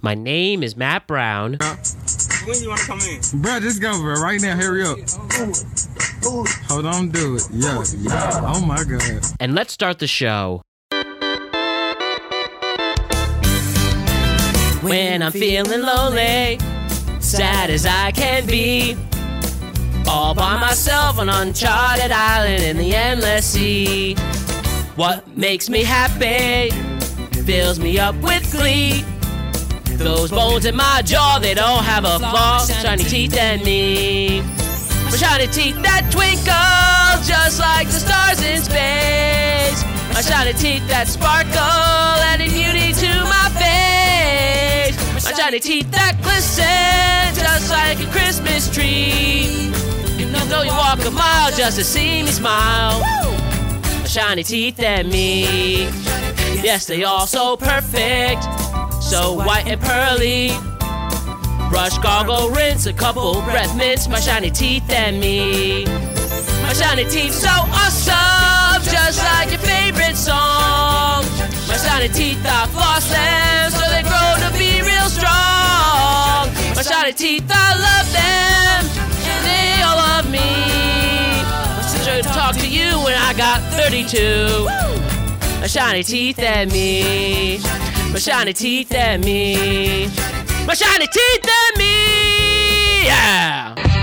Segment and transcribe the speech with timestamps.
[0.00, 1.58] My name is Matt Brown.
[2.44, 3.20] When you want to come in?
[3.42, 4.14] Bro, just go, bro.
[4.14, 4.96] Right now, hurry up.
[6.68, 7.42] Hold on, do it.
[7.50, 8.40] Yeah, yeah.
[8.44, 9.02] Oh my God.
[9.40, 10.62] And let's start the show.
[14.82, 16.60] When I'm feeling lonely,
[17.18, 18.96] sad as I can be,
[20.08, 24.14] all by myself on an uncharted island in the endless sea.
[24.94, 26.70] What makes me happy
[27.42, 29.04] fills me up with glee.
[29.98, 32.64] Those bones in my jaw, they don't have a flaw.
[32.64, 34.40] Shiny teeth and me.
[34.40, 39.82] My shiny teeth that twinkle just like the stars in space.
[40.14, 41.52] My shiny teeth that sparkle,
[42.30, 44.96] adding beauty to my face.
[45.14, 49.72] My shiny teeth that glisten just like a Christmas tree.
[50.48, 53.00] Know you walk a mile just to see me smile.
[53.00, 55.84] My shiny teeth and me.
[56.62, 58.44] Yes, they all so perfect,
[59.08, 60.48] so white and pearly.
[61.70, 65.86] Brush, gargle, rinse, a couple breath mints, my shiny teeth and me.
[66.60, 71.24] My shiny teeth so awesome, just like your favorite song.
[71.68, 76.52] My shiny teeth, I floss them so they grow to be real strong.
[76.76, 78.80] My shiny teeth, I love them,
[79.24, 80.52] and they all love me.
[81.48, 84.66] My sister talk to you when I got 32.
[85.62, 87.87] My shiny teeth and me.
[88.12, 90.06] My shiny teeth at me.
[90.66, 93.04] My shiny teeth at me.
[93.04, 93.97] Yeah.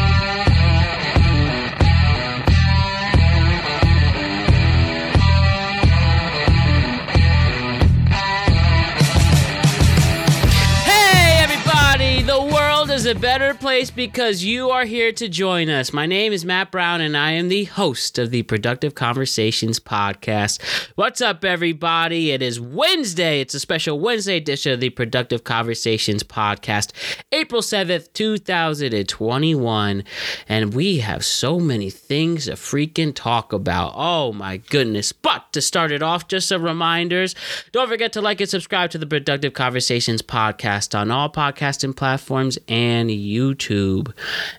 [13.06, 15.94] Is a better place because you are here to join us.
[15.94, 20.60] My name is Matt Brown, and I am the host of the Productive Conversations podcast.
[20.96, 22.32] What's up, everybody?
[22.32, 23.42] It is Wednesday.
[23.42, 26.94] It's a special Wednesday edition of the Productive Conversations podcast,
[27.32, 30.04] April 7th, 2021.
[30.50, 33.94] And we have so many things to freaking talk about.
[33.96, 35.12] Oh, my goodness.
[35.12, 37.36] But to start it off, just some reminders.
[37.72, 42.58] Don't forget to like and subscribe to the Productive Conversations podcast on all podcasting platforms
[42.68, 44.14] and YouTube.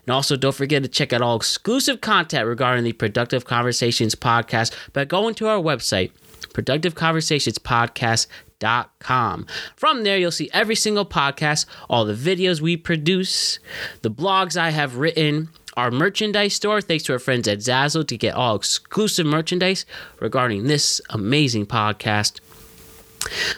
[0.05, 4.73] And also, don't forget to check out all exclusive content regarding the Productive Conversations podcast
[4.93, 6.11] by going to our website,
[6.49, 9.45] productiveconversationspodcast.com.
[9.75, 13.59] From there, you'll see every single podcast, all the videos we produce,
[14.01, 16.81] the blogs I have written, our merchandise store.
[16.81, 19.85] Thanks to our friends at Zazzle to get all exclusive merchandise
[20.19, 22.39] regarding this amazing podcast.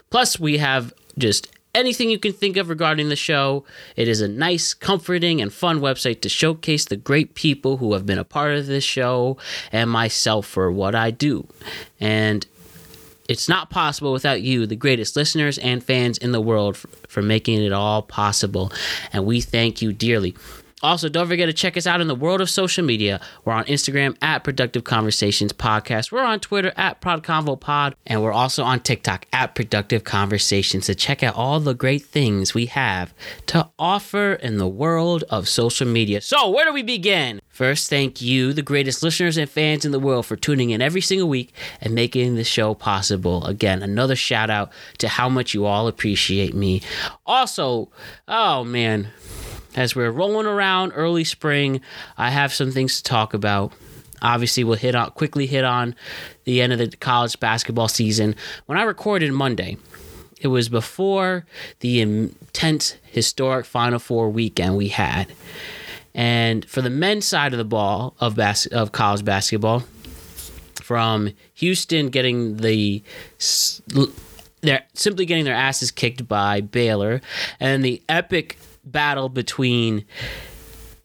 [0.10, 3.66] Plus, we have just anything you can think of regarding the show.
[3.96, 8.06] It is a nice, comforting, and fun website to showcase the great people who have
[8.06, 9.38] been a part of this show
[9.72, 11.48] and myself for what I do.
[12.00, 12.46] And
[13.28, 17.22] it's not possible without you, the greatest listeners and fans in the world, for, for
[17.22, 18.72] making it all possible.
[19.14, 20.36] And we thank you dearly.
[20.82, 23.20] Also, don't forget to check us out in the world of social media.
[23.44, 26.12] We're on Instagram at Productive Conversations Podcast.
[26.12, 27.94] We're on Twitter at ProdConvoPod.
[28.08, 32.54] And we're also on TikTok at Productive Conversations to check out all the great things
[32.54, 33.14] we have
[33.48, 36.22] to offer in the world of social media.
[36.22, 37.42] So, where do we begin?
[37.50, 41.02] First, thank you, the greatest listeners and fans in the world, for tuning in every
[41.02, 43.46] single week and making the show possible.
[43.46, 46.82] Again, another shout out to how much you all appreciate me.
[47.26, 47.90] Also,
[48.30, 49.10] oh man,
[49.76, 51.82] as we're rolling around early spring,
[52.18, 53.74] I have some things to talk about.
[54.22, 55.96] Obviously, we'll hit on quickly hit on
[56.44, 58.36] the end of the college basketball season.
[58.66, 59.78] When I recorded Monday,
[60.42, 61.46] it was before
[61.80, 65.32] the intense historic Final Four weekend we had.
[66.14, 69.84] And for the men's side of the ball of bas- of college basketball,
[70.82, 73.04] from Houston getting the
[74.62, 77.22] they're simply getting their asses kicked by Baylor,
[77.60, 78.58] and the epic
[78.92, 80.06] battle between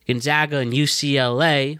[0.06, 1.78] Gonzaga and UCLA,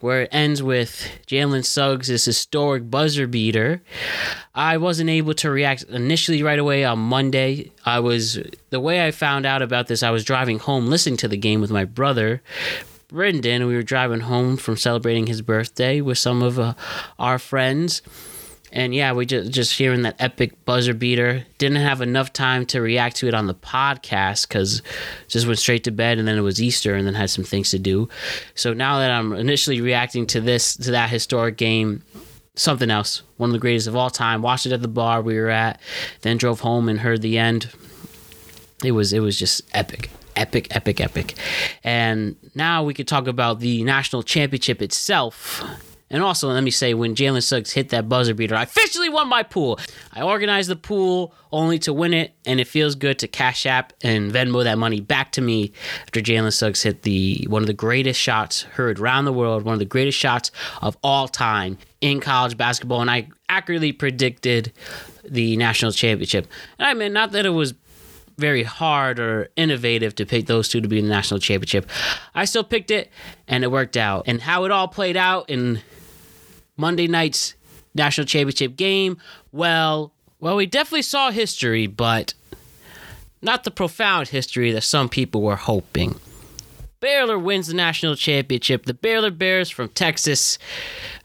[0.00, 3.82] where it ends with Jalen Suggs' historic buzzer beater.
[4.54, 7.72] I wasn't able to react initially right away on Monday.
[7.84, 8.38] I was
[8.70, 10.02] the way I found out about this.
[10.02, 12.42] I was driving home, listening to the game with my brother.
[13.08, 16.74] Brendan, we were driving home from celebrating his birthday with some of uh,
[17.18, 18.02] our friends
[18.72, 21.44] and yeah, we just just hearing that epic buzzer beater.
[21.58, 24.82] Didn't have enough time to react to it on the podcast because
[25.28, 27.70] just went straight to bed, and then it was Easter, and then had some things
[27.70, 28.08] to do.
[28.54, 32.02] So now that I'm initially reacting to this to that historic game,
[32.54, 34.42] something else, one of the greatest of all time.
[34.42, 35.80] Watched it at the bar we were at,
[36.22, 37.70] then drove home and heard the end.
[38.84, 41.34] It was it was just epic epic, epic, epic.
[41.82, 45.64] And now we could talk about the national championship itself
[46.08, 49.28] And also, let me say, when Jalen Suggs hit that buzzer beater, I officially won
[49.28, 49.80] my pool.
[50.12, 53.92] I organized the pool only to win it, and it feels good to Cash App
[54.02, 55.72] and Venmo that money back to me
[56.02, 59.72] after Jalen Suggs hit the one of the greatest shots heard around the world, one
[59.72, 64.72] of the greatest shots of all time in college basketball, and I accurately predicted
[65.24, 66.46] the national championship.
[66.78, 67.74] And I mean, not that it was
[68.38, 71.88] very hard or innovative to pick those two to be in the national championship.
[72.34, 73.10] I still picked it,
[73.48, 74.24] and it worked out.
[74.26, 75.80] And how it all played out in
[76.76, 77.54] Monday night's
[77.94, 79.18] national championship game,
[79.52, 82.34] well, well, we definitely saw history, but
[83.42, 86.16] not the profound history that some people were hoping.
[87.00, 88.86] Baylor wins the national championship.
[88.86, 90.58] The Baylor Bears from Texas.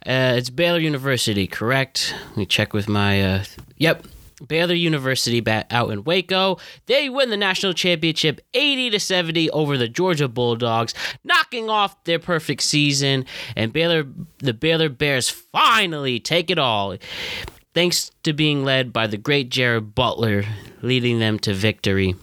[0.05, 2.13] Uh, it's Baylor University, correct?
[2.29, 3.21] Let me check with my.
[3.21, 3.43] Uh,
[3.77, 4.05] yep,
[4.47, 6.57] Baylor University bat out in Waco.
[6.85, 10.93] They win the national championship 80 to 70 over the Georgia Bulldogs,
[11.23, 14.05] knocking off their perfect season and Baylor
[14.39, 16.95] the Baylor Bears finally take it all.
[17.73, 20.43] Thanks to being led by the great Jared Butler
[20.81, 22.15] leading them to victory.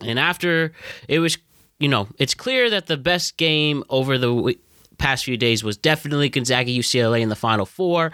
[0.00, 0.72] And after
[1.08, 1.38] it was
[1.78, 4.56] you know, it's clear that the best game over the
[4.98, 8.12] past few days was definitely Gonzaga UCLA in the Final Four,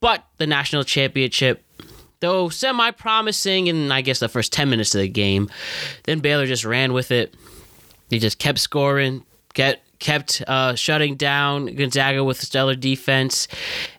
[0.00, 1.64] but the national championship
[2.20, 5.50] though semi promising in I guess the first 10 minutes of the game.
[6.04, 7.34] Then Baylor just ran with it.
[8.08, 9.24] They just kept scoring,
[9.54, 13.48] get kept uh, shutting down Gonzaga with stellar defense.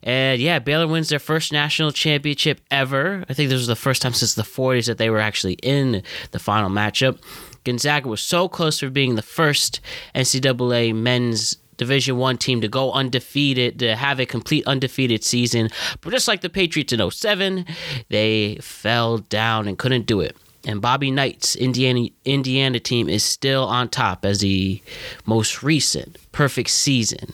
[0.02, 3.26] And yeah, Baylor wins their first national championship ever.
[3.30, 6.04] I think this was the first time since the 40s that they were actually in
[6.32, 7.20] the final matchup.
[7.66, 9.82] Gonzaga was so close for being the first
[10.16, 15.70] NCAA men's Division One team to go undefeated, to have a complete undefeated season.
[16.02, 17.66] But just like the Patriots in 07,
[18.10, 20.38] they fell down and couldn't do it.
[20.68, 24.84] And Bobby Knight's Indiana Indiana team is still on top as the
[25.26, 27.34] most recent perfect season.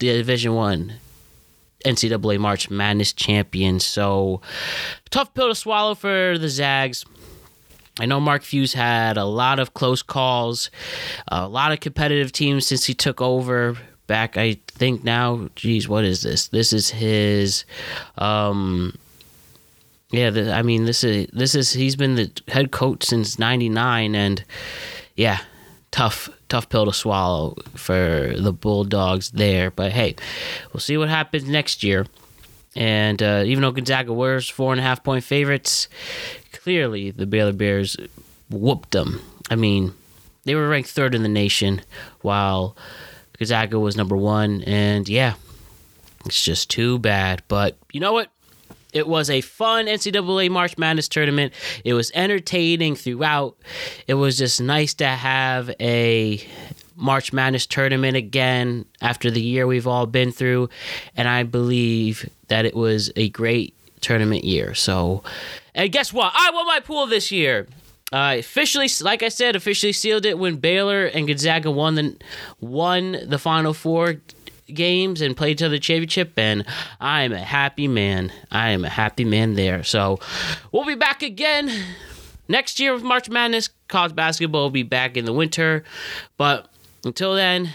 [0.00, 0.94] The Division One
[1.84, 3.78] NCAA March Madness champion.
[3.78, 4.40] So
[5.10, 7.04] tough pill to swallow for the Zags.
[8.00, 10.70] I know Mark Few had a lot of close calls,
[11.28, 13.76] a lot of competitive teams since he took over
[14.06, 14.38] back.
[14.38, 16.48] I think now, geez, what is this?
[16.48, 17.66] This is his.
[18.16, 18.96] Um,
[20.12, 24.14] yeah, the, I mean, this is this is he's been the head coach since '99,
[24.14, 24.44] and
[25.14, 25.40] yeah,
[25.90, 29.70] tough tough pill to swallow for the Bulldogs there.
[29.70, 30.16] But hey,
[30.72, 32.06] we'll see what happens next year.
[32.76, 35.88] And uh, even though Gonzaga was four and a half point favorites,
[36.62, 37.96] clearly the Baylor Bears
[38.50, 39.20] whooped them.
[39.50, 39.92] I mean,
[40.44, 41.82] they were ranked third in the nation,
[42.20, 42.76] while
[43.38, 44.62] Gonzaga was number one.
[44.62, 45.34] And yeah,
[46.26, 47.42] it's just too bad.
[47.48, 48.30] But you know what?
[48.92, 51.52] It was a fun NCAA March Madness tournament.
[51.84, 53.56] It was entertaining throughout.
[54.08, 56.44] It was just nice to have a
[56.96, 60.68] March Madness tournament again after the year we've all been through.
[61.16, 64.74] And I believe that it was a great tournament year.
[64.74, 65.22] So,
[65.74, 66.32] and guess what?
[66.34, 67.66] I won my pool this year.
[68.12, 72.16] Uh, officially, like I said, officially sealed it when Baylor and Gonzaga won the
[72.60, 74.16] won the Final Four
[74.72, 76.64] games and played to the championship, and
[77.00, 78.32] I am a happy man.
[78.50, 79.84] I am a happy man there.
[79.84, 80.18] So,
[80.72, 81.70] we'll be back again
[82.48, 83.70] next year with March Madness.
[83.86, 85.84] College basketball will be back in the winter,
[86.36, 86.68] but
[87.04, 87.70] until then,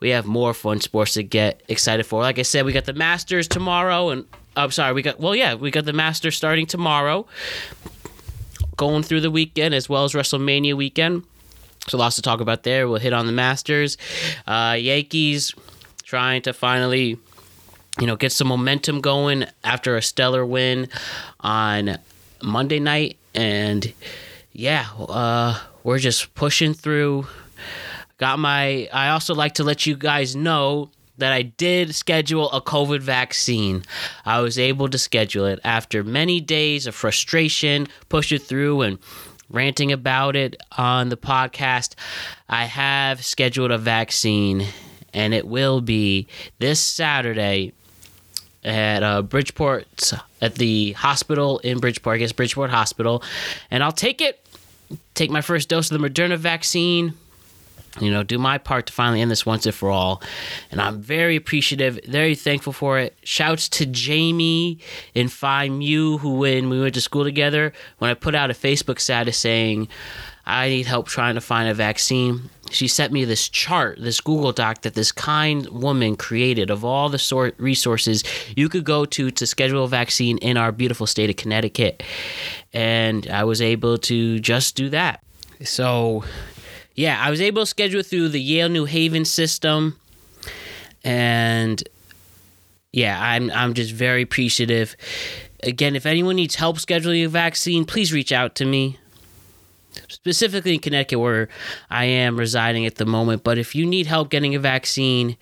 [0.00, 2.20] we have more fun sports to get excited for.
[2.20, 5.54] Like I said, we got the Masters tomorrow, and I'm sorry, we got well, yeah,
[5.54, 7.26] we got the Masters starting tomorrow,
[8.76, 11.24] going through the weekend as well as WrestleMania weekend.
[11.88, 12.88] So lots to talk about there.
[12.88, 13.98] We'll hit on the Masters,
[14.46, 15.54] uh, Yankees
[16.04, 17.18] trying to finally,
[18.00, 20.88] you know, get some momentum going after a stellar win
[21.40, 21.98] on
[22.42, 23.92] Monday night, and
[24.52, 27.26] yeah, uh, we're just pushing through
[28.18, 28.88] Got my.
[28.92, 33.84] I also like to let you guys know that I did schedule a COVID vaccine.
[34.24, 38.98] I was able to schedule it after many days of frustration, push it through, and
[39.50, 41.94] ranting about it on the podcast.
[42.48, 44.66] I have scheduled a vaccine,
[45.12, 46.26] and it will be
[46.58, 47.72] this Saturday
[48.64, 53.22] at uh, Bridgeport, at the hospital in Bridgeport, I guess Bridgeport Hospital,
[53.70, 54.40] and I'll take it.
[55.14, 57.14] Take my first dose of the Moderna vaccine
[58.00, 60.22] you know, do my part to finally end this once and for all.
[60.70, 63.16] And I'm very appreciative, very thankful for it.
[63.22, 64.78] Shouts to Jamie
[65.14, 68.54] and Phi Mu, who when we went to school together, when I put out a
[68.54, 69.88] Facebook status saying
[70.46, 74.52] I need help trying to find a vaccine, she sent me this chart, this Google
[74.52, 78.24] Doc that this kind woman created of all the sort resources
[78.56, 82.02] you could go to to schedule a vaccine in our beautiful state of Connecticut.
[82.72, 85.22] And I was able to just do that.
[85.62, 86.24] So
[86.94, 89.98] yeah, I was able to schedule through the Yale New Haven system,
[91.02, 91.82] and
[92.92, 94.96] yeah, I'm I'm just very appreciative.
[95.62, 98.98] Again, if anyone needs help scheduling a vaccine, please reach out to me.
[100.08, 101.48] Specifically in Connecticut, where
[101.90, 103.44] I am residing at the moment.
[103.44, 105.36] But if you need help getting a vaccine,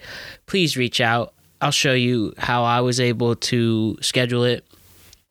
[0.46, 1.32] please reach out.
[1.60, 4.64] I'll show you how I was able to schedule it.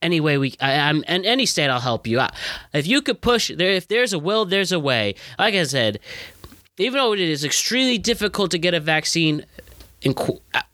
[0.01, 1.70] Anyway, we I, I'm in any state.
[1.70, 2.34] I'll help you out.
[2.74, 5.15] If you could push there, if there's a will, there's a way.
[5.38, 6.00] Like I said,
[6.77, 9.46] even though it is extremely difficult to get a vaccine,
[10.03, 10.17] and,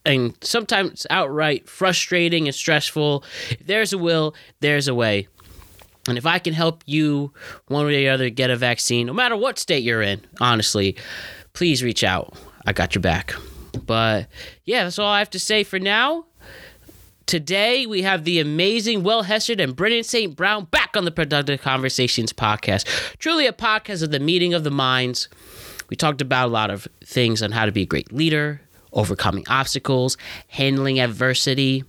[0.05, 5.27] and uh, sometimes outright frustrating and stressful, if there's a will, there's a way.
[6.07, 7.33] And if I can help you
[7.67, 10.95] one way or the other get a vaccine, no matter what state you're in, honestly,
[11.51, 12.33] please reach out.
[12.65, 13.33] I got your back.
[13.85, 14.27] But
[14.63, 16.25] yeah, that's all I have to say for now.
[17.27, 20.33] Today, we have the amazing Will Hessard and Brendan St.
[20.33, 22.85] Brown back on the Productive Conversations podcast.
[23.17, 25.27] Truly a podcast of the meeting of the minds.
[25.89, 28.61] We talked about a lot of things on how to be a great leader,
[28.93, 30.15] overcoming obstacles,
[30.47, 31.83] handling adversity.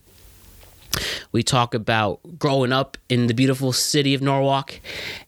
[1.30, 4.80] We talk about growing up in the beautiful city of Norwalk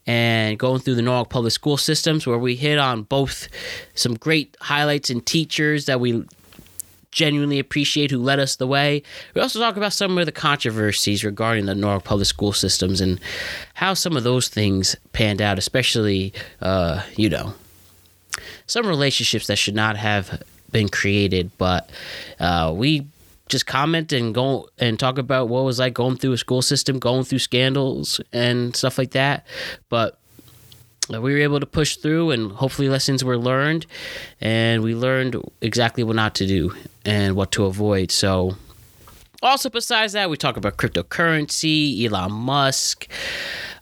[0.09, 3.47] and going through the Norwalk public school systems, where we hit on both
[3.95, 6.25] some great highlights and teachers that we
[7.11, 9.03] genuinely appreciate who led us the way.
[9.35, 13.21] We also talk about some of the controversies regarding the Norwalk public school systems and
[13.75, 17.55] how some of those things panned out, especially, uh, you know,
[18.67, 21.51] some relationships that should not have been created.
[21.59, 21.91] But
[22.39, 23.07] uh, we
[23.49, 27.01] just comment and go and talk about what was like going through a school system,
[27.01, 29.45] going through scandals and stuff like that.
[29.89, 30.20] But
[31.19, 33.87] we were able to push through and hopefully lessons were learned
[34.41, 36.75] and we learned exactly what not to do
[37.05, 38.11] and what to avoid.
[38.11, 38.57] So
[39.43, 43.09] also besides that, we talk about cryptocurrency, Elon Musk,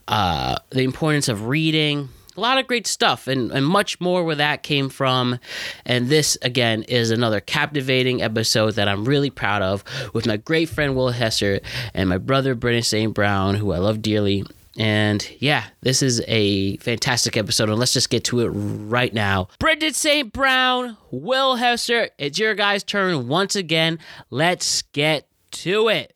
[0.06, 4.36] uh, the importance of reading, a lot of great stuff and, and much more where
[4.36, 5.38] that came from.
[5.84, 9.82] And this, again, is another captivating episode that I'm really proud of
[10.14, 11.60] with my great friend Will Hesser
[11.94, 13.12] and my brother Brendan St.
[13.12, 14.44] Brown, who I love dearly.
[14.78, 17.68] And yeah, this is a fantastic episode.
[17.68, 19.48] And let's just get to it right now.
[19.58, 20.32] Brendan St.
[20.32, 23.98] Brown, Will Hester, it's your guys' turn once again.
[24.30, 26.14] Let's get to it.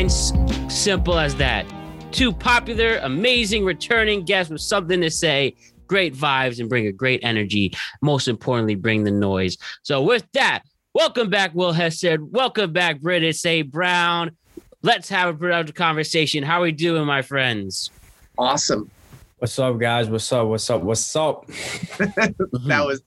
[0.00, 0.32] minds.
[0.74, 1.66] Simple as that.
[2.12, 5.54] Two popular, amazing returning guests with something to say,
[5.86, 7.72] great vibes, and bring a great energy.
[8.02, 9.56] Most importantly, bring the noise.
[9.82, 10.62] So, with that,
[10.94, 12.32] welcome back, Will Hesed.
[12.32, 13.70] Welcome back, British St.
[13.70, 14.36] Brown.
[14.82, 16.42] Let's have a productive conversation.
[16.42, 17.90] How are we doing, my friends?
[18.38, 18.90] Awesome.
[19.38, 20.08] What's up, guys?
[20.08, 20.48] What's up?
[20.48, 20.82] What's up?
[20.82, 21.46] What's up?
[22.00, 22.68] Mm-hmm.
[22.68, 23.02] That was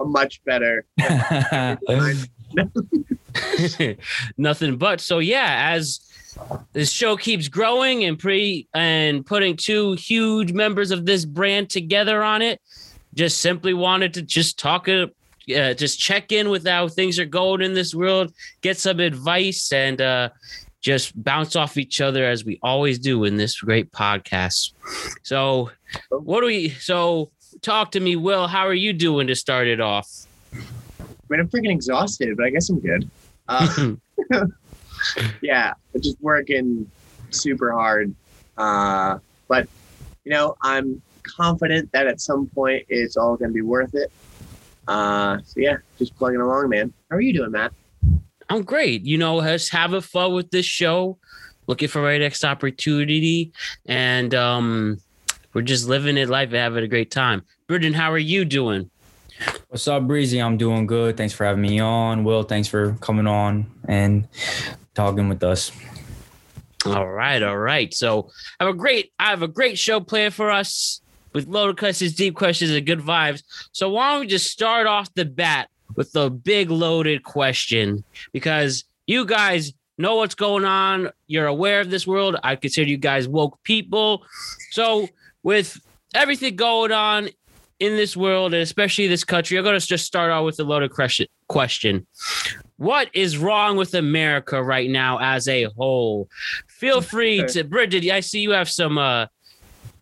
[0.00, 0.84] a much better.
[4.38, 5.00] Nothing but.
[5.00, 6.00] So yeah, as
[6.72, 12.22] this show keeps growing and pre and putting two huge members of this brand together
[12.22, 12.60] on it,
[13.14, 17.62] just simply wanted to just talk uh, just check in with how things are going
[17.62, 20.28] in this world, get some advice, and uh,
[20.80, 24.72] just bounce off each other as we always do in this great podcast.
[25.22, 25.70] So,
[26.10, 26.70] what do we?
[26.70, 27.30] So,
[27.62, 28.46] talk to me, Will.
[28.46, 30.26] How are you doing to start it off?
[30.52, 30.56] I
[31.28, 33.10] mean, I'm freaking exhausted, but I guess I'm good.
[33.48, 33.94] Uh,
[35.42, 36.90] yeah, just working
[37.30, 38.14] super hard.
[38.56, 39.68] Uh, but,
[40.24, 44.10] you know, I'm confident that at some point it's all going to be worth it.
[44.86, 46.92] Uh, so, yeah, just plugging along, man.
[47.10, 47.72] How are you doing, Matt?
[48.48, 49.04] I'm great.
[49.04, 51.18] You know, just having fun with this show,
[51.66, 53.52] looking for my next opportunity,
[53.86, 55.00] and um,
[55.52, 57.42] we're just living it life and having a great time.
[57.66, 58.90] Brendan, how are you doing?
[59.68, 60.40] What's up, Breezy?
[60.40, 61.16] I'm doing good.
[61.16, 62.24] Thanks for having me on.
[62.24, 64.26] Will, thanks for coming on and
[64.98, 65.70] talking with us.
[66.84, 67.94] All right, all right.
[67.94, 71.00] So I have a great, I have a great show planned for us
[71.32, 73.44] with loaded questions, deep questions, and good vibes.
[73.70, 78.02] So why don't we just start off the bat with the big loaded question?
[78.32, 81.10] Because you guys know what's going on.
[81.28, 82.34] You're aware of this world.
[82.42, 84.24] I consider you guys woke people.
[84.72, 85.08] So
[85.44, 85.80] with
[86.12, 87.28] everything going on
[87.78, 90.90] in this world and especially this country, I'm to just start off with a loaded
[90.90, 91.28] question.
[91.46, 92.04] Question:
[92.78, 96.28] What is wrong with America right now as a whole?
[96.66, 98.10] Feel free to Bridget.
[98.10, 98.98] I see you have some.
[98.98, 99.26] Uh,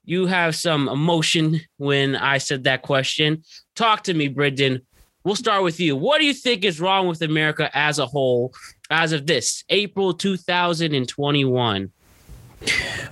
[0.04, 3.42] you have some emotion when I said that question.
[3.74, 4.84] Talk to me, Bridget.
[5.24, 5.96] We'll start with you.
[5.96, 8.54] What do you think is wrong with America as a whole?
[8.90, 11.90] as of this April 2021?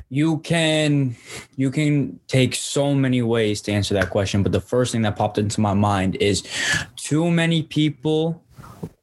[0.09, 1.17] You can
[1.57, 5.17] you can take so many ways to answer that question, but the first thing that
[5.17, 6.43] popped into my mind is
[6.97, 8.43] too many people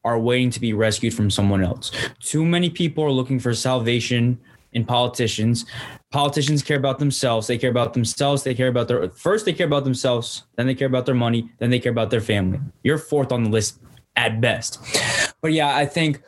[0.03, 1.91] are waiting to be rescued from someone else.
[2.19, 4.39] Too many people are looking for salvation
[4.73, 5.65] in politicians.
[6.11, 7.47] Politicians care about themselves.
[7.47, 8.43] They care about themselves.
[8.43, 11.49] They care about their first they care about themselves, then they care about their money,
[11.59, 12.59] then they care about their family.
[12.83, 13.79] You're fourth on the list
[14.15, 14.79] at best.
[15.41, 16.21] But yeah, I think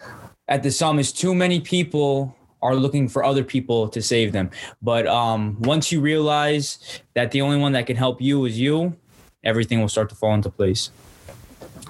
[0.48, 4.50] at the sum is too many people are looking for other people to save them.
[4.81, 8.95] But um, once you realize that the only one that can help you is you,
[9.43, 10.89] everything will start to fall into place.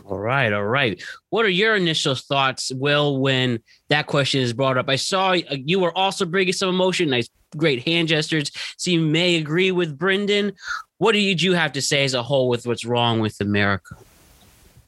[0.05, 1.01] All right, all right.
[1.29, 4.89] What are your initial thoughts, Will, when that question is brought up?
[4.89, 8.51] I saw uh, you were also bringing some emotion, nice, great hand gestures.
[8.75, 10.53] So you may agree with Brendan.
[10.97, 13.95] What do you have to say as a whole with what's wrong with America?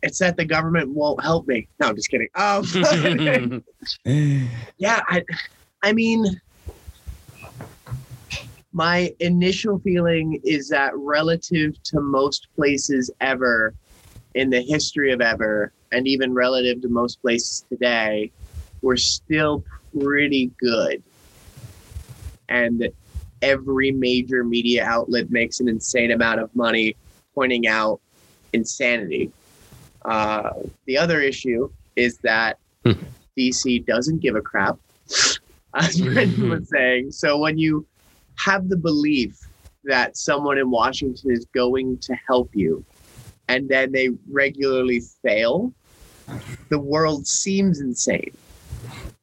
[0.04, 1.68] It's that the government won't help me.
[1.80, 2.28] No, I'm just kidding.
[2.36, 3.64] Um,
[4.78, 5.24] yeah, I,
[5.82, 6.26] I mean,
[8.74, 13.74] my initial feeling is that relative to most places ever
[14.36, 18.32] in the history of ever, and even relative to most places today,
[18.82, 19.64] we're still
[19.98, 21.02] pretty good.
[22.50, 22.90] And
[23.42, 26.96] every major media outlet makes an insane amount of money
[27.34, 28.00] pointing out
[28.54, 29.32] insanity.
[30.04, 30.52] Uh,
[30.86, 32.92] the other issue is that Hmm.
[33.38, 34.78] DC doesn't give a crap,
[35.74, 37.12] as Brendan was saying.
[37.12, 37.86] So when you
[38.36, 39.40] have the belief
[39.86, 42.86] that someone in Washington is going to help you,
[43.48, 45.74] and then they regularly fail,
[46.70, 48.36] the world seems insane.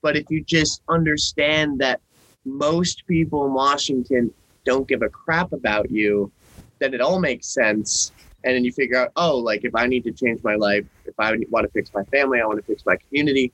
[0.00, 2.00] But if you just understand that
[2.44, 4.32] most people in Washington
[4.64, 6.30] don't give a crap about you,
[6.78, 8.12] then it all makes sense.
[8.44, 11.14] And then you figure out, oh, like if I need to change my life, if
[11.18, 13.52] I want to fix my family, I want to fix my community,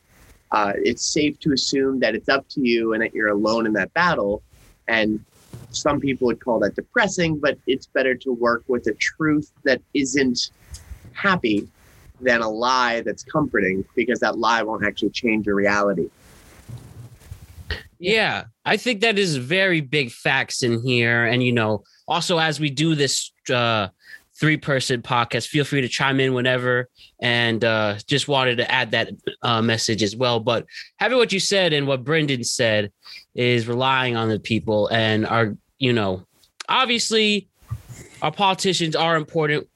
[0.51, 3.75] uh, it's safe to assume that it's up to you and that you're alone in
[3.75, 4.43] that battle.
[4.87, 5.23] And
[5.71, 9.83] some people would call that depressing, but it's better to work with a truth that
[9.93, 10.51] isn't
[11.19, 11.69] happy
[12.21, 16.09] than a lie that's comforting because that lie won't actually change your reality.
[17.99, 21.27] Yeah, I think that is very big facts in here.
[21.27, 23.89] And, you know, also as we do this uh,
[24.39, 26.89] three person podcast, feel free to chime in whenever.
[27.21, 29.11] And uh, just wanted to add that
[29.43, 30.39] uh, message as well.
[30.39, 30.67] But
[30.99, 32.93] having what you said and what Brendan said
[33.35, 36.25] is relying on the people and our, you know,
[36.69, 37.49] obviously
[38.23, 39.69] our politicians are important.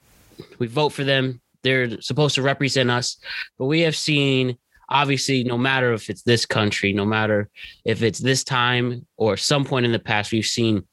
[0.63, 1.41] We vote for them.
[1.61, 3.17] They're supposed to represent us,
[3.59, 7.49] but we have seen obviously no matter if it's this country no matter
[7.83, 10.83] if it's this time or some point in the past we've seen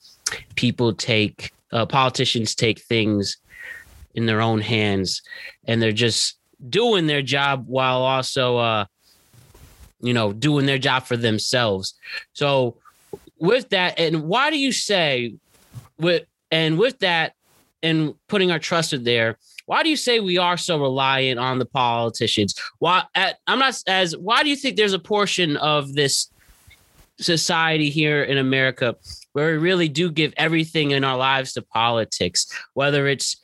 [0.55, 3.37] people take uh, politicians take things
[4.15, 5.23] in their own hands
[5.67, 8.85] and they're just doing their job while also uh
[10.01, 11.95] you know doing their job for themselves
[12.33, 12.77] so
[13.39, 15.35] with that and why do you say
[15.99, 17.35] with and with that
[17.83, 19.37] and putting our trust in there
[19.71, 22.57] why do you say we are so reliant on the politicians?
[22.81, 26.29] Why at, I'm not as why do you think there's a portion of this
[27.21, 28.97] society here in America
[29.33, 33.37] where we really do give everything in our lives to politics, whether it's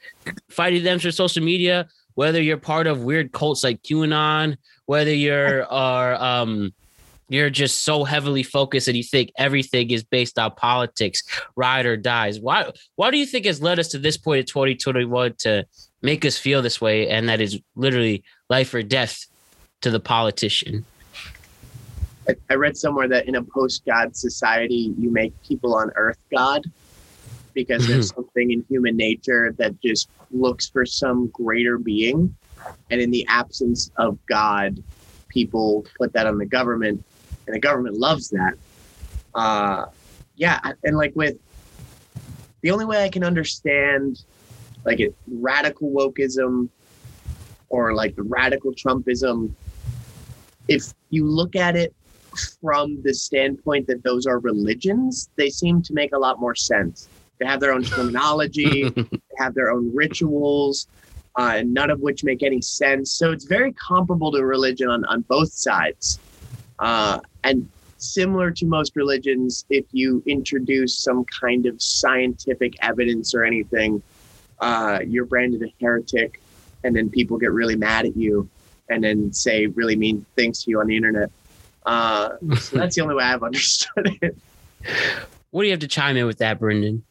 [0.51, 1.87] fighting them for social media,
[2.17, 6.75] whether you're part of weird cults like QAnon, whether you're or um
[7.29, 11.23] you're just so heavily focused and you think everything is based on politics,
[11.55, 12.41] ride or dies.
[12.41, 15.65] Why why do you think has led us to this point in 2021 to
[16.07, 19.27] make us feel this way and that is literally life or death
[19.81, 20.85] to the politician
[22.29, 26.19] I, I read somewhere that in a post God society, you make people on earth
[26.33, 26.65] God
[27.55, 32.35] because there's something in human nature that just looks for some greater being.
[32.91, 34.83] And in the absence of God,
[35.29, 37.03] people put that on the government,
[37.47, 38.55] and the government loves that.
[39.35, 39.87] Uh,
[40.35, 40.59] yeah.
[40.85, 41.37] And like with
[42.63, 44.23] the only way I can understand
[44.87, 46.71] like it, radical wokeism
[47.69, 49.51] or like the radical Trumpism,
[50.69, 51.95] if you look at it
[52.61, 57.09] from the standpoint that those are religions, they seem to make a lot more sense.
[57.39, 60.87] They have their own terminology, they have their own rituals,
[61.37, 63.13] uh, and none of which make any sense.
[63.13, 66.21] So it's very comparable to religion on, on both sides.
[66.79, 67.69] Uh, and
[67.99, 74.03] similar to most religions, if you introduce some kind of scientific evidence or anything,
[74.61, 76.41] uh, you're branded a heretic,
[76.85, 78.49] and then people get really mad at you
[78.89, 81.31] and then say really mean things to you on the internet.
[81.85, 84.37] Uh, so that's the only way I've understood it.
[85.51, 87.03] what do you have to chime in with that brendan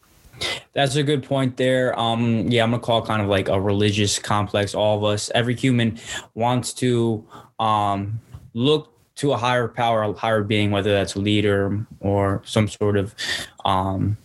[0.74, 1.98] That's a good point there.
[2.00, 4.76] Um, yeah, I'm gonna call it kind of like a religious complex.
[4.76, 6.00] All of us, every human
[6.34, 7.26] wants to
[7.60, 8.20] um
[8.54, 12.98] look to a higher power, a higher being, whether that's a leader or some sort
[12.98, 13.16] of
[13.64, 14.18] um,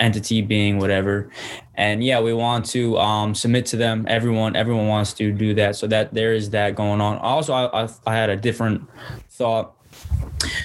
[0.00, 1.30] entity being, whatever.
[1.74, 4.04] And yeah, we want to um, submit to them.
[4.08, 5.76] Everyone, everyone wants to do that.
[5.76, 7.18] So that there is that going on.
[7.18, 8.88] Also, I, I, I had a different
[9.30, 9.74] thought.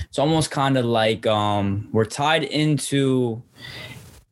[0.09, 3.41] It's almost kind of like um, we're tied into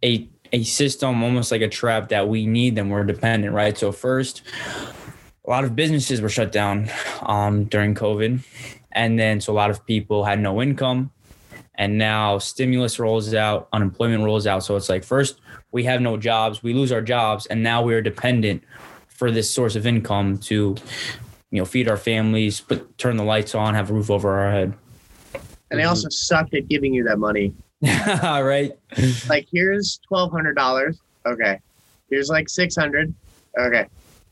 [0.03, 2.89] a a system, almost like a trap that we need them.
[2.89, 3.77] We're dependent, right?
[3.77, 4.41] So first,
[5.45, 6.89] a lot of businesses were shut down
[7.21, 8.43] um, during COVID,
[8.91, 11.11] and then so a lot of people had no income,
[11.75, 14.63] and now stimulus rolls out, unemployment rolls out.
[14.63, 15.41] So it's like first
[15.75, 18.63] we have no jobs, we lose our jobs, and now we're dependent
[19.09, 20.73] for this source of income to,
[21.51, 24.49] you know, feed our families, put turn the lights on, have a roof over our
[24.53, 24.73] head.
[25.69, 27.53] And they also suck at giving you that money.
[27.83, 28.71] right.
[29.27, 30.97] Like here's twelve hundred dollars.
[31.25, 31.59] Okay.
[32.09, 33.13] Here's like six hundred.
[33.59, 33.85] Okay.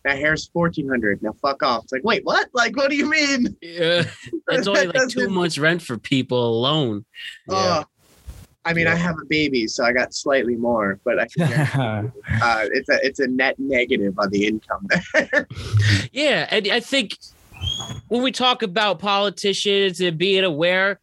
[0.05, 1.21] Now here's fourteen hundred.
[1.21, 1.83] Now fuck off.
[1.83, 2.47] It's like, wait, what?
[2.53, 3.57] Like, what do you mean?
[3.61, 4.05] Yeah,
[4.47, 7.03] it's only like two Doesn't- months rent for people alone.
[7.49, 7.83] Oh,
[8.65, 12.67] I mean, I have a baby, so I got slightly more, but I can uh,
[12.71, 15.47] it's a it's a net negative on the income there.
[16.11, 17.17] Yeah, and I think
[18.07, 20.99] when we talk about politicians and being aware,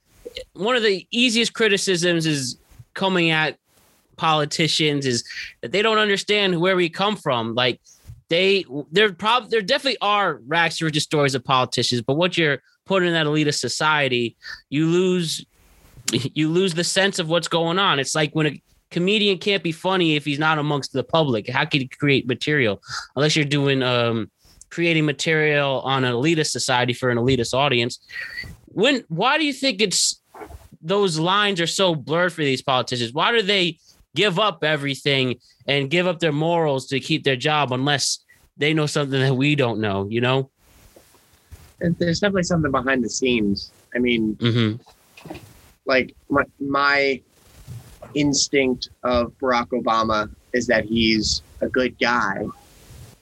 [0.54, 2.56] one of the easiest criticisms is
[2.94, 3.58] coming at
[4.16, 5.24] politicians is
[5.62, 7.54] that they don't understand where we come from.
[7.54, 7.80] Like
[8.28, 12.62] they, there prob there definitely are rags to riches stories of politicians, but what you're
[12.84, 14.36] putting in that elitist society,
[14.68, 15.44] you lose
[16.12, 17.98] you lose the sense of what's going on.
[17.98, 21.48] It's like when a comedian can't be funny if he's not amongst the public.
[21.48, 22.82] How can he create material
[23.16, 24.30] unless you're doing um
[24.70, 28.00] creating material on an elitist society for an elitist audience?
[28.66, 30.20] When why do you think it's
[30.82, 33.12] those lines are so blurred for these politicians?
[33.12, 33.78] Why do they
[34.14, 38.20] give up everything and give up their morals to keep their job unless
[38.56, 40.50] they know something that we don't know, you know?
[41.78, 43.72] There's definitely something behind the scenes.
[43.94, 44.82] I mean, Mm-hmm.
[45.86, 47.20] Like my, my
[48.14, 52.44] instinct of Barack Obama is that he's a good guy.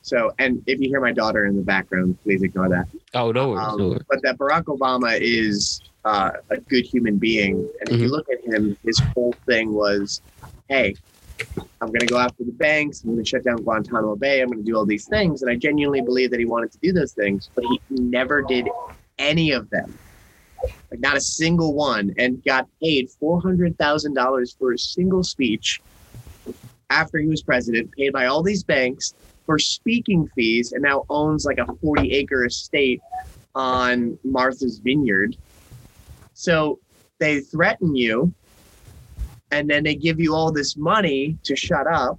[0.02, 2.86] So, and if you hear my daughter in the background, please ignore that.
[3.14, 3.66] Oh, no worries.
[3.66, 4.02] Um, no worries.
[4.08, 7.68] but that Barack Obama is uh, a good human being.
[7.80, 8.10] And if you Mhm.
[8.12, 10.22] look at him, his whole thing was,
[10.68, 10.96] hey,
[11.80, 13.02] I'm going to go after the banks.
[13.02, 14.40] I'm going to shut down Guantanamo Bay.
[14.40, 15.42] I'm going to do all these things.
[15.42, 18.66] And I genuinely believe that he wanted to do those things, but he never did
[19.18, 19.98] any of them.
[20.90, 25.22] Like not a single one, and got paid four hundred thousand dollars for a single
[25.22, 25.80] speech
[26.90, 29.12] after he was president, paid by all these banks
[29.44, 33.00] for speaking fees, and now owns like a forty-acre estate
[33.54, 35.36] on Martha's Vineyard.
[36.32, 36.78] So
[37.18, 38.32] they threaten you,
[39.50, 42.18] and then they give you all this money to shut up.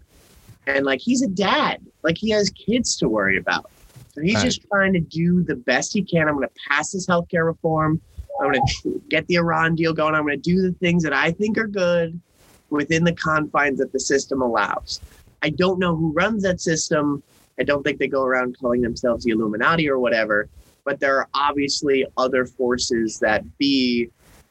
[0.67, 3.71] And like he's a dad, like he has kids to worry about.
[4.11, 4.43] So he's Right.
[4.43, 6.27] just trying to do the best he can.
[6.27, 8.01] I'm going to pass this healthcare reform.
[8.39, 10.15] I'm going to get the Iran deal going.
[10.15, 12.19] I'm going to do the things that I think are good
[12.69, 15.01] within the confines that the system allows.
[15.41, 17.23] I don't know who runs that system.
[17.59, 20.47] I don't think they go around calling themselves the Illuminati or whatever,
[20.85, 24.09] but there are obviously other forces that be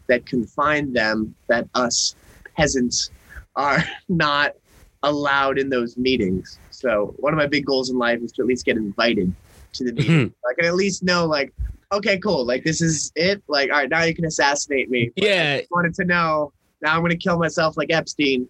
[0.09, 2.15] that confine them that us
[2.57, 3.11] peasants
[3.57, 4.55] are not
[5.03, 6.59] allowed in those meetings.
[6.71, 9.33] So one of my big goals in life is to at least get invited
[9.75, 10.35] to the meeting.
[10.49, 11.53] I can at least know like,
[11.93, 12.45] okay, cool.
[12.47, 13.43] Like this is it.
[13.49, 15.11] Like, all right, now you can assassinate me.
[15.17, 15.59] But I Yeah.
[15.59, 16.53] just wanted to know.
[16.83, 18.49] Now I'm gonna kill myself like Epstein.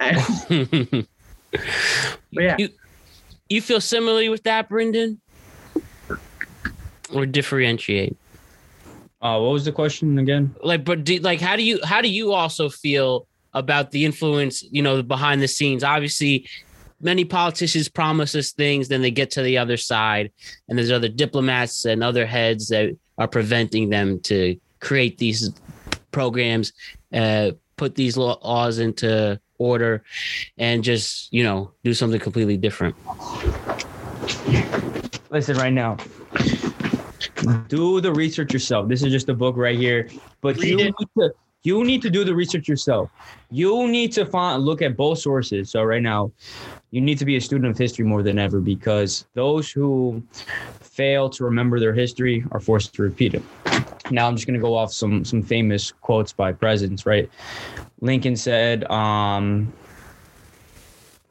[2.34, 2.56] But yeah.
[2.58, 2.70] You
[3.50, 5.20] you feel similarly with that, Brendan?
[7.12, 8.16] Or differentiate?
[9.20, 10.54] Uh, what was the question again?
[10.62, 14.62] Like, but do, like, how do you how do you also feel about the influence?
[14.70, 15.84] You know, behind the scenes.
[15.84, 16.48] Obviously,
[17.02, 20.30] many politicians promise us things, then they get to the other side,
[20.68, 25.50] and there's other diplomats and other heads that are preventing them to create these
[26.12, 26.72] programs,
[27.12, 30.02] uh, put these law- laws into order,
[30.58, 32.94] and just you know do something completely different.
[35.30, 35.96] Listen right now.
[37.68, 38.88] Do the research yourself.
[38.88, 40.08] This is just a book right here,
[40.40, 41.32] but you Read need to
[41.64, 43.10] you need to do the research yourself.
[43.50, 45.70] You need to find look at both sources.
[45.70, 46.32] So right now,
[46.90, 50.22] you need to be a student of history more than ever because those who
[50.80, 53.42] fail to remember their history are forced to repeat it.
[54.10, 57.30] Now I'm just gonna go off some some famous quotes by presidents, right?
[58.00, 59.72] Lincoln said, um,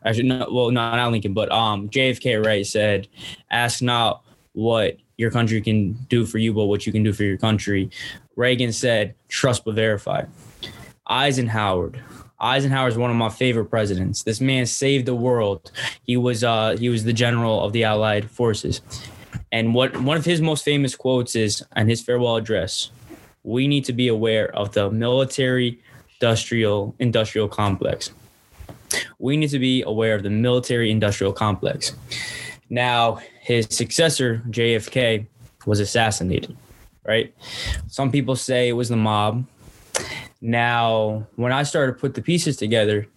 [0.05, 3.07] actually, no, well, no, not Lincoln, but um, JFK, right, said,
[3.51, 7.23] "Ask not what your country can do for you, but what you can do for
[7.23, 7.89] your country."
[8.35, 10.25] Reagan said, "Trust but verify."
[11.07, 11.91] Eisenhower.
[12.39, 14.23] Eisenhower is one of my favorite presidents.
[14.23, 15.71] This man saved the world.
[16.03, 18.81] He was uh he was the general of the Allied forces.
[19.51, 22.91] And what one of his most famous quotes is on his farewell address,
[23.43, 25.79] we need to be aware of the military
[26.19, 28.11] industrial industrial complex.
[29.19, 31.93] We need to be aware of the military industrial complex.
[32.69, 35.25] Now, his successor, JFK,
[35.65, 36.55] was assassinated,
[37.07, 37.33] right?
[37.87, 39.47] Some people say it was the mob.
[40.41, 43.07] Now, when I started to put the pieces together,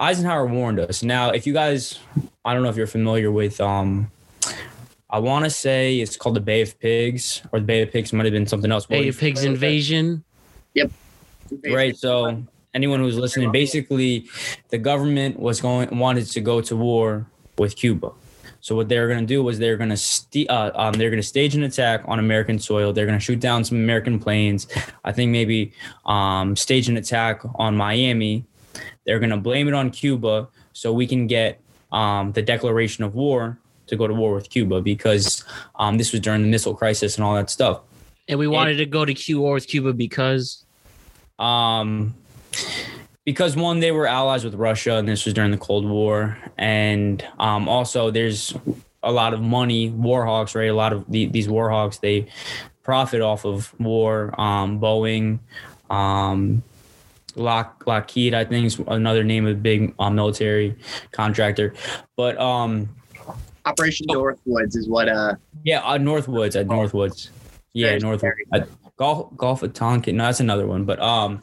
[0.00, 1.04] Eisenhower warned us.
[1.04, 2.00] Now, if you guys,
[2.44, 4.10] I don't know if you're familiar with, um,
[5.08, 8.12] I want to say it's called the Bay of Pigs, or the Bay of Pigs
[8.12, 8.86] might have been something else.
[8.86, 10.24] Bay of Pigs invasion.
[10.74, 10.90] Yep.
[11.70, 11.96] Right.
[11.96, 12.42] So
[12.74, 14.26] anyone who's listening, basically,
[14.70, 17.24] the government was going wanted to go to war
[17.56, 18.10] with Cuba.
[18.64, 21.20] So what they're going to do was they're going to st- uh, um, they're going
[21.20, 22.94] to stage an attack on American soil.
[22.94, 24.66] They're going to shoot down some American planes.
[25.04, 25.74] I think maybe
[26.06, 28.46] um, stage an attack on Miami.
[29.04, 31.60] They're going to blame it on Cuba so we can get
[31.92, 35.44] um, the declaration of war to go to war with Cuba because
[35.76, 37.82] um, this was during the missile crisis and all that stuff.
[38.28, 40.64] And we wanted to go to Q war with Cuba because
[41.38, 42.14] Um,
[43.24, 47.26] because one, they were allies with Russia, and this was during the Cold War, and
[47.38, 48.54] um, also there's
[49.02, 50.70] a lot of money, war hawks, right?
[50.70, 52.26] A lot of the, these war hawks they
[52.82, 54.38] profit off of war.
[54.40, 55.38] Um, Boeing,
[55.90, 56.62] um,
[57.36, 60.76] Lock, Lockheed, I think is another name of a big uh, military
[61.12, 61.74] contractor,
[62.16, 62.88] but um,
[63.66, 67.30] Operation Northwoods is what uh yeah, uh, Northwoods at Northwoods,
[67.72, 68.68] yeah, Northwoods.
[68.96, 70.16] Golf, Gulf of Tonkin.
[70.16, 71.40] No, that's another one, but um,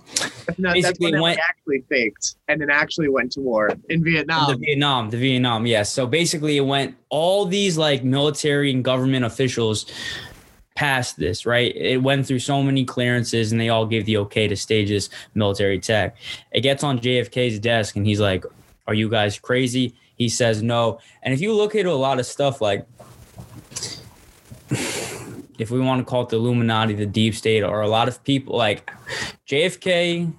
[0.57, 4.51] no, Basically went- actually faked and then actually went to war in Vietnam.
[4.51, 5.09] the Vietnam.
[5.09, 5.91] The Vietnam, yes.
[5.91, 9.85] So basically, it went all these like military and government officials
[10.75, 11.75] passed this, right?
[11.75, 15.09] It went through so many clearances, and they all gave the okay to stage this
[15.35, 16.15] military attack.
[16.53, 18.45] It gets on JFK's desk, and he's like,
[18.87, 20.99] "Are you guys crazy?" He says no.
[21.23, 22.85] And if you look at a lot of stuff, like
[25.62, 28.24] if we want to call it the Illuminati, the deep state, or a lot of
[28.24, 28.91] people like
[29.47, 30.34] JFK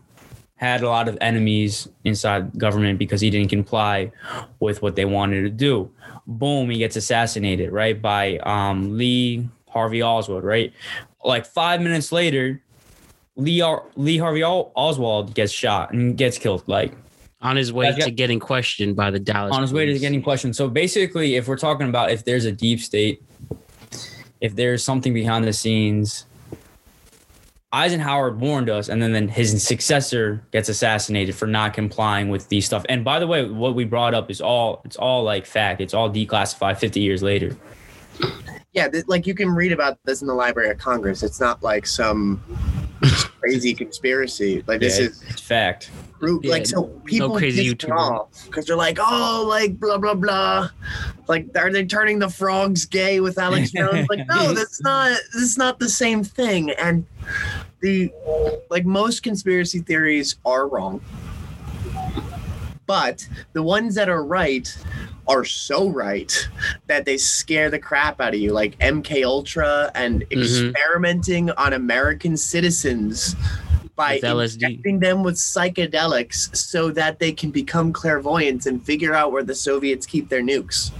[0.57, 4.11] had a lot of enemies inside government because he didn't comply
[4.59, 5.89] with what they wanted to do.
[6.27, 8.03] Boom, he gets assassinated, right?
[8.03, 10.73] By um, Lee Harvey Oswald, right?
[11.25, 12.61] Like five minutes later,
[13.37, 16.65] Lee, Ar- Lee Harvey Al- Oswald gets shot and gets killed.
[16.67, 16.93] Like
[17.41, 19.55] on his way got- to getting questioned by the Dallas.
[19.55, 20.57] on his way to getting questioned.
[20.57, 23.23] So basically, if we're talking about if there's a deep state,
[24.43, 26.27] if there's something behind the scenes,
[27.73, 32.67] Eisenhower warned us, and then, then his successor gets assassinated for not complying with these
[32.67, 32.85] stuff.
[32.89, 35.81] And by the way, what we brought up is all it's all like fact.
[35.81, 37.57] It's all declassified 50 years later.
[38.73, 41.23] Yeah, th- like you can read about this in the Library of Congress.
[41.23, 42.43] It's not like some
[43.43, 44.63] crazy conspiracy.
[44.67, 45.91] Like this Yeah, is it's fact.
[46.21, 48.45] Root, Yeah, like so people crazy piss YouTuber.
[48.47, 50.71] because they're like, oh, like blah blah blah.
[51.29, 54.07] Like, are they turning the frogs gay with Alex Jones?
[54.09, 55.11] Like, no, that's not.
[55.33, 56.71] This is not the same thing.
[56.71, 57.05] And
[57.81, 58.11] the
[58.71, 61.01] like most conspiracy theories are wrong,
[62.87, 64.77] but the ones that are right
[65.29, 66.49] are so right
[66.89, 70.33] that they scare the crap out of you like mk ultra and Mhm.
[70.33, 73.37] experimenting on american citizens
[73.95, 79.43] by injecting them with psychedelics so that they can become clairvoyants and figure out where
[79.43, 80.91] the soviets keep their nukes.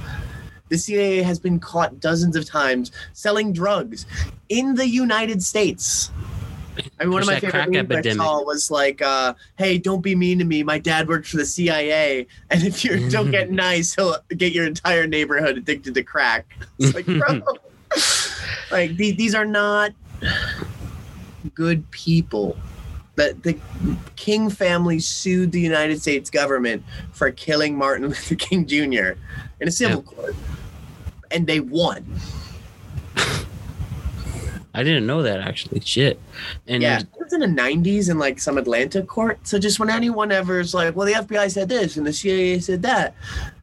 [0.69, 4.05] The cia has been caught dozens of times selling drugs
[4.51, 6.11] in the united states
[6.99, 10.15] I mean, one of my favorite memes I saw was like, uh, "Hey, don't be
[10.15, 10.63] mean to me.
[10.63, 14.67] My dad worked for the CIA, and if you don't get nice, he'll get your
[14.67, 16.47] entire neighborhood addicted to crack."
[16.79, 17.43] It's like, bro,
[18.71, 19.93] like the- these are not
[21.55, 22.57] good people.
[23.17, 23.59] The the
[24.17, 26.83] King family sued the United States government
[27.13, 29.13] for killing Martin Luther King Jr.
[29.61, 30.35] in a civil court,
[31.31, 32.07] and they won.
[34.75, 35.81] I didn't know that actually.
[35.81, 36.19] Shit.
[36.67, 39.47] And yeah, it was in the '90s in like some Atlanta court.
[39.47, 42.59] So just when anyone ever is like, "Well, the FBI said this and the CIA
[42.59, 43.15] said that,"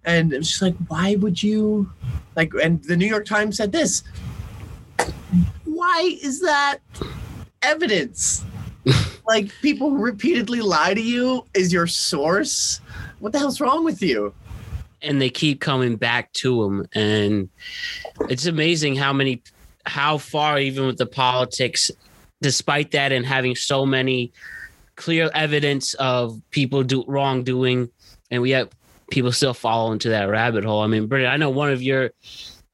[0.06, 1.90] and it's just like, why would you,
[2.36, 4.04] like, and the New York Times said this.
[5.66, 6.80] Why is that
[7.62, 8.44] evidence?
[9.28, 12.82] like people repeatedly lie to you is your source.
[13.20, 14.34] What the hell's wrong with you?
[15.02, 17.48] and they keep coming back to him and
[18.30, 19.42] it's amazing how many
[19.90, 21.92] how far even with the politics
[22.42, 24.32] despite that and having so many
[24.96, 27.90] clear evidence of people do wrongdoing
[28.32, 28.70] and we have
[29.12, 30.82] people still fall into that rabbit hole.
[30.82, 32.12] I mean Brittany, i know one of your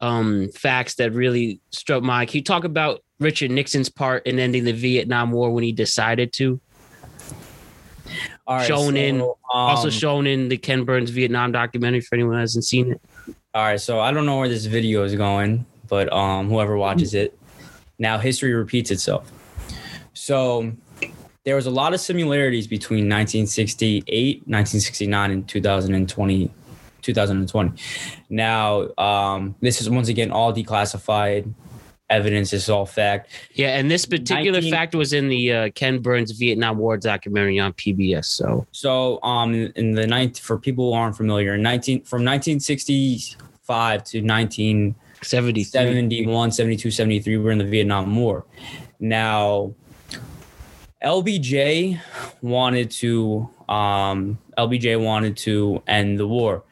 [0.01, 4.65] um facts that really struck my can you talk about richard nixon's part in ending
[4.65, 6.59] the vietnam war when he decided to?
[8.47, 12.33] All right, Shown in- um, also shown in the ken burns vietnam documentary for anyone
[12.33, 13.01] who hasn't seen it.
[13.55, 17.13] All right, so I don't know where this video is going, but um, whoever watches
[17.13, 17.37] it,
[17.99, 19.31] now history repeats itself.
[20.13, 20.71] So
[21.43, 26.51] there was a lot of similarities between 1968, 1969, and 2020.
[27.01, 27.81] 2020.
[28.29, 31.53] Now, um, this is once again all declassified
[32.09, 32.51] evidence.
[32.51, 33.29] This is all fact.
[33.53, 37.59] Yeah, and this particular 19 fact was in the uh, Ken Burns Vietnam War documentary
[37.59, 38.25] on PBS.
[38.25, 44.21] So So, um, in the ninth, for people who aren't familiar, 19 from 1965 to
[44.21, 45.63] 19 73.
[45.63, 48.45] 71, 72, 73, we're in the Vietnam War.
[48.99, 49.73] Now,
[51.03, 51.99] LBJ
[52.41, 56.63] wanted to um, LBJ wanted to end the war,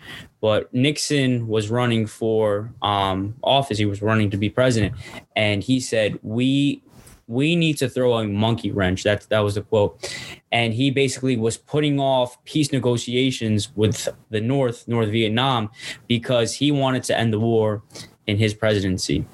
[0.42, 3.78] but Nixon was running for um, office.
[3.78, 4.96] He was running to be president,
[5.36, 6.84] and he said, "We
[7.28, 10.12] we need to throw a monkey wrench." That that was the quote,
[10.52, 15.70] and he basically was putting off peace negotiations with the North, North Vietnam,
[16.08, 17.84] because he wanted to end the war
[18.28, 19.26] in his presidency.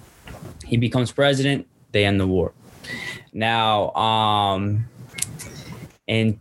[0.65, 2.54] He becomes president, they end the war.
[3.34, 4.86] Now, um,
[6.08, 6.39] and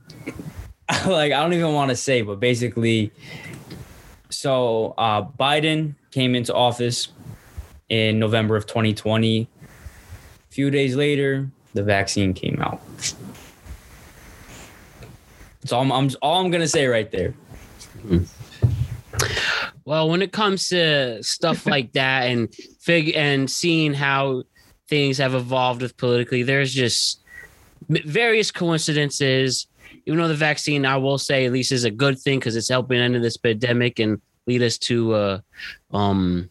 [1.07, 3.13] like I don't even want to say, but basically,
[4.31, 7.09] so uh, Biden came into office
[7.89, 9.43] in November of 2020.
[9.43, 12.81] A few days later, the vaccine came out.
[15.65, 17.35] So I'm, I'm all I'm gonna say right there.
[19.89, 24.43] Well, when it comes to stuff like that and fig and seeing how
[24.87, 27.23] things have evolved with politically, there's just
[27.89, 29.67] various coincidences.
[30.05, 32.69] Even though the vaccine, I will say, at least is a good thing because it's
[32.69, 35.41] helping end this pandemic and lead us to uh,
[35.91, 36.51] um,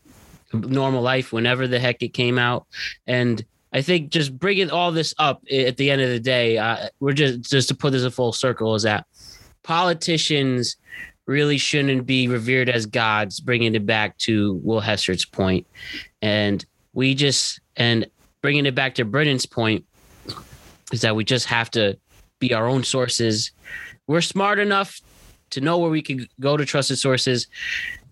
[0.51, 2.65] normal life whenever the heck it came out.
[3.05, 6.89] And I think just bringing all this up at the end of the day, uh,
[6.99, 9.05] we're just just to put this a full circle is that
[9.61, 10.77] politicians
[11.27, 15.67] really shouldn't be revered as gods, bringing it back to Will Hesser's point.
[16.21, 18.07] And we just, and
[18.41, 19.85] bringing it back to Brendan's point,
[20.91, 21.97] is that we just have to
[22.39, 23.51] be our own sources.
[24.07, 25.01] We're smart enough
[25.49, 27.47] to know where we can go to trusted sources.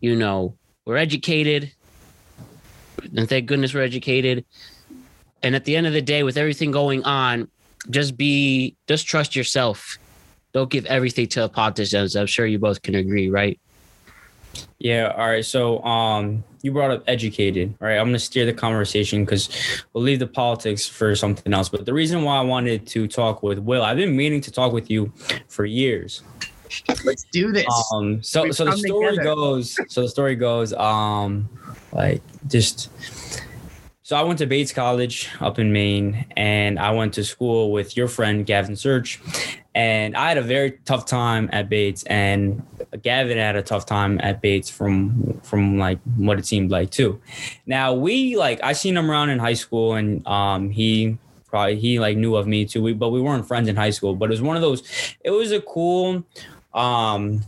[0.01, 1.71] You know, we're educated.
[3.15, 4.45] And thank goodness we're educated.
[5.41, 7.47] And at the end of the day, with everything going on,
[7.89, 9.99] just be, just trust yourself
[10.55, 12.15] don't give everything to politicians.
[12.15, 13.59] I'm sure you both can agree, right?
[14.79, 15.13] Yeah.
[15.17, 15.43] All right.
[15.43, 17.75] So, um, you brought up educated.
[17.81, 17.97] All right.
[17.97, 19.49] I'm going to steer the conversation because
[19.91, 21.67] we'll leave the politics for something else.
[21.67, 24.71] But the reason why I wanted to talk with Will, I've been meaning to talk
[24.71, 25.11] with you
[25.49, 26.23] for years.
[27.03, 27.67] Let's do this.
[27.93, 29.35] Um, so, We've so the story together.
[29.35, 31.49] goes, so the story goes, um,
[31.91, 32.89] like just,
[34.03, 37.97] so I went to Bates College up in Maine and I went to school with
[37.97, 39.19] your friend Gavin Search
[39.75, 42.65] and I had a very tough time at Bates and
[43.03, 47.21] Gavin had a tough time at Bates from from like what it seemed like too.
[47.65, 51.99] Now we like I seen him around in high school and um he probably he
[51.99, 52.81] like knew of me too.
[52.81, 54.15] We but we weren't friends in high school.
[54.15, 54.81] But it was one of those.
[55.23, 56.23] It was a cool
[56.73, 57.43] um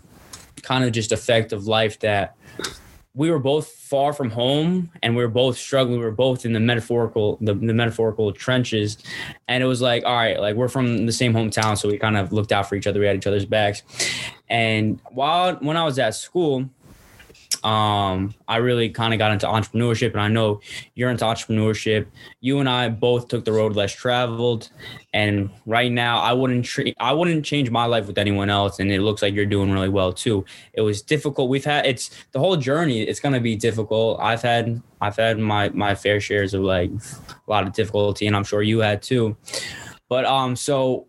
[0.63, 2.35] kind of just effect of life that
[3.17, 5.97] we were both far from home and we were both struggling.
[5.97, 8.99] We were both in the metaphorical the, the metaphorical trenches.
[9.47, 12.15] And it was like, all right, like we're from the same hometown, so we kind
[12.15, 12.99] of looked out for each other.
[12.99, 13.81] We had each other's backs.
[14.49, 16.69] And while when I was at school,
[17.63, 20.61] um, I really kind of got into entrepreneurship, and I know
[20.95, 22.05] you're into entrepreneurship.
[22.39, 24.69] You and I both took the road less traveled,
[25.13, 28.79] and right now, I wouldn't treat, I wouldn't change my life with anyone else.
[28.79, 30.45] And it looks like you're doing really well too.
[30.73, 31.49] It was difficult.
[31.49, 33.01] We've had it's the whole journey.
[33.01, 34.19] It's gonna be difficult.
[34.21, 38.35] I've had I've had my my fair shares of like a lot of difficulty, and
[38.35, 39.35] I'm sure you had too.
[40.09, 41.07] But um, so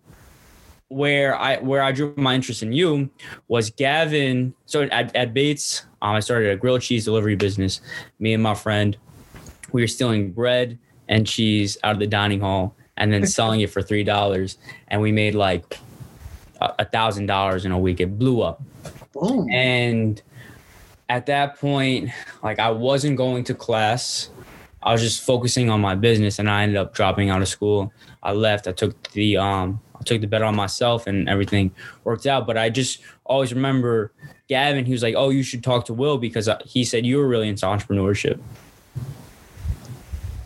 [0.89, 3.11] where I where I drew my interest in you
[3.49, 4.55] was Gavin.
[4.67, 7.81] So at, at Bates, um, I started a grilled cheese delivery business.
[8.19, 8.97] Me and my friend,
[9.73, 13.71] we were stealing bread and cheese out of the dining hall and then selling it
[13.71, 15.79] for three dollars, and we made like
[16.61, 18.01] a thousand dollars in a week.
[18.01, 18.63] It blew up,
[19.13, 19.49] Boom.
[19.51, 20.21] and
[21.09, 22.11] at that point,
[22.43, 24.31] like I wasn't going to class.
[24.81, 27.93] I was just focusing on my business, and I ended up dropping out of school.
[28.23, 28.67] I left.
[28.67, 31.71] I took the um, took the bet on myself, and everything
[32.05, 32.47] worked out.
[32.47, 34.13] But I just always remember
[34.49, 34.85] Gavin.
[34.85, 37.29] He was like, "Oh, you should talk to Will because uh, he said you were
[37.29, 38.41] really into entrepreneurship."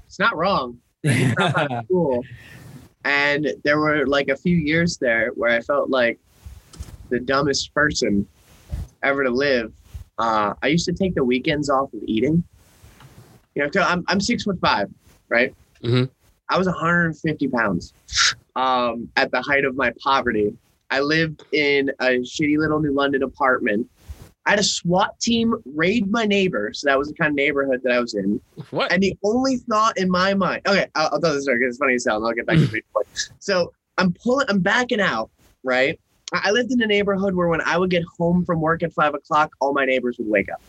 [0.07, 0.79] It's not wrong.
[1.89, 2.23] Cool.
[3.05, 6.21] And there were like a few years there where I felt like
[7.09, 8.29] the dumbest person
[9.03, 9.73] ever to live.
[10.19, 12.45] Uh, I used to take the weekends off of eating.
[13.55, 14.89] You know, so I'm I'm six foot five,
[15.29, 15.53] right?
[15.83, 16.09] Mhm.
[16.49, 17.93] I was 150 pounds
[18.57, 20.55] um, at the height of my poverty.
[20.91, 23.89] I lived in a shitty little New London apartment.
[24.45, 27.81] I had a SWAT team raid my neighbor, so that was the kind of neighborhood
[27.85, 28.41] that I was in.
[28.71, 28.93] What?
[28.93, 31.79] And the only thought in my mind, okay, I'll, I'll tell this story 'cause it's
[31.79, 33.07] funny as hell, and I'll get back to the point.
[33.39, 35.31] So I'm pulling, I'm backing out,
[35.63, 35.99] right?
[36.33, 38.93] I I lived in a neighborhood where when I would get home from work at
[38.93, 40.61] five o'clock, all my neighbors would wake up.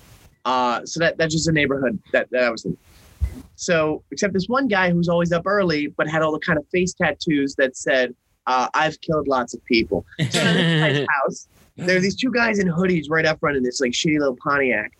[0.46, 2.78] Uh, so that that's just a neighborhood that, that I was in.
[3.56, 6.58] So, except this one guy who was always up early, but had all the kind
[6.60, 8.14] of face tattoos that said,
[8.48, 11.48] uh, "I've killed lots of people." So this house.
[11.76, 14.38] There are these two guys in hoodies right up front of this like shitty little
[14.44, 14.92] Pontiac,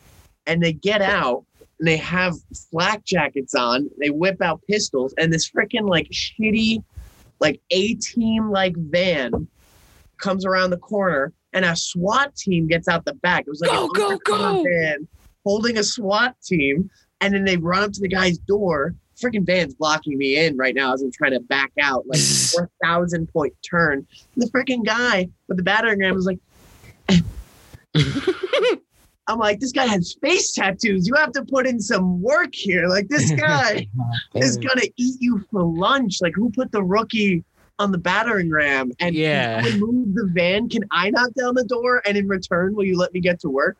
[0.48, 1.46] and they get out
[1.80, 2.36] and they have
[2.72, 3.90] flak jackets on.
[4.00, 6.84] They whip out pistols, and this freaking like shitty,
[7.40, 9.48] like A team like van
[10.18, 13.42] comes around the corner, and a SWAT team gets out the back.
[13.42, 14.64] It was like Go, go, go.
[14.64, 15.08] van
[15.44, 16.90] holding a SWAT team,
[17.24, 18.96] and then they run up to the guy's door.
[19.22, 22.20] Freaking van's blocking me in right now as I'm trying to back out, like
[22.52, 24.06] four thousand point turn.
[24.36, 26.40] And the freaking guy with the battering ram was like,
[29.28, 31.08] I'm like, this guy has face tattoos.
[31.08, 32.88] You have to put in some work here.
[32.88, 33.88] Like this guy
[34.36, 36.22] is gonna eat you for lunch.
[36.22, 37.44] Like who put the rookie
[37.80, 38.92] on the battering ram?
[39.00, 39.62] And Yeah.
[39.64, 40.68] I move the van.
[40.70, 42.02] Can I knock down the door?
[42.06, 43.78] And in return, will you let me get to work?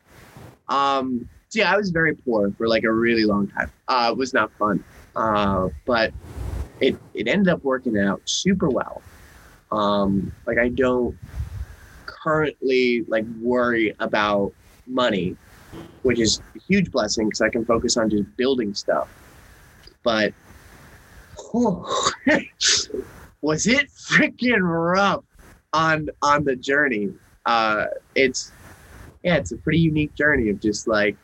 [0.68, 3.70] Um, so yeah, I was very poor for like a really long time.
[3.86, 4.82] Uh, it was not fun.
[5.14, 6.12] Uh, but
[6.80, 9.00] it it ended up working out super well.
[9.70, 11.16] Um, like I don't
[12.06, 14.52] currently like worry about
[14.88, 15.36] money,
[16.02, 19.08] which is a huge blessing because I can focus on just building stuff.
[20.02, 20.34] But
[21.52, 22.12] was
[23.68, 25.22] it freaking rough
[25.72, 27.12] on on the journey?
[27.46, 27.84] Uh,
[28.16, 28.50] it's
[29.22, 31.16] yeah, it's a pretty unique journey of just like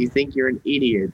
[0.00, 1.12] you think you're an idiot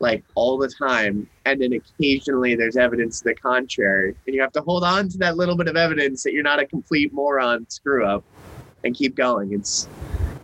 [0.00, 4.52] like all the time and then occasionally there's evidence to the contrary and you have
[4.52, 7.68] to hold on to that little bit of evidence that you're not a complete moron
[7.70, 8.24] screw up
[8.82, 9.52] and keep going.
[9.52, 9.88] It's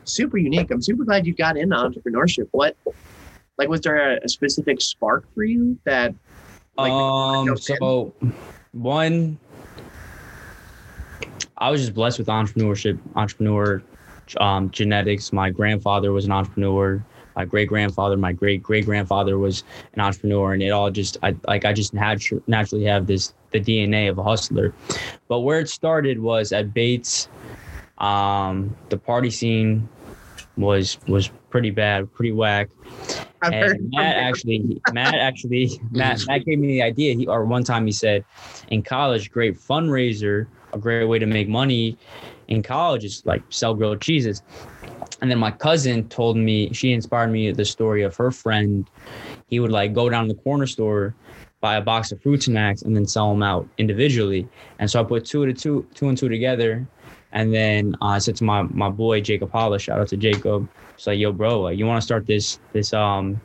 [0.05, 0.70] super unique.
[0.70, 2.49] I'm super glad you got into entrepreneurship.
[2.53, 2.76] What
[3.59, 6.14] like was there a, a specific spark for you that
[6.78, 8.14] like, um so
[8.72, 9.38] one
[11.59, 13.82] i was just blessed with entrepreneurship entrepreneur
[14.38, 15.32] um, genetics.
[15.32, 17.05] My grandfather was an entrepreneur
[17.37, 19.64] my great grandfather my great great grandfather was
[19.95, 23.61] an entrepreneur and it all just i like i just natu- naturally have this the
[23.61, 24.72] dna of a hustler.
[25.28, 27.28] But where it started was at bates.
[27.99, 29.89] Um the party scene
[30.57, 32.70] was was pretty bad pretty whack.
[33.43, 37.14] I've and Matt actually, Matt actually, Matt, Matt gave me the idea.
[37.14, 38.24] He or one time he said,
[38.68, 41.97] in college, great fundraiser, a great way to make money.
[42.49, 44.43] In college is like sell grilled cheeses.
[45.21, 48.89] And then my cousin told me, she inspired me the story of her friend.
[49.49, 51.14] He would like go down to the corner store,
[51.61, 54.49] buy a box of fruit snacks, and then sell them out individually.
[54.79, 56.87] And so I put two to two, two and two together.
[57.33, 60.68] And then uh, I said to my my boy Jacob Hollis, shout out to Jacob.
[60.95, 63.41] It's like, yo, bro, like, you want to start this this um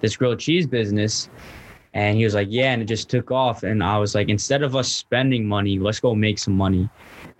[0.00, 1.28] this grilled cheese business?
[1.92, 3.64] And he was like, yeah, and it just took off.
[3.64, 6.88] And I was like, instead of us spending money, let's go make some money.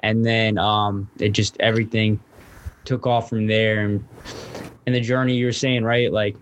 [0.01, 2.21] And then um it just everything
[2.85, 3.85] took off from there.
[3.85, 4.05] And
[4.87, 6.37] in the journey, you're saying right, like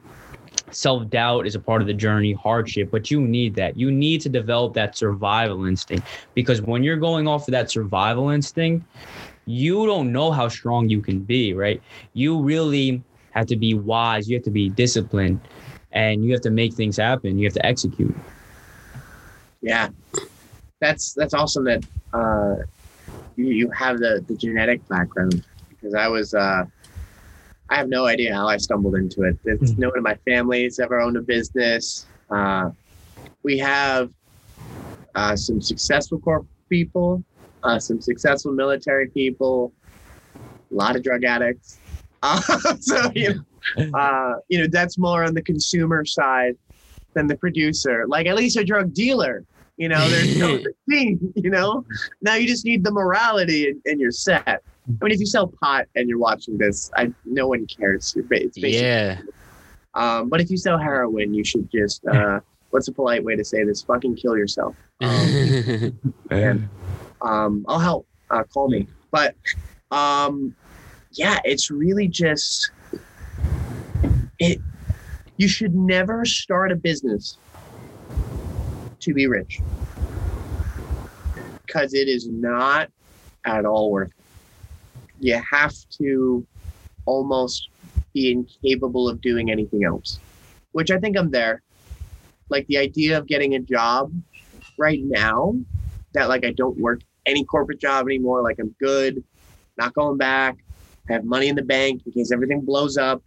[0.70, 3.76] self doubt is a part of the journey, hardship, but you need that.
[3.76, 8.30] You need to develop that survival instinct because when you're going off of that survival
[8.30, 8.86] instinct,
[9.46, 11.82] you don't know how strong you can be, right?
[12.12, 15.40] You really have to be wise, you have to be disciplined,
[15.92, 17.38] and you have to make things happen.
[17.38, 18.14] You have to execute.
[19.62, 19.88] yeah
[20.80, 21.82] that's that's awesome that
[22.12, 22.56] uh
[23.36, 25.42] you, you have the the genetic background
[25.80, 26.64] because i was uh
[27.70, 29.36] i have no idea how i stumbled into it.
[29.44, 29.78] It's Mhm.
[29.78, 32.06] no one in my family has ever owned a business.
[32.30, 32.70] Uh
[33.42, 34.10] we have
[35.14, 37.22] uh some successful corporate people
[37.62, 39.72] uh some successful military people
[40.70, 41.78] a lot of drug addicts.
[42.20, 42.40] Uh,
[42.80, 43.32] so you
[43.76, 46.54] know uh you know that's more on the consumer side
[47.14, 48.06] than the producer.
[48.08, 49.44] Like at least a drug dealer
[49.76, 50.58] you know there's no
[50.88, 51.84] thing you know?
[52.22, 55.48] Now you just need the morality and, and you're set i mean if you sell
[55.60, 59.20] pot and you're watching this i no one cares it's basically yeah.
[59.94, 63.44] um but if you sell heroin you should just uh what's a polite way to
[63.44, 66.68] say this fucking kill yourself um, and
[67.22, 68.06] um, I'll help.
[68.30, 68.86] Uh, call me.
[69.10, 69.34] But
[69.90, 70.54] um,
[71.12, 72.70] yeah, it's really just
[74.38, 74.60] it.
[75.36, 77.38] You should never start a business
[79.00, 79.60] to be rich
[81.64, 82.90] because it is not
[83.44, 84.17] at all worth it.
[85.20, 86.46] You have to
[87.06, 87.70] almost
[88.12, 90.20] be incapable of doing anything else,
[90.72, 91.62] which I think I'm there.
[92.48, 94.12] Like the idea of getting a job
[94.76, 95.56] right now
[96.12, 98.42] that like I don't work any corporate job anymore.
[98.42, 99.22] Like I'm good,
[99.76, 100.56] not going back.
[101.08, 103.22] I have money in the bank in case everything blows up.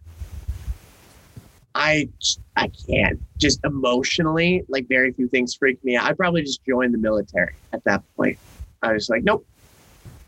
[1.74, 2.08] I
[2.56, 6.06] I can't just emotionally like very few things freak me out.
[6.06, 8.38] I'd probably just join the military at that point.
[8.82, 9.46] I was like, nope,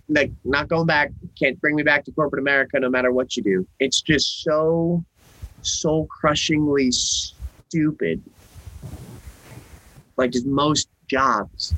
[0.08, 1.10] like not going back.
[1.38, 3.66] Can't bring me back to corporate America, no matter what you do.
[3.80, 5.04] It's just so
[5.62, 8.22] soul crushingly stupid.
[10.16, 11.74] Like just most jobs,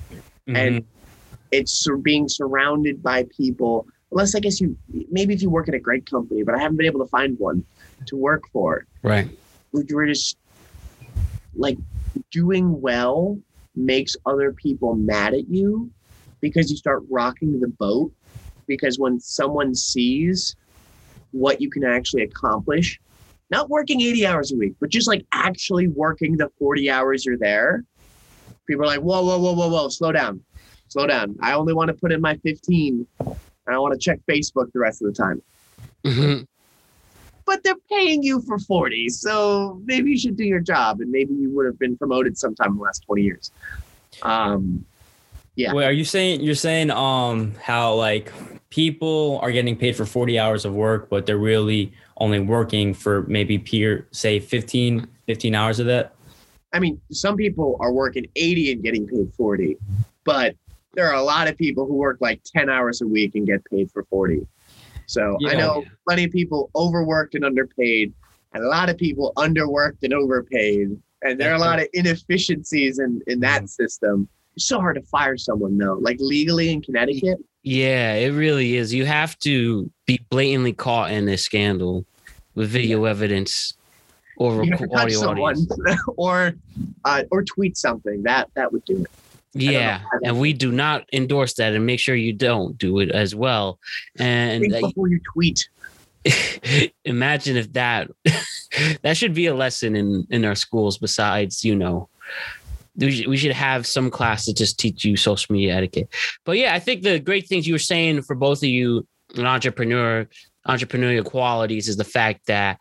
[0.47, 0.57] mm-hmm.
[0.57, 0.85] and
[1.53, 3.87] it's being surrounded by people.
[4.12, 4.77] Unless I guess you
[5.11, 7.39] maybe if you work at a great company, but I haven't been able to find
[7.39, 7.64] one
[8.07, 8.87] to work for.
[9.03, 9.29] Right.
[9.72, 10.37] You're just
[11.55, 11.79] like
[12.31, 13.39] doing well
[13.74, 15.91] makes other people mad at you
[16.41, 18.12] because you start rocking the boat.
[18.67, 20.57] Because when someone sees
[21.33, 23.01] what you can actually accomplish,
[23.51, 27.39] not working 80 hours a week, but just like actually working the 40 hours you're
[27.39, 27.85] there,
[28.67, 30.43] people are like, whoa, whoa, whoa, whoa, whoa, slow down.
[30.89, 31.37] Slow down.
[31.41, 33.07] I only want to put in my 15.
[33.21, 33.37] and
[33.67, 35.43] I don't want to check Facebook the rest of the time.
[36.05, 36.47] Mhm.
[37.45, 39.09] But they're paying you for 40.
[39.09, 42.73] So maybe you should do your job and maybe you would have been promoted sometime
[42.73, 43.51] in the last 20 years.
[44.23, 44.85] Um,
[45.57, 45.72] Yeah.
[45.72, 48.32] Wait, are you saying you're saying um how like
[48.70, 53.22] people are getting paid for 40 hours of work, but they're really only working for
[53.22, 56.14] maybe peer say 15 15 hours of that?
[56.72, 59.78] I mean, some people are working 80 and getting paid 40,
[60.24, 60.54] but
[60.92, 63.64] there are a lot of people who work like 10 hours a week and get
[63.64, 64.46] paid for 40.
[65.07, 68.12] So I know plenty of people overworked and underpaid,
[68.52, 71.00] and a lot of people underworked and overpaid.
[71.22, 74.28] And there are a lot of inefficiencies in, in that system.
[74.57, 75.94] It's so hard to fire someone though.
[75.94, 78.92] Like legally in Connecticut, Yeah, it really is.
[78.92, 82.04] You have to be blatantly caught in a scandal
[82.54, 83.74] with video evidence
[84.36, 85.66] or you have to reco- touch audio someone
[86.16, 86.54] or
[87.04, 88.22] uh, or tweet something.
[88.22, 89.11] That that would do it.
[89.52, 93.34] Yeah, and we do not endorse that, and make sure you don't do it as
[93.34, 93.78] well.
[94.18, 95.68] And Think before you tweet.
[97.04, 98.11] imagine if that
[99.02, 100.98] that should be a lesson in in our schools.
[100.98, 102.09] Besides, you know,
[102.99, 106.09] we should, have some class that just teach you social media etiquette.
[106.44, 109.47] But yeah, I think the great things you were saying for both of you, an
[109.47, 110.26] entrepreneur,
[110.66, 112.78] entrepreneurial qualities, is the fact that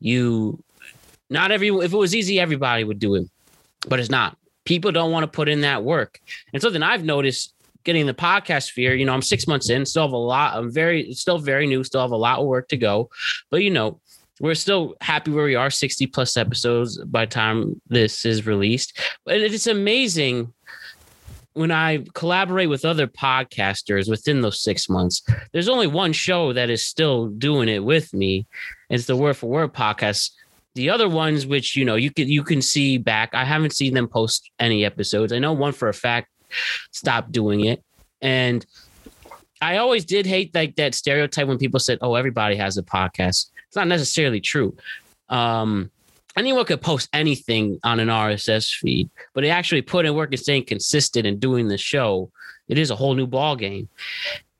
[0.00, 0.62] you
[1.30, 3.28] not every if it was easy, everybody would do it,
[3.88, 4.36] but it's not.
[4.64, 6.20] People don't want to put in that work,
[6.52, 8.94] and something I've noticed getting the podcast sphere.
[8.94, 10.56] You know, I'm six months in, still have a lot.
[10.56, 13.10] I'm very, still very new, still have a lot of work to go,
[13.50, 14.00] but you know,
[14.40, 18.98] we're still happy where we are 60 plus episodes by time this is released.
[19.24, 20.52] But it's amazing
[21.52, 25.22] when i collaborate with other podcasters within those six months
[25.52, 28.44] there's only one show that is still doing it with me.
[28.90, 30.32] It's the word for word podcast.
[30.74, 33.94] The other ones which you know you can you can see back i haven't seen
[33.94, 35.32] them post any episodes.
[35.32, 36.28] I know one for a fact
[36.90, 37.84] stopped doing it.
[38.20, 38.66] And
[39.62, 43.50] i always did hate like that stereotype when people said oh everybody has a podcast
[43.74, 44.76] it's not necessarily true.
[45.28, 45.90] Um,
[46.36, 50.38] anyone could post anything on an RSS feed, but they actually put in work and
[50.38, 52.30] staying consistent and doing the show.
[52.68, 53.88] It is a whole new ball game,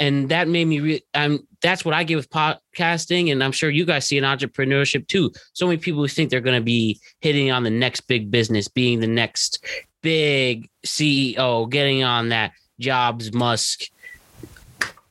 [0.01, 0.81] and that made me.
[0.81, 4.25] Re- um, that's what I get with podcasting, and I'm sure you guys see in
[4.25, 5.31] entrepreneurship too.
[5.53, 8.67] So many people who think they're going to be hitting on the next big business,
[8.67, 9.65] being the next
[10.03, 12.51] big CEO, getting on that
[12.81, 13.83] Jobs Musk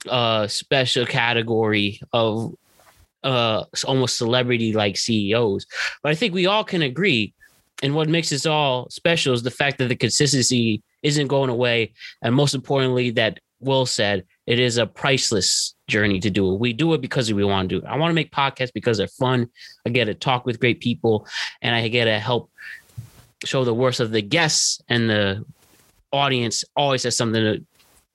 [0.10, 2.54] uh special category of
[3.24, 5.66] uh almost celebrity like CEOs.
[6.02, 7.34] But I think we all can agree
[7.84, 11.94] and what makes us all special is the fact that the consistency isn't going away
[12.22, 16.60] and most importantly that Will said it is a priceless journey to do it.
[16.60, 17.90] We do it because we want to do it.
[17.90, 19.50] I want to make podcasts because they're fun.
[19.86, 21.28] I get to talk with great people
[21.62, 22.50] and I get to help
[23.46, 25.46] show the worth of the guests and the
[26.12, 27.66] audience always has something to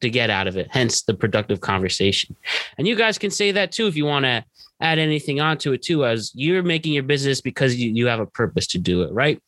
[0.00, 2.36] to get out of it hence the productive conversation
[2.78, 4.44] and you guys can say that too if you want to
[4.80, 8.26] add anything onto it too as you're making your business because you, you have a
[8.26, 9.42] purpose to do it right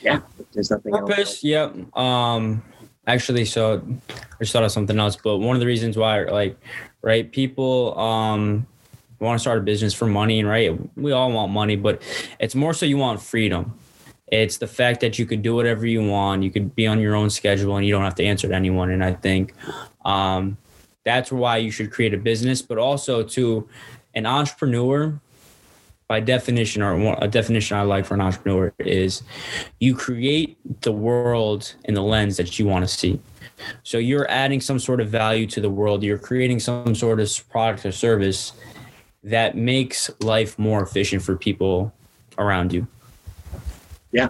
[0.00, 0.20] Yeah.
[0.52, 1.08] There's nothing else.
[1.08, 1.74] Purpose, yep.
[1.96, 2.62] Um,
[3.06, 6.56] actually, so I just thought of something else, but one of the reasons why, like,
[7.02, 8.66] right, people um
[9.20, 12.00] want to start a business for money, and right, we all want money, but
[12.38, 13.74] it's more so you want freedom.
[14.30, 17.16] It's the fact that you could do whatever you want, you could be on your
[17.16, 18.90] own schedule, and you don't have to answer to anyone.
[18.90, 19.54] And I think
[20.04, 20.56] um,
[21.04, 23.68] that's why you should create a business, but also to
[24.14, 25.18] an entrepreneur
[26.08, 29.22] by definition or a definition I like for an entrepreneur is
[29.78, 33.20] you create the world in the lens that you want to see.
[33.82, 36.02] So you're adding some sort of value to the world.
[36.02, 38.52] You're creating some sort of product or service
[39.22, 41.92] that makes life more efficient for people
[42.38, 42.86] around you.
[44.12, 44.28] Yeah.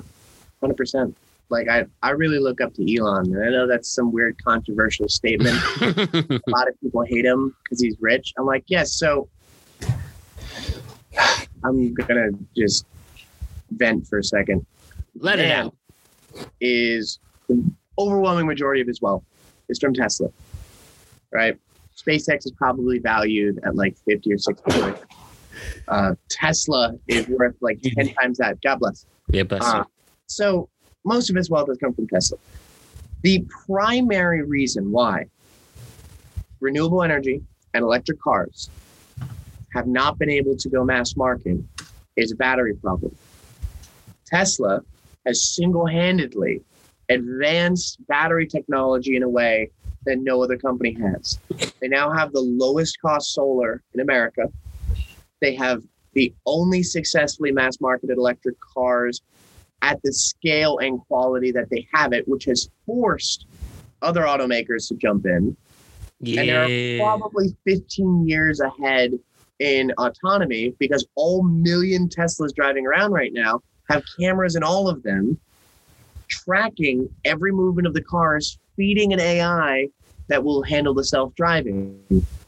[0.61, 1.17] Hundred percent.
[1.51, 5.09] Like I, I really look up to Elon, and I know that's some weird controversial
[5.09, 5.57] statement.
[5.81, 8.35] a lot of people hate him because he's rich.
[8.37, 8.93] I'm like, yes.
[8.93, 9.29] so
[11.65, 12.87] I'm gonna just
[13.71, 14.65] vent for a second.
[15.17, 15.75] let it out
[16.61, 17.19] Is
[17.49, 17.63] the
[17.99, 19.25] overwhelming majority of his wealth
[19.69, 20.29] is from Tesla,
[21.33, 21.59] right?
[21.97, 24.97] SpaceX is probably valued at like 50 or 60 billion.
[25.89, 28.61] Uh, Tesla is worth like 10 times that.
[28.63, 29.07] God bless.
[29.31, 29.65] Yeah, bless.
[29.65, 29.85] Uh,
[30.27, 30.69] so
[31.09, 32.39] most of his wealth has come from Tesla.
[33.23, 35.27] The primary reason why
[36.61, 37.43] renewable energy
[37.75, 38.71] and electric cars
[39.73, 41.59] have not been able to go mass market
[42.17, 43.15] is a battery problem.
[44.27, 44.83] Tesla
[45.27, 46.63] has single handedly
[47.09, 49.71] advanced battery technology in a way
[50.05, 51.39] that no other company has.
[51.81, 54.53] They now have the lowest cost solar in America.
[55.41, 55.83] They have
[56.13, 59.23] the only successfully mass marketed electric cars
[59.83, 63.47] at the scale and quality that they have it, which has forced
[64.03, 65.57] other automakers to jump in.
[66.41, 69.13] And they're probably 15 years ahead
[69.61, 75.03] in autonomy because all million Teslas driving around right now have cameras in all of
[75.03, 75.39] them
[76.29, 79.89] tracking every movement of the cars, feeding an AI
[80.29, 82.01] that will handle the self driving.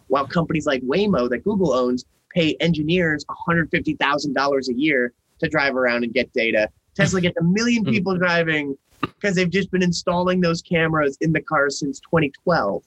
[0.09, 2.05] While companies like Waymo, that Google owns,
[2.35, 6.69] pay engineers $150,000 a year to drive around and get data.
[7.01, 11.41] Tesla gets a million people driving because they've just been installing those cameras in the
[11.41, 12.83] cars since 2012.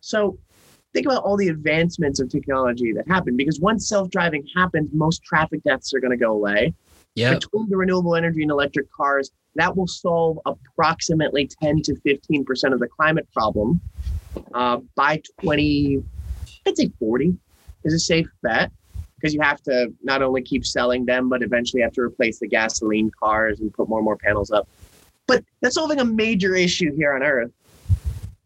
[0.00, 0.38] So
[0.92, 5.62] think about all the advancements of technology that happen because once self-driving happens, most traffic
[5.62, 6.74] deaths are going to go away.
[7.14, 7.40] Yep.
[7.40, 12.72] Between the renewable energy and electric cars, that will solve approximately 10 to 15 percent
[12.72, 13.80] of the climate problem
[14.54, 16.02] uh, by 20.
[16.66, 17.36] I'd say 40
[17.84, 18.72] is a safe bet
[19.22, 22.48] because you have to not only keep selling them, but eventually have to replace the
[22.48, 24.68] gasoline cars and put more and more panels up.
[25.28, 27.52] But that's solving a major issue here on Earth.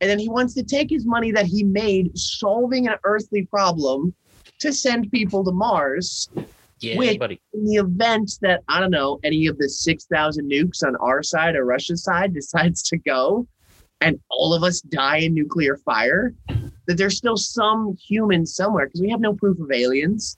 [0.03, 4.15] And then he wants to take his money that he made solving an earthly problem
[4.59, 6.29] to send people to Mars
[6.81, 7.19] Yeah, Wait.
[7.19, 7.41] buddy.
[7.55, 11.57] in the event that, I don't know, any of the 6,000 nukes on our side
[11.57, 13.47] or Russia's side decides to go
[14.03, 16.35] and all of us die in nuclear fire,
[16.87, 20.37] that there's still some humans somewhere because we have no proof of aliens.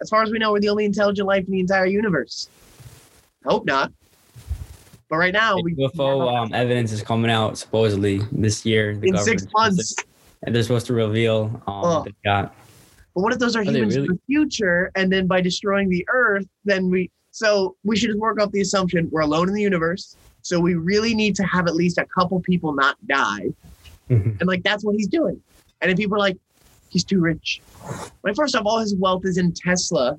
[0.00, 2.48] As far as we know, we're the only intelligent life in the entire universe.
[3.46, 3.92] I hope not.
[5.08, 8.90] But right now, we UFO um, evidence is coming out supposedly this year.
[9.02, 9.94] In six months.
[10.44, 11.94] and they're supposed to reveal um, Oh.
[11.98, 12.54] what they got.
[13.14, 14.08] But what if those are they humans really?
[14.08, 14.92] in the future?
[14.94, 18.60] And then by destroying the Earth, then we so we should just work off the
[18.60, 20.16] assumption we're alone in the universe.
[20.42, 23.48] So we really need to have at least a couple people not die.
[24.08, 25.40] And like that's what he's doing.
[25.80, 26.36] And then people are like,
[26.88, 27.60] he's too rich.
[28.22, 30.18] Like first off, all his wealth is in Tesla.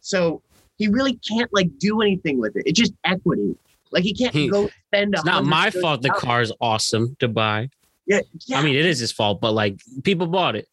[0.00, 0.42] So
[0.78, 2.62] he really can't like do anything with it.
[2.66, 3.56] It's just equity.
[3.92, 7.16] Like he can't He- go spend a It's not my fault the car is awesome
[7.20, 7.70] to buy.
[8.06, 8.58] Yeah, yeah.
[8.58, 10.68] I mean, it is his fault, but like people bought it.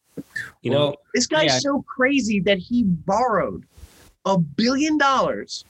[0.62, 1.58] You know, well, This guy's Yeah.
[1.58, 3.64] so crazy that he borrowed
[4.24, 5.64] a billion dollars.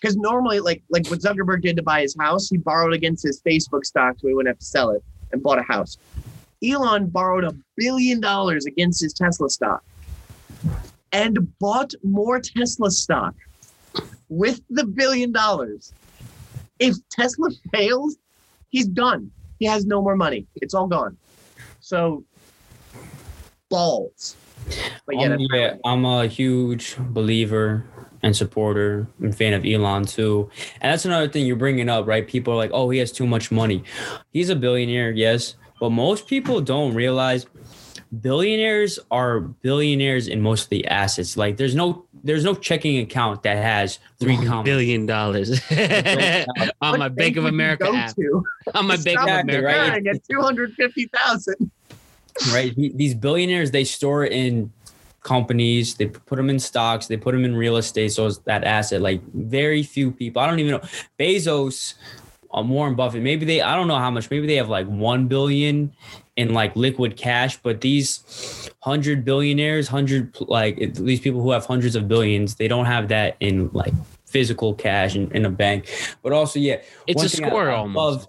[0.00, 3.40] Because normally, like like what Zuckerberg did to buy his house, he borrowed against his
[3.40, 5.02] Facebook stock so he wouldn't have to sell it
[5.32, 5.96] and bought a house.
[6.62, 9.84] Elon borrowed a billion dollars against his Tesla stock
[11.12, 13.34] and bought more Tesla stock
[14.28, 15.92] with the billion dollars.
[16.78, 18.16] If Tesla fails,
[18.68, 19.30] he's done.
[19.58, 20.46] He has no more money.
[20.56, 21.16] It's all gone.
[21.80, 22.24] So
[23.68, 24.36] balls.
[25.06, 27.84] But yeah, um, yeah, I'm a huge believer
[28.22, 30.50] and supporter and fan of Elon too.
[30.80, 32.26] And that's another thing you're bringing up, right?
[32.26, 33.84] People are like, "Oh, he has too much money."
[34.32, 37.46] He's a billionaire, yes, but most people don't realize
[38.20, 41.36] billionaires are billionaires in most of the assets.
[41.36, 44.64] Like, there's no there's no checking account that has three One commas.
[44.64, 46.46] billion dollars on
[46.80, 48.14] What my Bank bank of America app.
[48.16, 48.44] to
[48.74, 49.66] On my to Bank of America.
[49.92, 50.06] right?
[50.06, 51.70] at two hundred fifty thousand.
[52.52, 52.74] right?
[52.76, 54.72] These billionaires, they store in
[55.22, 58.12] companies, they put them in stocks, they put them in real estate.
[58.12, 60.42] So it's that asset, like very few people.
[60.42, 60.82] I don't even know.
[61.18, 61.94] Bezos,
[62.52, 65.28] um, Warren Buffett, maybe they, I don't know how much, maybe they have like 1
[65.28, 65.92] billion
[66.36, 71.96] in like liquid cash, but these hundred billionaires, hundred, like these people who have hundreds
[71.96, 73.92] of billions, they don't have that in like
[74.26, 75.88] physical cash in, in a bank.
[76.22, 77.96] But also, yeah, It's a thing I- score I almost.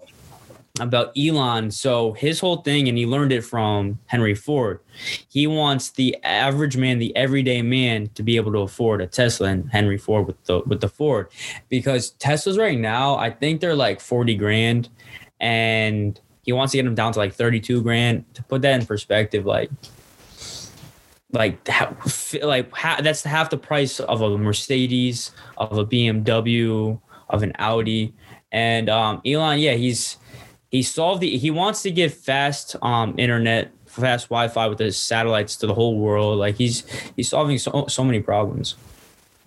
[0.80, 1.70] about Elon.
[1.70, 4.80] So his whole thing, and he learned it from Henry Ford.
[5.28, 9.48] He wants the average man, the everyday man, to be able to afford a Tesla,
[9.48, 11.28] and Henry Ford with the with the Ford,
[11.68, 14.88] because Teslas right now, I think they're like forty grand,
[15.40, 18.24] and he wants to get them down to like thirty two grand.
[18.34, 19.70] To put that in perspective, like.
[21.30, 21.68] Like,
[22.42, 22.72] like
[23.02, 26.98] that's half the price of a Mercedes, of a BMW,
[27.28, 28.14] of an Audi,
[28.50, 30.16] and um, Elon, yeah, he's
[30.70, 35.56] he solved the he wants to give fast um internet fast wi-fi with his satellites
[35.56, 36.84] to the whole world like he's
[37.16, 38.76] he's solving so, so many problems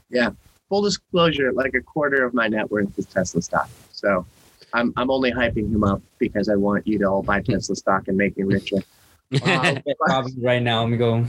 [0.09, 0.31] yeah
[0.71, 3.69] Full disclosure, like a quarter of my net worth is Tesla stock.
[3.91, 4.25] So
[4.73, 8.07] I'm I'm only hyping him up because I want you to all buy Tesla stock
[8.07, 8.77] and make me richer.
[9.45, 10.81] Wow, I'll get coffee right now.
[10.81, 11.25] Let me go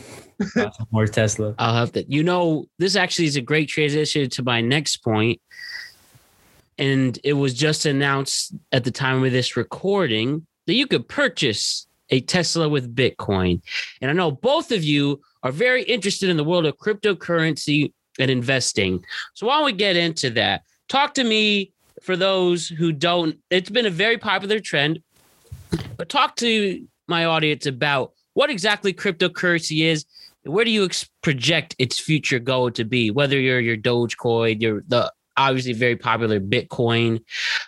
[0.57, 1.55] buy some more Tesla.
[1.59, 2.11] I'll have that.
[2.11, 5.41] You know, this actually is a great transition to my next point.
[6.83, 11.87] And it was just announced at the time of this recording that you could purchase
[12.11, 13.63] a Tesla with Bitcoin.
[14.01, 18.33] And I know both of you are very interested in the world of cryptocurrency and
[18.33, 19.05] investing.
[19.35, 20.65] So don't we get into that?
[20.89, 21.71] Talk to me
[22.03, 23.39] for those who don't.
[23.49, 25.05] It's been a very popular trend,
[25.97, 30.05] but talk to my audience about what exactly cryptocurrency is.
[30.43, 33.13] Where do you ex- project its future goal to be?
[33.13, 37.23] Whether you're your Dogecoin, you're the obviously very popular Bitcoin.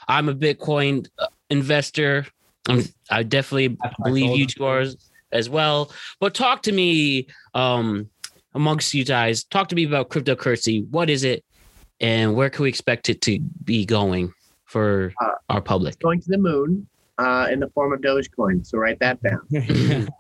[0.09, 2.27] I'm a Bitcoin uh, investor.
[2.69, 4.85] I'm, I definitely That's believe you two are
[5.33, 5.93] as well.
[6.21, 8.09] But talk to me um,
[8.55, 9.45] amongst you guys.
[9.45, 10.89] Talk to me about cryptocurrency.
[10.89, 11.45] What is it,
[12.01, 14.33] and where can we expect it to be going
[14.65, 15.99] for Uh, our public?
[16.01, 16.87] Going to the moon
[17.19, 18.65] uh, in the form of Dogecoin.
[18.67, 20.09] So write that down.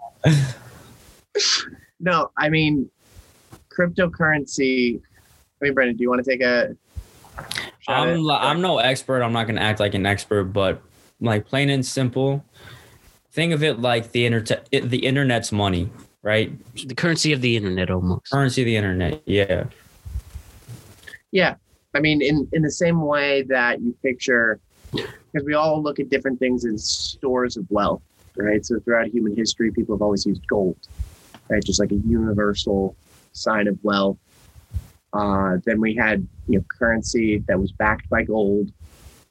[2.00, 2.90] No, I mean
[3.70, 5.00] cryptocurrency.
[5.00, 6.76] I mean, Brendan, do you want to take a?
[7.80, 9.22] Shot at- I'm li- I'm no expert.
[9.22, 10.80] I'm not gonna act like an expert, but
[11.20, 12.44] like plain and simple,
[13.32, 14.68] think of it like the internet.
[14.70, 15.90] The internet's money,
[16.22, 16.52] right?
[16.86, 18.30] the currency of the internet, almost.
[18.30, 19.22] Currency of the internet.
[19.26, 19.64] Yeah.
[21.32, 21.56] Yeah,
[21.94, 24.60] I mean, in in the same way that you picture,
[24.92, 28.02] because we all look at different things as stores of wealth,
[28.36, 28.64] right?
[28.64, 30.76] So throughout human history, people have always used gold,
[31.48, 31.62] right?
[31.64, 32.94] Just like a universal
[33.32, 34.16] sign of wealth.
[35.14, 38.70] Uh, then we had you know currency that was backed by gold.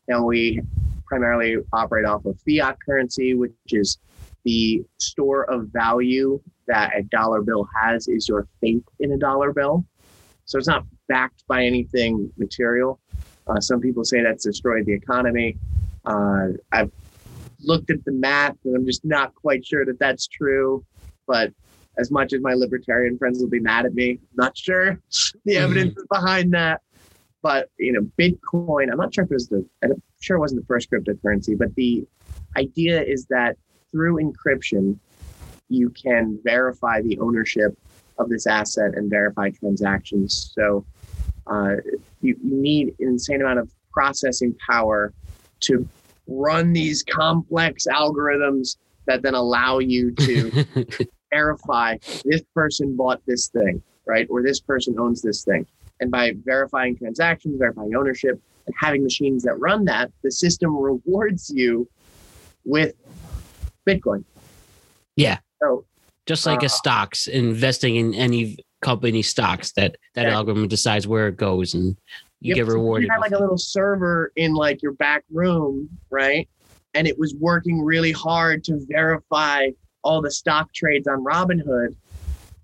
[0.08, 0.62] Now we
[1.06, 4.00] primarily operate off of fiat currency, which is
[4.46, 9.54] the store of value that a dollar bill has is your faith in a dollar
[9.54, 9.86] bill.
[10.46, 13.00] So it's not backed by anything material.
[13.48, 15.58] Uh, some people say that's destroyed the economy.
[16.06, 16.92] Uh, I've
[17.60, 20.86] looked at the math and I'm just not quite sure that that's true.
[21.28, 21.54] But
[21.98, 25.00] as much as my libertarian friends will be mad at me, I'm not sure
[25.46, 26.82] the evidence is behind that.
[27.42, 28.92] But you know, Bitcoin.
[28.92, 29.66] I'm not sure if it was the.
[29.84, 32.06] I'm sure it wasn't the first cryptocurrency, but the
[32.56, 33.58] idea is that
[33.92, 34.98] through encryption,
[35.70, 37.78] you can verify the ownership
[38.18, 40.54] of this asset and verify transactions.
[40.56, 40.86] So
[41.48, 41.76] uh,
[42.22, 45.14] you, you need an insane amount of processing power
[45.62, 45.88] to
[46.28, 50.66] run these complex algorithms that then allow you to
[51.34, 54.28] verify this person bought this thing, right?
[54.30, 55.66] Or this person owns this thing.
[56.00, 61.52] And by verifying transactions, verifying ownership, and having machines that run that, the system rewards
[61.54, 61.88] you
[62.66, 62.94] with
[63.88, 64.24] Bitcoin.
[65.16, 65.40] Yeah.
[65.62, 65.86] So
[66.26, 70.36] Just like Uh, a stocks, investing in any company stocks that that Yeah.
[70.36, 71.98] algorithm decides where it goes and
[72.40, 73.06] you Yep, get so rewarded.
[73.08, 76.48] You had like a little server in like your back room, right?
[76.94, 79.68] And it was working really hard to verify
[80.04, 81.96] all the stock trades on Robinhood.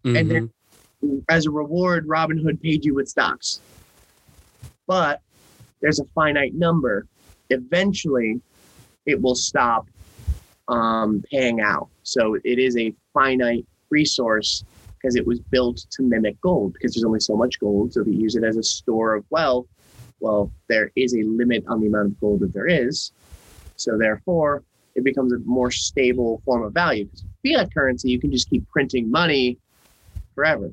[0.05, 0.29] and Mhm.
[0.29, 3.59] then- As a reward, Robinhood paid you with stocks.
[4.87, 5.21] But
[5.81, 7.05] there's a finite number.
[7.49, 8.41] Eventually,
[9.05, 9.87] it will stop
[10.67, 11.87] um, paying out.
[12.03, 14.63] So it is a finite resource
[14.97, 17.91] because it was built to mimic gold because there's only so much gold.
[17.93, 19.65] So if you use it as a store of wealth,
[20.19, 23.11] well, there is a limit on the amount of gold that there is.
[23.77, 24.61] So therefore,
[24.95, 27.07] it becomes a more stable form of value.
[27.07, 29.57] 'Cause Fiat currency, you can just keep printing money
[30.35, 30.71] forever.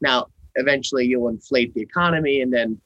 [0.00, 0.26] Now,
[0.56, 2.80] eventually, you'll inflate the economy, and then,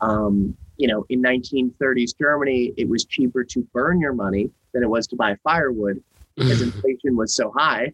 [0.00, 4.88] um, you know, in 1930s Germany, it was cheaper to burn your money than it
[4.88, 6.02] was to buy firewood
[6.36, 7.92] because inflation was so high.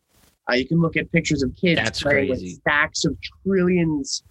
[0.51, 2.47] Uh, you can look at pictures of kids That's playing crazy.
[2.47, 4.23] with stacks of trillions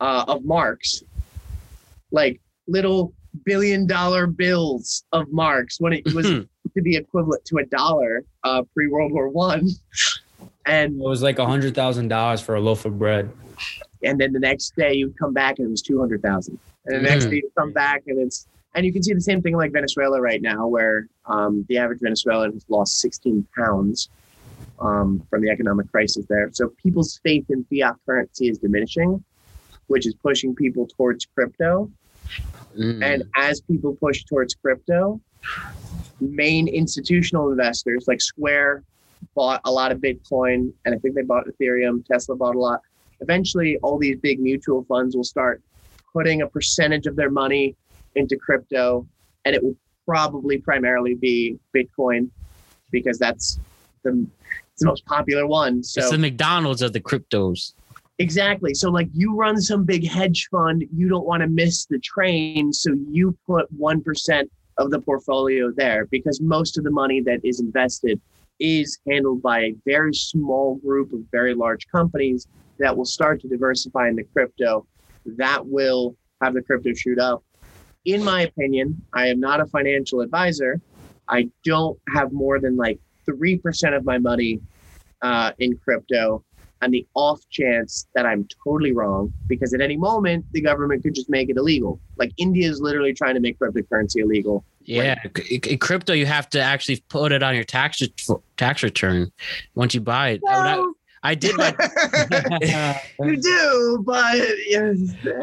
[0.00, 1.02] uh, of marks,
[2.12, 3.12] like little
[3.44, 8.62] billion dollar bills of marks when it was to be equivalent to a dollar uh,
[8.74, 9.68] pre World War One.
[10.66, 13.30] And It was like a hundred thousand dollars for a loaf of bread.
[14.02, 16.58] and then the next day you come back and it was 200,000.
[16.86, 17.30] And the next Mhm.
[17.30, 20.20] day you come back and it's, and you can see the same thing like Venezuela
[20.20, 24.08] right now, where um, the average Venezuelan has lost 16 pounds
[24.80, 26.48] um, from the economic crisis there.
[26.52, 29.22] So people's faith in fiat currency is diminishing,
[29.88, 31.90] which is pushing people towards crypto.
[32.78, 33.02] Mm.
[33.04, 35.20] And as people push towards crypto,
[36.20, 38.82] main institutional investors like Square
[39.34, 42.04] bought a lot of Bitcoin, and I think they bought Ethereum.
[42.06, 42.80] Tesla bought a lot.
[43.20, 45.62] Eventually, all these big mutual funds will start
[46.12, 47.76] putting a percentage of their money
[48.14, 49.06] into crypto,
[49.44, 52.30] and it will probably primarily be Bitcoin
[52.90, 53.58] because that's
[54.02, 54.26] the,
[54.78, 55.82] the most popular one.
[55.82, 57.74] So it's the McDonald's of the cryptos.
[58.18, 58.74] Exactly.
[58.74, 62.70] So, like, you run some big hedge fund, you don't want to miss the train.
[62.70, 64.48] So, you put 1%
[64.80, 68.20] of the portfolio there because most of the money that is invested
[68.58, 72.46] is handled by a very small group of very large companies
[72.78, 74.86] that will start to diversify into crypto
[75.24, 77.44] that will have the crypto shoot up.
[78.06, 80.80] In my opinion, I am not a financial advisor.
[81.28, 84.60] I don't have more than like 3% of my money
[85.22, 86.42] uh, in crypto
[86.82, 91.14] on the off chance that I'm totally wrong, because at any moment the government could
[91.14, 92.00] just make it illegal.
[92.16, 94.64] Like India is literally trying to make cryptocurrency illegal.
[94.82, 98.02] Yeah, c- in crypto you have to actually put it on your tax
[98.56, 99.30] tax return
[99.74, 100.40] once you buy it.
[100.48, 100.84] I,
[101.22, 101.68] I did my.
[103.20, 104.42] you do, but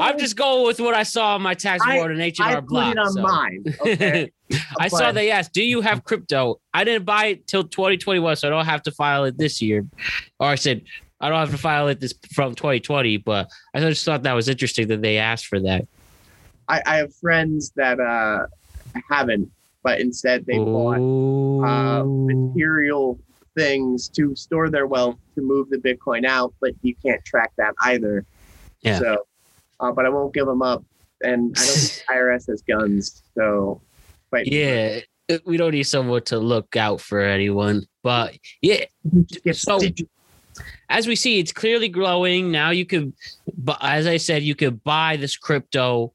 [0.01, 2.49] I'm just going with what I saw on my tax I- board and H and
[2.49, 2.91] I R put Block.
[2.93, 3.21] it on so.
[3.21, 3.63] mine.
[3.81, 4.31] Okay.
[4.79, 8.37] I saw But- they asked, "Do you have crypto?" I didn't buy it till 2021,
[8.37, 9.85] so I don't have to file it this year.
[10.39, 10.81] Or I said
[11.21, 14.49] I don't have to file it this from 2020, but I just thought that was
[14.49, 15.87] interesting that they asked for that.
[16.69, 18.45] I, I have friends that uh,
[19.09, 19.51] haven't,
[19.83, 20.97] but instead they bought
[21.65, 23.19] uh, material
[23.55, 27.73] things to store their wealth to move the Bitcoin out, but you can't track that
[27.83, 28.25] either.
[28.81, 28.99] Yeah.
[28.99, 29.27] So,
[29.79, 30.83] uh, but I won't give them up,
[31.21, 33.81] and I don't think IRS has guns, so.
[34.29, 34.99] But yeah,
[35.45, 38.85] we don't need someone to look out for anyone, but yeah,
[39.53, 39.79] So-
[40.89, 42.49] as we see, it's clearly growing.
[42.51, 43.13] Now you could,
[43.57, 46.13] but as I said, you could buy this crypto.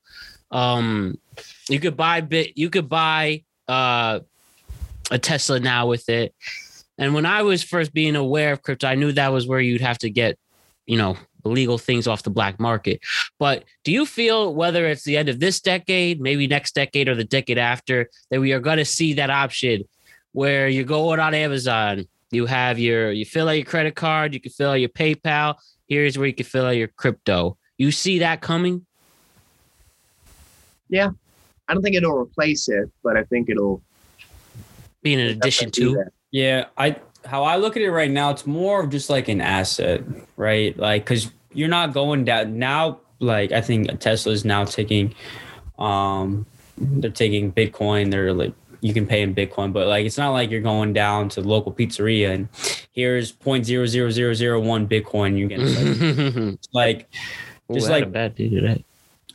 [0.50, 1.18] Um,
[1.68, 2.56] you could buy bit.
[2.56, 4.20] You could buy uh,
[5.10, 6.34] a Tesla now with it.
[6.98, 9.80] And when I was first being aware of crypto, I knew that was where you'd
[9.80, 10.38] have to get,
[10.86, 13.00] you know, illegal things off the black market.
[13.38, 17.14] But do you feel whether it's the end of this decade, maybe next decade, or
[17.14, 19.84] the decade after, that we are going to see that option
[20.32, 24.40] where you're going on Amazon, you have your you fill out your credit card, you
[24.40, 25.56] can fill out your PayPal.
[25.88, 27.58] Here's where you can fill out your crypto.
[27.76, 28.86] You see that coming?
[31.72, 33.80] I don't think it'll replace it, but I think it'll.
[35.00, 36.10] be an addition to that.
[36.30, 39.40] Yeah, I how I look at it right now, it's more of just like an
[39.40, 40.02] asset,
[40.36, 40.76] right?
[40.78, 43.00] Like because you're not going down now.
[43.20, 45.14] Like I think Tesla is now taking,
[45.78, 46.44] um,
[46.76, 48.10] they're taking Bitcoin.
[48.10, 48.52] They're like
[48.82, 51.48] you can pay in Bitcoin, but like it's not like you're going down to the
[51.48, 52.48] local pizzeria and
[52.92, 55.38] here's point zero zero zero zero one Bitcoin.
[55.38, 56.02] You get like,
[56.36, 57.08] Ooh, like
[57.72, 58.84] just I had like- a bad day today.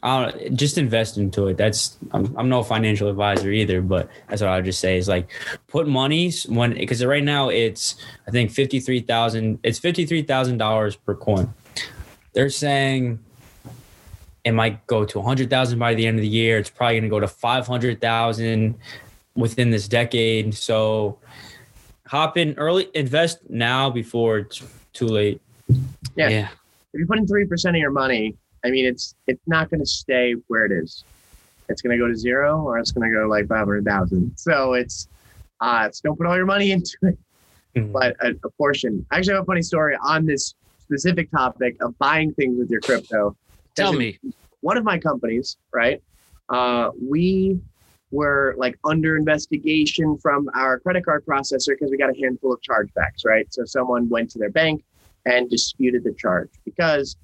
[0.03, 1.57] I don't just invest into it.
[1.57, 5.07] That's I'm, I'm no financial advisor either, but that's what I would just say is
[5.07, 5.27] like
[5.67, 7.95] put monies when because right now it's
[8.27, 9.59] I think fifty three thousand.
[9.63, 11.53] It's fifty three thousand dollars per coin.
[12.33, 13.19] They're saying
[14.43, 16.57] it might go to a hundred thousand by the end of the year.
[16.57, 18.75] It's probably going to go to five hundred thousand
[19.35, 20.53] within this decade.
[20.53, 21.17] So
[22.05, 24.61] hop in early, invest now before it's
[24.93, 25.41] too late.
[26.15, 26.29] Yeah.
[26.29, 26.47] yeah.
[26.93, 28.35] If you put in three percent of your money,
[28.65, 31.03] I mean, it's it's not going to stay where it is.
[31.69, 33.85] It's going to go to zero, or it's going to go to like five hundred
[33.85, 34.33] thousand.
[34.37, 35.07] So it's
[35.61, 37.17] uh, it's don't put all your money into it.
[37.75, 37.91] Mhm.
[37.91, 39.05] but a, a portion.
[39.11, 42.81] I actually have a funny story on this specific topic of buying things with your
[42.81, 43.35] crypto.
[43.75, 44.17] Tell me.
[44.61, 46.01] One of my companies, right?
[46.49, 47.59] Uh, we
[48.09, 52.61] were like under investigation from our credit card processor because we got a handful of
[52.61, 53.45] chargebacks, right?
[53.53, 54.83] So someone went to their bank
[55.25, 57.17] and disputed the charge because,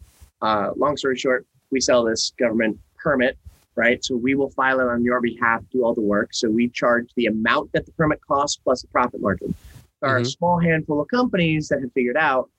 [0.43, 3.37] uh, long story short, we sell this government permit,
[3.75, 4.03] right?
[4.03, 6.29] So we will file it on your behalf, do all the work.
[6.33, 9.55] So we charge the amount that the permit costs plus a profit margin.
[10.01, 10.37] There are a Mhm.
[10.37, 12.49] small handful of companies that have figured out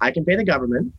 [0.00, 0.92] I can pay the government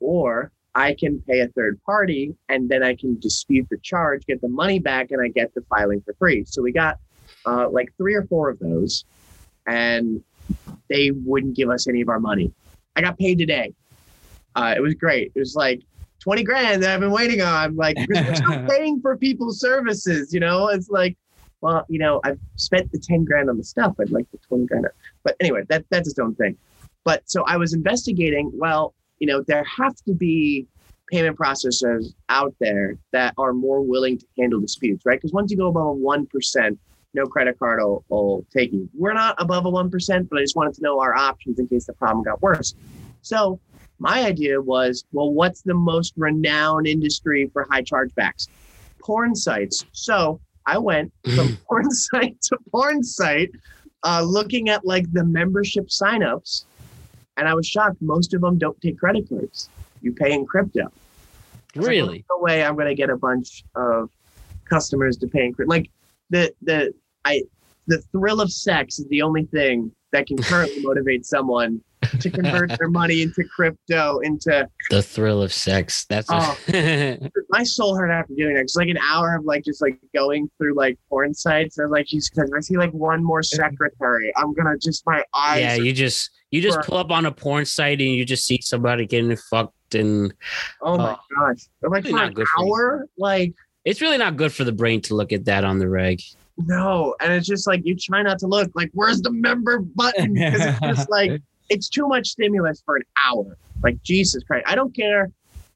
[0.00, 4.40] or I can pay a third party and then I can dispute the charge, get
[4.40, 6.44] the money back, and I get the filing for free.
[6.44, 6.98] So we got
[7.46, 9.04] uh, like three or four of those,
[9.66, 10.22] and
[10.88, 12.52] they wouldn't give us any of our money.
[12.94, 13.74] I got paid today.
[14.54, 15.32] Uh, it was great.
[15.34, 15.82] It was like
[16.20, 17.76] 20 grand that I've been waiting on.
[17.76, 20.68] Like, we're still paying for people's services, you know?
[20.68, 21.16] It's like,
[21.60, 23.94] well, you know, I've spent the 10 grand on the stuff.
[24.00, 24.86] I'd like the 20 grand.
[25.22, 26.56] But anyway, that, that's its own thing.
[27.04, 30.66] But so I was investigating, well, you know, there have to be
[31.08, 35.18] payment processors out there that are more willing to handle disputes, right?
[35.18, 36.78] Because once you go above a 1%,
[37.14, 38.88] no credit card will, will take you.
[38.94, 41.86] We're not above a 1%, but I just wanted to know our options in case
[41.86, 42.74] the problem got worse.
[43.20, 43.60] So
[44.02, 48.48] my idea was, well, what's the most renowned industry for high chargebacks?
[48.98, 49.86] Porn sites.
[49.92, 53.52] So I went from porn site to porn site,
[54.02, 56.64] uh, looking at like the membership signups,
[57.36, 58.02] and I was shocked.
[58.02, 59.68] Most of them don't take credit cards.
[60.02, 60.90] You pay in crypto.
[61.76, 62.24] Really?
[62.28, 64.10] no way I'm going to get a bunch of
[64.68, 65.70] customers to pay in crypto.
[65.70, 65.90] Like
[66.30, 66.92] the the
[67.24, 67.42] I
[67.86, 71.80] the thrill of sex is the only thing that can currently motivate someone
[72.20, 76.04] to convert their money into crypto, into The thrill of sex.
[76.08, 76.56] That's Oh.
[76.66, 78.60] what, my soul hurt after doing that.
[78.62, 81.78] It's like an hour of like just like going through like porn sites.
[81.78, 85.60] And like, Jesus, Christ, I see like one more secretary, I'm gonna just my eyes.
[85.60, 85.74] yeah.
[85.76, 86.82] You just you just Sure.
[86.82, 90.32] pull up on a porn site and you just see somebody getting fucked, and
[90.82, 92.72] oh my uh, gosh, But, like Really for an good for you.
[92.72, 93.54] hour, like
[93.84, 96.20] it's really not good for the brain to look at that on the reg.
[96.58, 98.70] no, and it's just like you try not to look.
[98.74, 100.34] Like, where's the member button?
[100.34, 101.40] Because it's just like
[101.72, 103.56] it's too much stimulus for an hour.
[103.82, 105.30] Like Jesus Christ, I don't care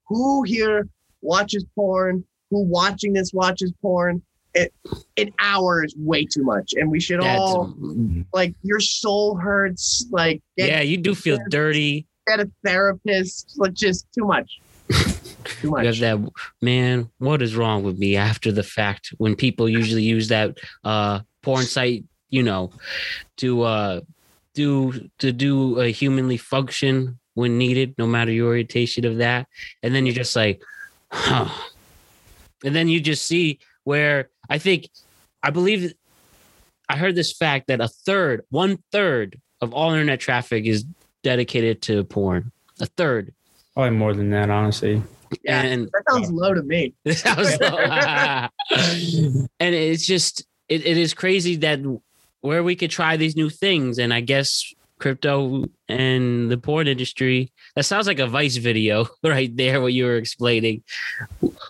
[0.06, 0.88] who here
[1.22, 4.22] watches porn, who watching this watches porn.
[4.54, 4.72] It
[5.16, 7.74] an hour is way too much, and we should That's, all
[8.32, 10.06] like your soul hurts.
[10.10, 12.06] Like get, yeah, you do feel dirty.
[12.26, 13.54] get a therapist.
[13.56, 14.60] Like just too much.
[15.60, 15.98] too much.
[16.00, 16.30] that
[16.62, 17.10] man.
[17.18, 19.10] What is wrong with me after the fact?
[19.18, 22.70] When people usually use that uh porn site, you know,
[23.38, 24.00] to uh
[24.56, 29.46] do to do a humanly function when needed, no matter your orientation of that,
[29.82, 30.60] and then you're just like,
[31.12, 31.48] huh.
[32.64, 34.88] And then you just see where I think
[35.42, 35.92] I believe
[36.88, 40.84] I heard this fact that a third, one third of all internet traffic is
[41.22, 42.50] dedicated to porn.
[42.80, 43.34] A third.
[43.74, 45.02] Probably more than that, honestly.
[45.42, 46.94] Yeah, And that sounds low to me.
[47.04, 47.58] This sounds
[48.70, 51.80] and it's just it, it is crazy that
[52.40, 57.50] where we could try these new things and i guess crypto and the porn industry
[57.74, 60.82] that sounds like a vice video right there what you were explaining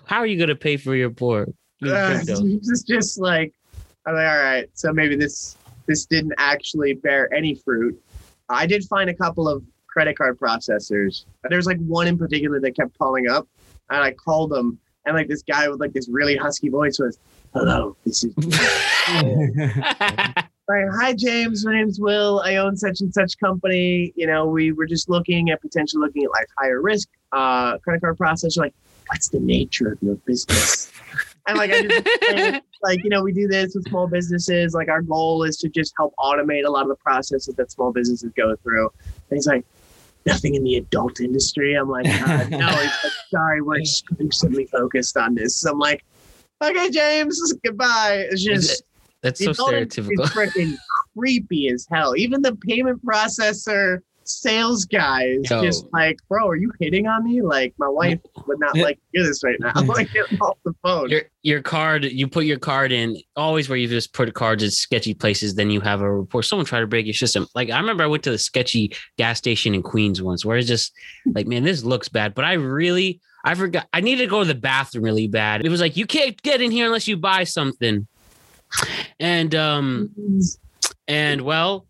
[0.05, 3.53] how are you going to pay for your porn with Uh, it's just like
[4.07, 5.57] I'm like, all right, so maybe this
[5.87, 8.01] this didn't actually bear any fruit.
[8.49, 11.25] I did find a couple of credit card processors.
[11.49, 13.49] There's like one in particular that kept calling up,
[13.91, 17.19] and I called them, and like this guy with like this really husky voice was,
[17.53, 18.35] "Hello, this is
[20.69, 22.41] like, hi James, my name's Will.
[22.45, 24.13] I own such and such company.
[24.17, 28.01] You know, we were just looking at potentially looking at like higher risk uh, credit
[28.01, 28.59] card processor.
[28.59, 28.75] Like,
[29.07, 30.91] what's the nature of your business?
[31.47, 34.75] and like I just like you know we do this with small businesses.
[34.75, 37.93] Like our goal is to just help automate a lot of the processes that small
[37.93, 38.91] businesses go through.
[39.31, 39.65] And he's like.
[40.29, 41.75] Nothing in the adult industry.
[41.75, 42.67] I'm like, uh, no.
[42.67, 45.55] He's like, sorry, we're exclusively focused on this.
[45.55, 46.05] So I'm like,
[46.61, 48.27] okay, James, goodbye.
[48.29, 48.83] It's just
[49.27, 50.75] that's the so stereotypical is freaking
[51.17, 52.17] creepy as hell.
[52.17, 55.63] Even the payment processor sales guy is Yo.
[55.63, 57.43] just like, bro, are you hitting on me?
[57.43, 59.73] Like, my wife would not like to hear this right now.
[59.75, 61.11] I'm like, get off the phone.
[61.11, 64.71] your your card you put your card in always where you just put cards in
[64.71, 67.79] sketchy places then you have a report someone tried to break your system like i
[67.79, 70.93] remember i went to the sketchy gas station in queens once where it's just
[71.35, 74.49] like man this looks bad but i really i forgot i needed to go to
[74.49, 77.45] the bathroom really bad it was like you can't get in here unless you buy
[77.45, 78.09] something
[79.21, 80.11] and um
[81.09, 81.87] and well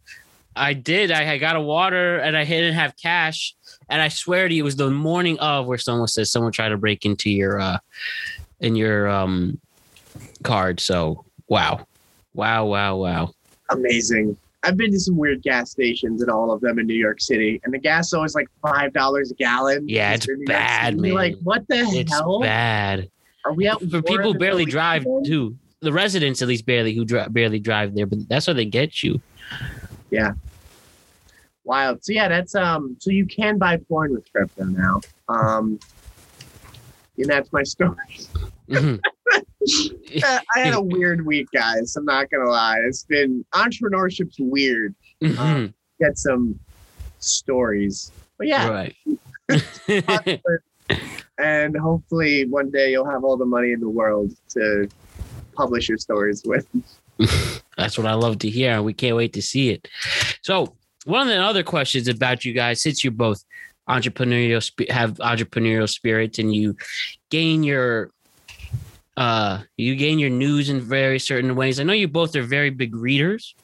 [0.54, 3.54] i did i, I got a water and i didn't have cash
[3.88, 6.70] and i swear to you it was the morning of where someone says someone tried
[6.70, 7.78] to break into your uh
[8.60, 9.58] in your um
[10.42, 10.80] card.
[10.80, 11.86] So wow.
[12.34, 13.32] Wow, wow, wow.
[13.70, 14.36] Amazing.
[14.62, 17.60] I've been to some weird gas stations and all of them in New York City,
[17.64, 19.88] and the gas is always like five dollars a gallon.
[19.88, 21.14] Yeah, it's bad, man.
[21.14, 21.94] Like, what the hell?
[21.94, 22.40] It's hell?
[22.40, 23.08] bad.
[23.44, 25.56] Are we out For people who barely drive too.
[25.80, 29.02] The residents at least barely who dri- barely drive there, but that's how they get
[29.02, 29.20] you.
[30.10, 30.32] Yeah.
[31.64, 32.04] Wild.
[32.04, 32.96] So yeah, that's um.
[32.98, 35.00] So you can buy porn with crypto now.
[35.28, 35.78] Um,
[37.18, 38.20] and that's my story.
[38.68, 39.00] Mhm.
[40.24, 41.96] Uh, I had a weird week, guys.
[41.96, 42.78] I'm not gonna lie.
[42.86, 44.94] It's been entrepreneurship's weird.
[45.20, 45.74] Mhm.
[45.98, 46.56] Get some
[47.18, 48.96] stories, but yeah, Right.
[51.38, 54.88] and hopefully one day you'll have all the money in the world to
[55.56, 56.66] publish your stories with.
[57.76, 58.82] That's what I love to hear.
[58.82, 59.88] We can't wait to see it.
[60.42, 63.44] So, one of the other questions about you guys, since you're both
[63.88, 66.76] entrepreneurial, have entrepreneurial spirits, and you
[67.30, 68.10] gain your,
[69.16, 71.78] uh, you gain your news in very certain ways.
[71.78, 73.54] I know you both are very big readers,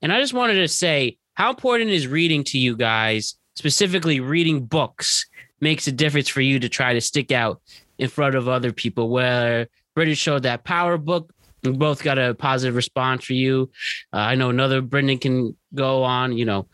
[0.00, 4.64] and I just wanted to say how important is reading to you guys, specifically reading
[4.64, 5.26] books,
[5.60, 7.60] makes a difference for you to try to stick out
[7.98, 9.08] in front of other people.
[9.08, 9.68] Where
[10.00, 11.30] British showed that power book
[11.62, 13.68] we both got a positive response for you.
[14.14, 16.32] Uh, I know another Brendan can go on.
[16.32, 16.66] You know,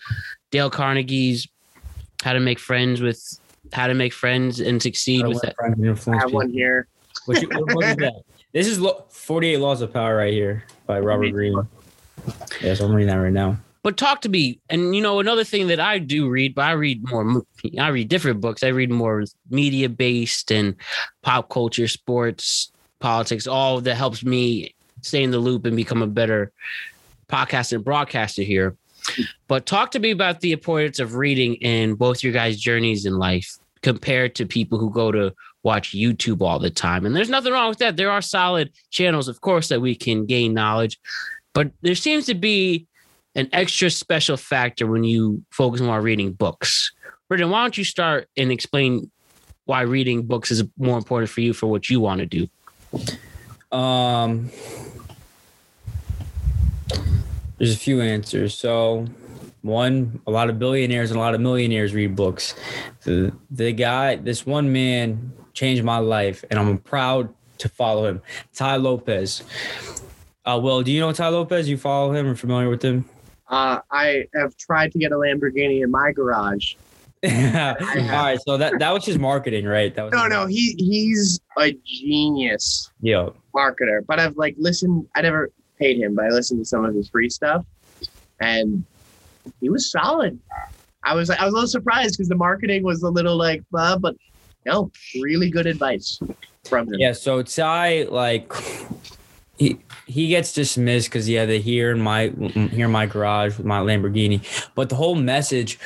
[0.53, 1.49] Dale Carnegie's
[2.22, 3.20] "How to Make Friends with
[3.72, 6.87] How to Make Friends and Succeed with that." I have one here.
[7.24, 8.14] What, you, what is that?
[8.53, 11.68] This is lo- 48 Laws of Power right here by Robert Greene.
[12.62, 13.59] Yes, I'm reading that right now.
[13.83, 16.72] But talk to me, and you know another thing that I do read, but I
[16.72, 17.43] read more.
[17.79, 18.62] I read different books.
[18.62, 20.77] I read more media based and
[21.22, 22.70] pop culture, sports,
[23.01, 26.53] politics, all that helps me stay in the loop and become a better
[27.28, 28.76] podcaster and broadcaster here.
[29.49, 33.18] But talk to me about the importance of reading in both your guys' journeys in
[33.18, 35.32] life compared to people who go to
[35.62, 37.07] watch YouTube all the time.
[37.07, 37.97] And there's nothing wrong with that.
[37.97, 40.99] There are solid channels, of course, that we can gain knowledge,
[41.55, 42.86] but there seems to be
[43.34, 46.92] an extra special factor when you focus more on reading books.
[47.28, 49.11] Brendan, why don't you start and explain
[49.66, 52.49] why reading books is more important for you for what you want to do?
[53.72, 54.51] Um,
[57.59, 58.55] there's a few answers.
[58.55, 59.07] So,
[59.62, 62.55] one, a lot of billionaires and a lot of millionaires read books.
[63.05, 68.22] The the guy, this one man, changed my life, and I'm proud to follow him.
[68.55, 69.43] Tai Lopez.
[70.45, 71.68] Uh, Will, do you know Tai Lopez?
[71.68, 73.05] You follow him or familiar with him?
[73.49, 76.74] Uh, I have tried to get a Lamborghini in my garage.
[77.55, 79.95] All right, so that that was just marketing, right?
[79.95, 83.31] That was No, no, he he's a genius Yeah.
[83.55, 84.01] marketer.
[84.07, 85.07] But I've like listened.
[85.14, 87.64] I never paid him, but I listened to some of his free stuff,
[88.41, 88.85] and
[89.61, 90.39] he was solid.
[91.03, 93.99] I was I was a little surprised because the marketing was a little like, uh,
[93.99, 94.16] but
[94.64, 96.18] no, really good advice
[96.68, 96.95] from him.
[96.99, 98.53] Yeah, so Tai like
[99.59, 102.29] he he gets dismissed because yeah, they here in my
[102.70, 104.43] here in my garage with my Lamborghini,
[104.74, 105.79] but the whole message,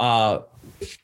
[0.00, 0.38] uh,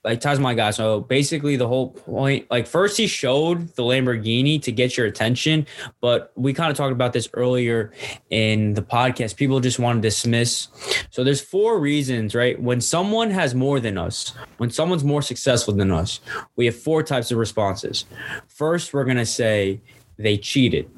[0.05, 0.71] like Tai's my guy.
[0.71, 5.67] So basically, the whole point, like first he showed the Lamborghini to get your attention,
[6.01, 7.93] but we kind of talked about this earlier
[8.31, 9.37] in the podcast.
[9.37, 10.69] People just want to dismiss.
[11.11, 12.61] So there's four reasons, right?
[12.61, 16.21] When someone has more than us, when someone's more successful than us,
[16.57, 18.05] we have four types of responses.
[18.49, 19.81] First, we're gonna say
[20.17, 20.91] they cheated,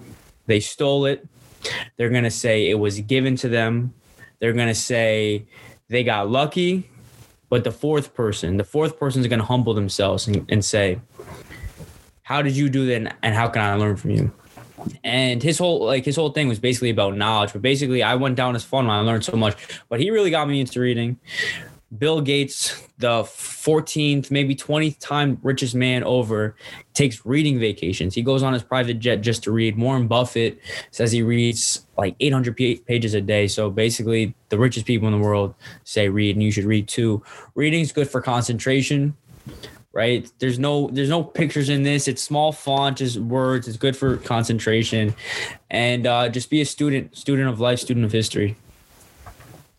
[0.47, 1.27] they stole it.
[1.97, 3.95] They're gonna say it was given to them.
[4.41, 5.47] They're gonna say
[5.89, 6.91] they got lucky.
[7.53, 11.01] But the fourth person, the fourth person is gonna humble themselves and, and say,
[12.23, 13.19] "How did you do that?
[13.23, 14.33] And how can I learn from you?"
[15.05, 17.53] And his whole like his whole thing was basically about knowledge.
[17.53, 18.89] But basically, I went down as fun.
[18.89, 19.55] I learned so much.
[19.91, 21.19] But he really got me into reading.
[21.99, 26.57] Bill Gates, the 14th, maybe 20th time richest man over,
[26.95, 28.15] takes reading vacations.
[28.15, 29.79] He goes on his private jet just to read.
[29.79, 33.49] Warren Buffett says he reads like 800 pages a day.
[33.49, 37.23] So basically, the richest people in the world say read, and you should read too.
[37.55, 39.17] Reading's good for concentration,
[39.93, 40.31] right?
[40.39, 42.09] There's no there's no pictures in this.
[42.09, 43.69] It's small font, just words.
[43.69, 45.15] It's good for concentration,
[45.71, 48.57] and uh, just be a student, student of life, student of history.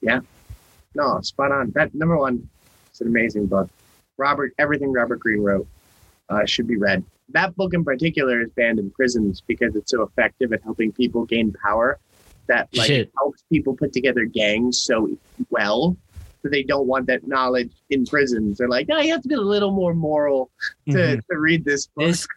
[0.02, 0.20] Yeah,
[0.96, 1.72] no, spot on.
[1.76, 2.50] That number one,
[2.90, 3.70] it's an amazing book.
[4.18, 5.68] Robert, everything Robert Greene wrote
[6.34, 7.04] uh, should be read.
[7.30, 11.26] That book in particular is banned in prisons because it's so effective at helping people
[11.26, 12.00] gain power.
[12.48, 13.12] That like Shit.
[13.18, 15.10] helps people put together gangs so
[15.50, 15.96] well
[16.42, 18.58] that they don't want that knowledge in prisons.
[18.58, 20.52] They're like, no, you have to be a little more moral
[20.90, 21.26] to, Mhm.
[21.32, 22.08] to read this book.
[22.08, 22.28] This,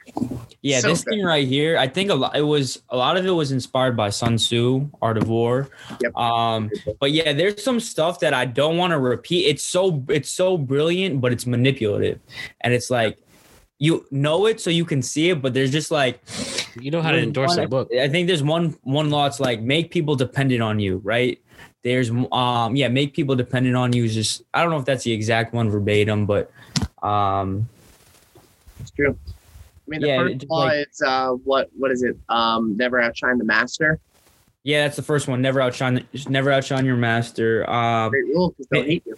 [0.63, 1.11] yeah, So this good.
[1.11, 2.37] thing right here, I think a lot.
[2.37, 5.69] It was a lot of it was inspired by Sun Tzu, Art of War.
[6.01, 6.15] Yep.
[6.17, 6.71] Um,
[7.01, 9.47] but yeah, there's some stuff that I don't want to repeat.
[9.47, 12.21] It's so it's so brilliant, but it's manipulative,
[12.61, 13.19] and it's like
[13.79, 16.21] you know it so you can see it, but there's just like
[16.81, 17.91] You know how to endorse one- a book.
[17.95, 19.27] I think there's one one law.
[19.27, 21.41] It's like make people dependent on you, right?
[21.83, 24.05] There's um yeah, make people dependent on you.
[24.05, 26.51] Is just I don't know if that's the exact one verbatim, but
[27.03, 27.69] um
[28.81, 29.17] It's true.
[29.27, 32.17] I mean, the Yeah, first it's law like- is uh, what what is it?
[32.29, 34.01] Um, never outshine the master.
[34.65, 35.41] Yeah, that's the first one.
[35.41, 37.69] Never outshine, never outshine your master.
[37.71, 39.15] Um, Great rule because they'll hate you.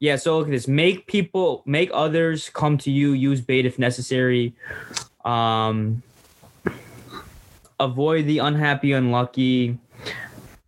[0.00, 0.16] Yeah.
[0.16, 0.66] So look at this.
[0.66, 3.12] Make people, make others come to you.
[3.12, 4.54] Use bait if necessary.
[5.24, 6.02] Um,
[7.78, 9.78] avoid the unhappy, unlucky.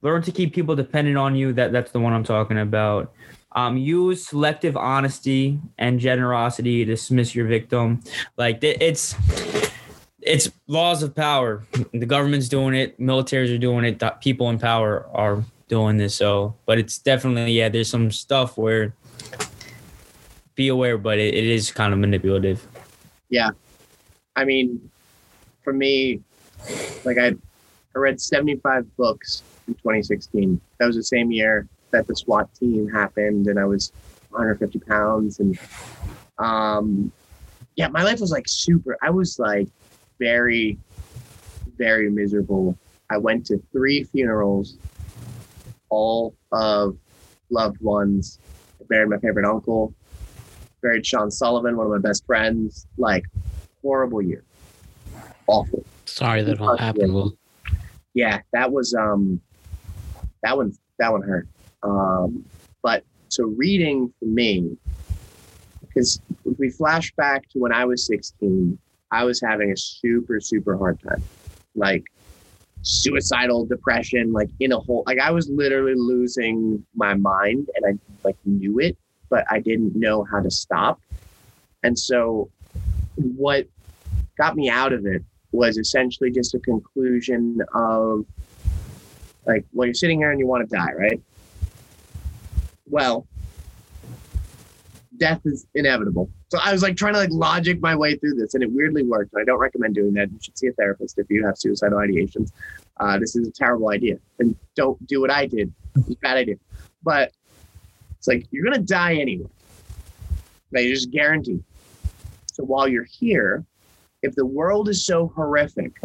[0.02, 1.52] Learn to keep people dependent on you.
[1.52, 3.12] That that's the one I'm talking about.
[3.54, 8.00] Um, use selective honesty and generosity to dismiss your victim.
[8.36, 9.14] Like it's
[10.20, 11.64] it's laws of power.
[11.92, 12.98] The government's doing it.
[13.00, 14.02] Militaries are doing it.
[14.20, 16.14] People in power are doing this.
[16.14, 17.68] So, but it's definitely yeah.
[17.68, 18.94] There's some stuff where
[20.62, 22.66] be aware, but it, it is kind of manipulative.
[23.28, 23.51] Yeah.
[24.36, 24.90] I mean,
[25.64, 26.20] for me,
[27.05, 27.28] like I,
[27.94, 30.60] I read 75 books in 2016.
[30.78, 33.93] That was the same year that the SWAT team happened, and I was
[34.30, 35.40] 150 pounds.
[35.40, 35.59] And
[36.39, 37.10] um,
[37.74, 38.97] yeah, my life was like super.
[39.02, 39.68] I was like
[40.20, 40.78] very,
[41.76, 42.78] very miserable.
[43.10, 44.76] I went to three funerals,
[45.90, 46.97] all of
[47.51, 48.39] loved ones.
[48.80, 49.94] I buried my favorite uncle,
[50.82, 52.86] buried Sean Sullivan, one of my best friends.
[52.98, 53.24] Like
[53.82, 54.44] horrible year.
[55.46, 55.84] Awful.
[56.04, 57.14] Sorry that all happened.
[57.14, 57.36] Will.
[58.14, 59.40] Yeah, that was um
[60.42, 61.48] that one that one hurt.
[61.82, 62.44] Um
[62.82, 64.76] but so reading for me
[65.80, 68.78] because if we flash back to when I was 16,
[69.10, 71.22] I was having a super, super hard time.
[71.74, 72.04] Like
[72.82, 77.98] suicidal depression, like in a whole like I was literally losing my mind and I
[78.24, 78.96] like knew it,
[79.32, 81.00] but I didn't know how to stop.
[81.82, 82.50] And so
[83.16, 83.66] what
[84.36, 88.26] got me out of it was essentially just a conclusion of
[89.46, 91.20] like, well, you're sitting here and you want to die, right?
[92.90, 93.26] Well,
[95.16, 96.28] death is inevitable.
[96.50, 99.02] So I was like trying to like logic my way through this, and it weirdly
[99.02, 99.32] worked.
[99.34, 100.30] I don't recommend doing that.
[100.30, 102.52] You should see a therapist if you have suicidal ideations.
[102.98, 105.72] Uh, this is a terrible idea, and don't do what I did.
[105.96, 106.56] It's a bad idea.
[107.02, 107.32] But
[108.23, 109.51] it's like you're gonna die anyway.
[110.70, 111.65] They just guaranteed.
[112.53, 113.65] So while you're here,
[114.23, 116.01] if the world is so horrific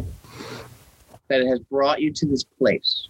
[1.28, 3.10] that it has brought you to this place,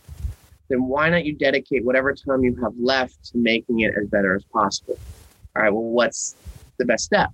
[0.67, 4.35] then why not you dedicate whatever time you have left to making it as better
[4.35, 4.99] as possible?
[5.55, 6.35] All right, well, what's
[6.77, 7.29] the best step?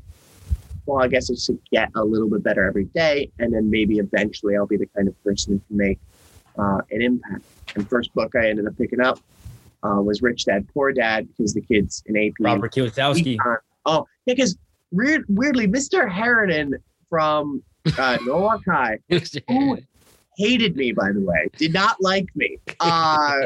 [0.85, 3.97] Well, I guess it's to get a little bit better every day, and then maybe
[3.97, 5.99] eventually I'll be the kind of person who can make
[6.55, 7.41] uh, an impact.
[7.73, 9.17] And first book I ended up picking up
[9.83, 12.33] uh, was Rich Dad Poor Dad because the kids in AP.
[12.39, 13.37] Robert Kiyosaki.
[13.85, 14.57] Oh, yeah, because
[14.91, 16.09] weird, weirdly, Mr.
[16.09, 16.73] Harridan
[17.09, 17.61] from
[17.97, 19.77] uh, Norwalk High, who
[20.37, 22.57] hated me, by the way, did not like me.
[22.79, 23.41] Uh,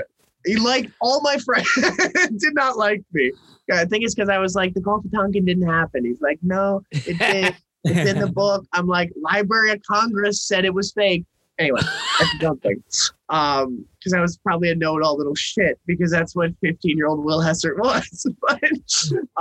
[0.46, 1.70] he liked all my friends,
[2.38, 3.32] did not like me.
[3.72, 6.06] I think it's because I was like, the Gulf of Tonkin didn't happen.
[6.06, 7.56] He's like, no, it did.
[7.84, 8.66] It's in the book.
[8.72, 11.26] I'm like, Library of Congress said it was fake.
[11.60, 11.82] Anyway,
[12.20, 12.84] that's a dumb thing.
[13.30, 17.78] Um, because I was probably a know-it-all little shit because that's what 15-year-old Will Hessert
[17.80, 18.28] was.
[18.42, 18.62] but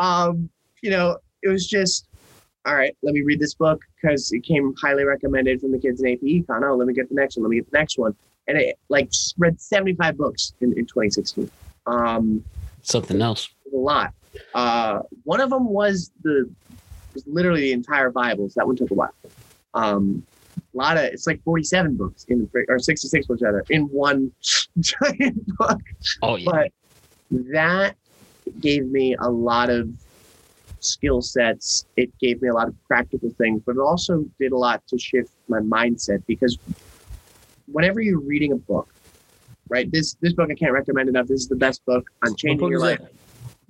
[0.01, 0.48] um,
[0.82, 2.09] you know, it was just
[2.66, 6.02] all right, let me read this book because it came highly recommended from the kids
[6.02, 6.68] in AP Econ.
[6.68, 7.44] Oh, let me get the next one.
[7.44, 8.14] Let me get the next one.
[8.48, 11.48] And it like read 75 books in, in 2016.
[11.86, 12.44] Um,
[12.82, 13.48] Something else.
[13.72, 14.12] A lot.
[14.52, 16.51] Uh, one of them was the
[17.14, 18.48] was literally the entire Bible.
[18.48, 19.14] So that one took a while.
[19.74, 20.26] Um,
[20.77, 24.31] lot of it's like 47 books in or 66 books rather in one
[24.81, 25.81] giant book.
[26.23, 26.51] Oh yeah.
[26.51, 26.73] But
[27.31, 27.97] that
[28.61, 29.89] gave me a lot of
[30.81, 31.86] skill sets.
[31.97, 34.98] It gave me a lot of practical things, but it also did a lot to
[34.98, 36.59] shift my mindset because
[37.66, 38.89] whenever you're reading a book,
[39.69, 39.90] right?
[39.90, 41.27] This this book I can't recommend enough.
[41.27, 43.01] This is the best book on changing your life.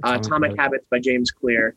[0.02, 1.74] Uh, Atomic Habits by James Clear.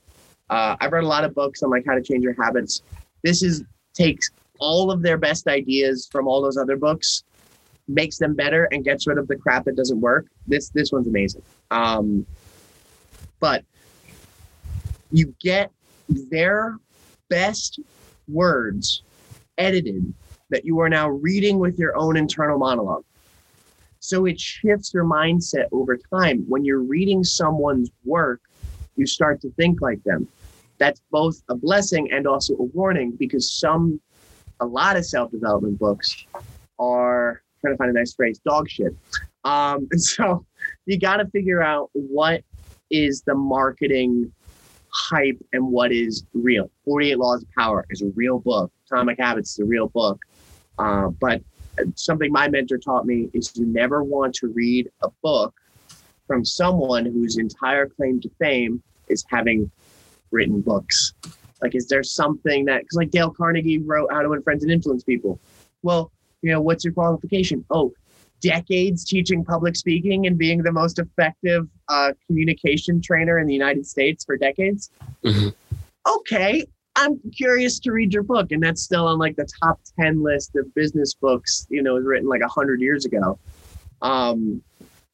[0.49, 2.81] Uh, I've read a lot of books on like how to change your habits.
[3.23, 7.23] This is takes all of their best ideas from all those other books,
[7.87, 10.27] makes them better, and gets rid of the crap that doesn't work.
[10.47, 11.41] This this one's amazing.
[11.71, 12.25] Um,
[13.39, 13.63] but
[15.11, 15.71] you get
[16.07, 16.77] their
[17.29, 17.79] best
[18.27, 19.03] words
[19.57, 20.13] edited
[20.49, 23.03] that you are now reading with your own internal monologue.
[23.99, 26.45] So it shifts your mindset over time.
[26.47, 28.41] When you're reading someone's work,
[28.95, 30.27] you start to think like them.
[30.77, 33.99] That's both a blessing and also a warning because some,
[34.59, 36.25] a lot of self development books
[36.79, 38.95] are trying to find a nice phrase, dog shit.
[39.43, 40.45] Um, and so
[40.85, 42.43] you got to figure out what
[42.89, 44.31] is the marketing
[44.89, 46.71] hype and what is real.
[46.85, 48.71] 48 Laws of Power is a real book.
[48.87, 50.19] Atomic Habits is a real book.
[50.79, 51.41] Uh, but
[51.95, 55.53] something my mentor taught me is you never want to read a book
[56.27, 59.69] from someone whose entire claim to fame is having
[60.31, 61.13] written books.
[61.61, 64.71] Like, is there something that, because like Dale Carnegie wrote How to Win Friends and
[64.71, 65.39] Influence People.
[65.81, 66.11] Well,
[66.41, 67.65] you know, what's your qualification?
[67.69, 67.93] Oh,
[68.41, 73.85] decades teaching public speaking and being the most effective uh, communication trainer in the United
[73.85, 74.89] States for decades.
[75.23, 75.53] Mhm.
[76.07, 76.65] Okay,
[76.95, 80.55] I'm curious to read your book, and that's still on like the top ten list
[80.55, 81.67] of business books.
[81.69, 83.37] You know, written like a hundred years ago.
[84.01, 84.61] Um,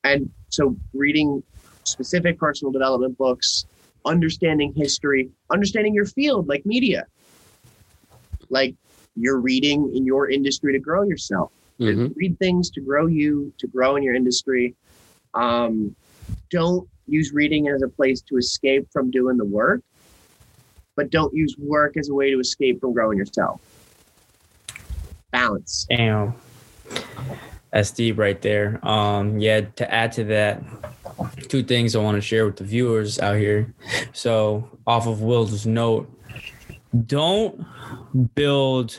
[0.03, 1.41] and so, reading
[1.83, 3.65] specific personal development books,
[4.05, 7.05] understanding history, understanding your field, like media,
[8.49, 8.75] like
[9.15, 12.13] you're reading in your industry to grow yourself Mhm.
[12.15, 14.73] read things to grow you to grow in your industry
[15.33, 15.93] um,
[16.49, 19.81] don't use reading as a place to escape from doing the work
[20.95, 23.59] but don't use work as a way to escape from growing yourself
[25.31, 26.33] balance Damn.
[27.75, 28.79] That's deep right there.
[28.87, 30.63] Um, yeah, to add to that,
[31.49, 33.75] two things I want to share with the viewers out here.
[34.13, 36.09] So, off of Will's note,
[37.05, 37.65] don't
[38.33, 38.97] build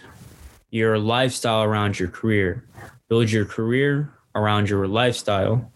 [0.69, 2.67] your lifestyle around your career.
[3.09, 5.73] Build your career around your lifestyle.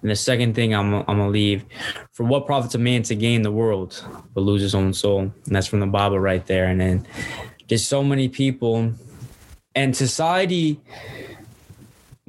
[0.00, 1.66] And the second thing I'm, I'm gonna leave
[2.12, 4.02] for what profits a man to gain the world
[4.32, 5.30] but lose his own soul.
[5.44, 6.68] And that's from the Bible right there.
[6.68, 7.06] And then
[7.68, 8.94] there's so many people
[9.74, 10.80] and society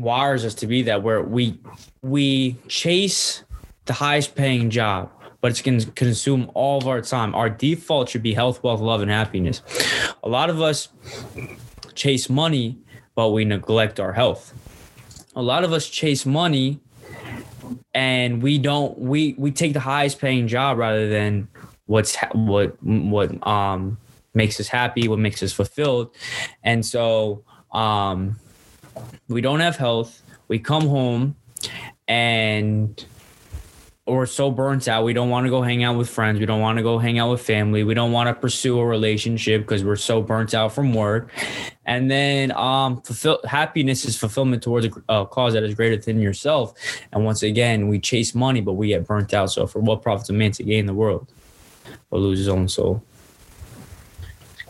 [0.02, 1.60] wires us to be that where we
[2.02, 3.44] we chase
[3.86, 5.10] the highest paying job
[5.42, 7.34] but it's going to consume all of our time.
[7.34, 9.64] Our default should be health wealth love and happiness.
[10.24, 10.90] A lot of us
[11.96, 12.78] chase money
[13.16, 14.54] but we neglect our health.
[15.36, 16.80] A lot of us chase money
[17.94, 21.48] and we don't we we take the highest paying job rather than
[21.88, 23.98] what's ha- what what um
[24.34, 26.16] makes us happy what makes us fulfilled.
[26.64, 28.38] And so um
[29.28, 31.36] we don't have health we come home
[32.08, 33.06] and
[34.08, 36.60] we're so burnt out we don't want to go hang out with friends we don't
[36.60, 39.84] want to go hang out with family we don't want to pursue a relationship because
[39.84, 41.32] we're so burnt out from work.
[41.86, 46.20] And then um fulfill happiness is fulfillment towards a, a cause that is greater than
[46.20, 46.74] yourself.
[47.12, 49.52] And once again we chase money but we get burnt out.
[49.52, 51.32] So for what profits a man to gain the world
[52.10, 53.04] or lose his own soul?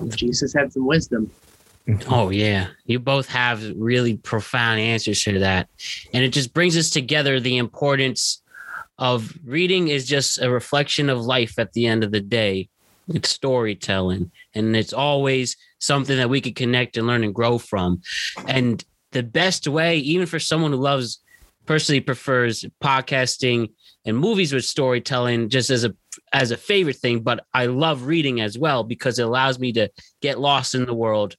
[0.10, 1.31] Jesus had some wisdom.
[2.10, 5.70] Oh yeah, you both have really profound answers to that,
[6.14, 7.40] and it just brings us together.
[7.40, 8.42] The importance
[8.98, 11.58] of reading is just a reflection of life.
[11.58, 12.70] At the end of the day,
[13.08, 18.02] it's storytelling, and it's always something that we could connect and learn and grow from.
[18.48, 21.20] And the best way, even for someone who loves,
[21.66, 23.72] personally prefers podcasting
[24.06, 25.96] and movies with storytelling, just as a
[26.34, 27.22] as a favorite thing.
[27.22, 29.90] But I love reading as well because it allows me to
[30.22, 31.36] get lost in the world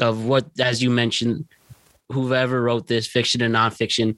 [0.00, 1.46] of what, as you mentioned,
[2.10, 4.16] whoever wrote this fiction and nonfiction,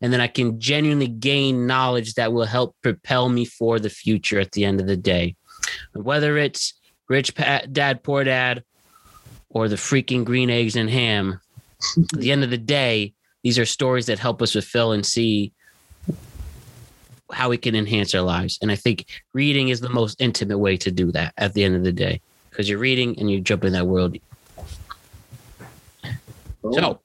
[0.00, 4.38] and then I can genuinely gain knowledge that will help propel me for the future
[4.38, 5.36] at the end of the day.
[5.92, 6.74] Whether it's
[7.08, 8.62] Rich Dad Poor Dad
[9.50, 11.40] or the freaking green eggs and ham,
[11.98, 15.52] at the end of the day, these are stories that help us fulfill and see
[17.32, 18.58] how we can enhance our lives.
[18.62, 21.74] And I think reading is the most intimate way to do that at the end
[21.74, 24.16] of the day because you're reading and you jump in that world
[26.64, 27.00] Oh, so,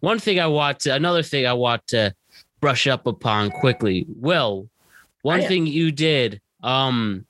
[0.00, 2.14] one thing I want to, another thing I want to
[2.60, 4.06] brush up upon quickly.
[4.08, 4.68] Will,
[5.22, 7.26] one thing you did, um,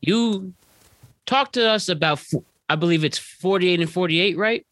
[0.00, 0.52] you
[1.26, 2.22] talked to us about,
[2.68, 4.64] I believe it's 48 and 48, right?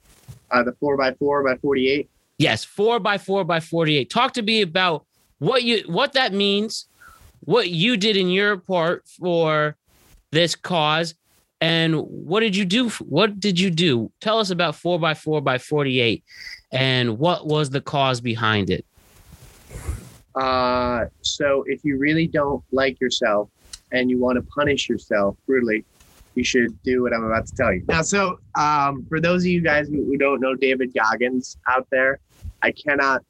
[0.50, 2.08] uh, the four by four by forty-eight.
[2.38, 4.10] Yes, four by four by 48.
[4.10, 5.06] Talk to me about
[5.38, 6.86] what you, what that means,
[7.40, 9.76] what you did in your part for
[10.32, 11.14] this cause,
[11.60, 12.90] and what did you do?
[12.90, 14.10] What did you do?
[14.20, 16.22] Tell us about four by four by 48
[16.72, 18.84] and what was the cause behind it?
[20.34, 23.48] Uh, so if you really don't like yourself
[23.92, 25.84] and you want to punish yourself brutally,
[26.34, 27.82] you should do what I'm about to tell you.
[27.88, 31.86] Now, so um, for those of you guys who, who don't know David Goggins out
[31.90, 32.18] there,
[32.62, 33.24] I cannot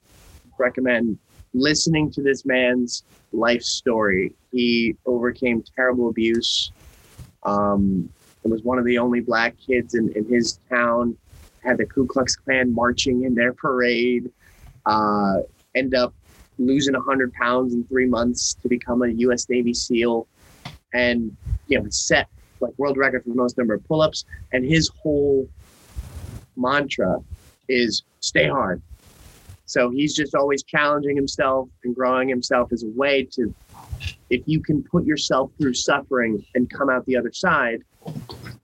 [0.58, 1.18] recommend
[1.54, 4.34] listening to this man's life story.
[4.50, 6.72] He overcame terrible abuse.
[7.44, 8.08] Um,
[8.46, 11.16] and was one of the only black kids in, in his town.
[11.64, 14.30] Had the Ku Klux Klan marching in their parade.
[14.86, 15.38] Uh,
[15.74, 16.14] end up
[16.58, 19.48] losing 100 pounds in three months to become a U.S.
[19.48, 20.28] Navy SEAL,
[20.94, 21.36] and
[21.66, 22.28] you know set
[22.60, 24.24] like world record for the most number of pull-ups.
[24.52, 25.48] And his whole
[26.56, 27.18] mantra
[27.68, 28.80] is stay hard.
[29.64, 33.52] So he's just always challenging himself and growing himself as a way to,
[34.30, 37.82] if you can put yourself through suffering and come out the other side,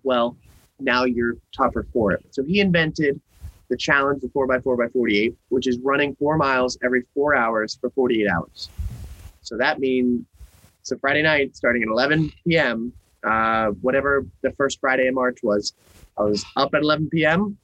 [0.02, 0.36] well,
[0.80, 2.24] now you're tougher for it.
[2.30, 3.20] So he invented
[3.68, 7.90] the challenge, the 4x4 by 48, which is running four miles every four hours for
[7.90, 8.68] 48 hours.
[9.40, 10.24] So that means
[10.82, 12.92] so Friday night, starting at 11 p.m.,
[13.24, 15.74] uh, whatever the first Friday in March was,
[16.18, 17.56] I was up at 11 p.m.,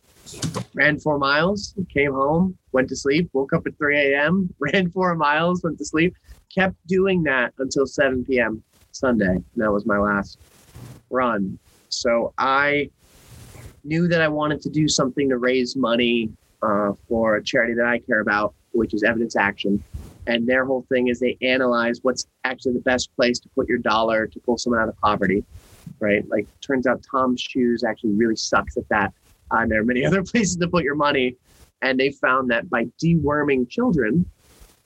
[0.75, 5.15] ran four miles, came home, went to sleep, woke up at 3 a.m., ran four
[5.17, 6.15] miles, went to sleep,
[6.55, 8.63] kept doing that until 7 p.m.
[8.93, 9.27] Sunday.
[9.27, 10.39] And that was my last
[11.11, 11.59] run.
[11.89, 12.91] So I
[13.85, 16.31] knew that I wanted to do something to raise money
[16.63, 19.83] uh, for a charity that I care about, which is Evidence Action.
[20.27, 23.79] And their whole thing is they analyze what's actually the best place to put your
[23.79, 25.43] dollar to pull someone out of poverty,
[26.01, 26.29] right?
[26.29, 29.13] Like, turns out Tom's Shoes actually really sucks at that.
[29.51, 31.37] Uh, and there are many other places to put your money.
[31.81, 34.29] And they found that by deworming children,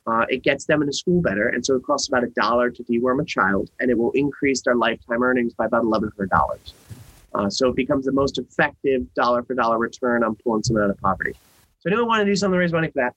[0.07, 1.49] uh, it gets them into school better.
[1.49, 4.63] And so it costs about a dollar to deworm a child, and it will increase
[4.63, 6.73] their lifetime earnings by about $1,100.
[7.35, 10.91] Uh, so it becomes the most effective dollar for dollar return on pulling someone out
[10.91, 11.33] of poverty.
[11.81, 13.15] So I knew I wanted to do something to raise money for that.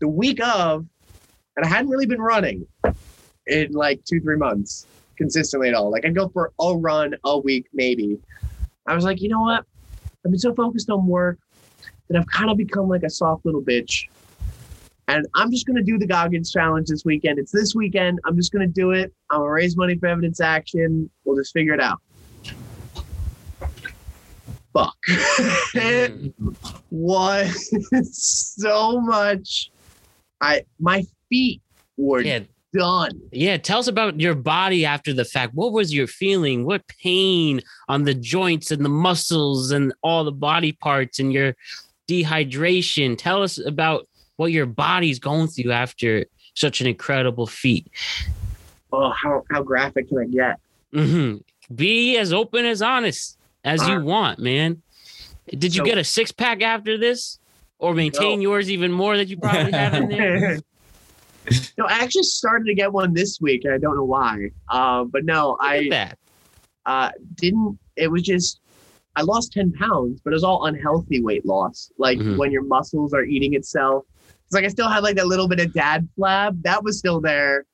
[0.00, 0.86] The week of,
[1.56, 2.66] and I hadn't really been running
[3.46, 4.86] in like two, three months
[5.16, 5.90] consistently at all.
[5.90, 8.18] Like I'd go for a run a week, maybe.
[8.86, 9.64] I was like, you know what?
[10.24, 11.38] I've been so focused on work
[12.08, 14.08] that I've kind of become like a soft little bitch.
[15.08, 17.38] And I'm just going to do the Goggins challenge this weekend.
[17.38, 18.20] It's this weekend.
[18.26, 19.12] I'm just going to do it.
[19.30, 21.10] I'm going to raise money for evidence action.
[21.24, 22.00] We'll just figure it out.
[24.74, 24.94] Fuck.
[25.74, 26.32] it
[26.90, 27.74] was
[28.12, 29.70] so much.
[30.40, 31.62] I my feet
[31.96, 32.40] were Yeah.
[32.72, 33.10] done.
[33.32, 35.54] Yeah, tell us about your body after the fact.
[35.54, 36.64] What was your feeling?
[36.64, 41.54] What pain on the joints and the muscles and all the body parts and your
[42.08, 43.16] dehydration.
[43.18, 44.06] Tell us about
[44.38, 46.24] what your body's going through after
[46.54, 47.90] such an incredible feat.
[48.92, 50.60] Oh, how how graphic can I get?
[50.94, 51.36] hmm
[51.74, 54.80] Be as open as honest as you want, man.
[55.50, 57.38] Did you So- get a six pack after this,
[57.78, 58.42] or maintain No.
[58.44, 60.58] yours even more that you probably have in there?
[61.78, 64.50] no, I actually started to get one this week, and I don't know why.
[64.70, 66.18] Um, but no, Look I that.
[66.86, 67.78] uh, didn't.
[67.96, 68.60] It was just
[69.16, 71.90] I lost ten pounds, but it was all unhealthy weight loss.
[71.98, 72.36] Like Mhm.
[72.38, 74.04] when your muscles are eating itself.
[74.48, 77.20] It's like I still had like that little bit of dad flab that was still
[77.20, 77.66] there,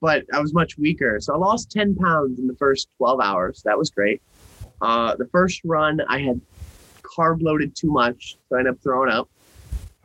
[0.00, 1.18] but I was much weaker.
[1.20, 3.62] So I lost ten pounds in the first twelve hours.
[3.64, 4.22] That was great.
[4.80, 6.40] Uh, the first run, I had
[7.02, 9.28] carb loaded too much, so I ended up throwing up.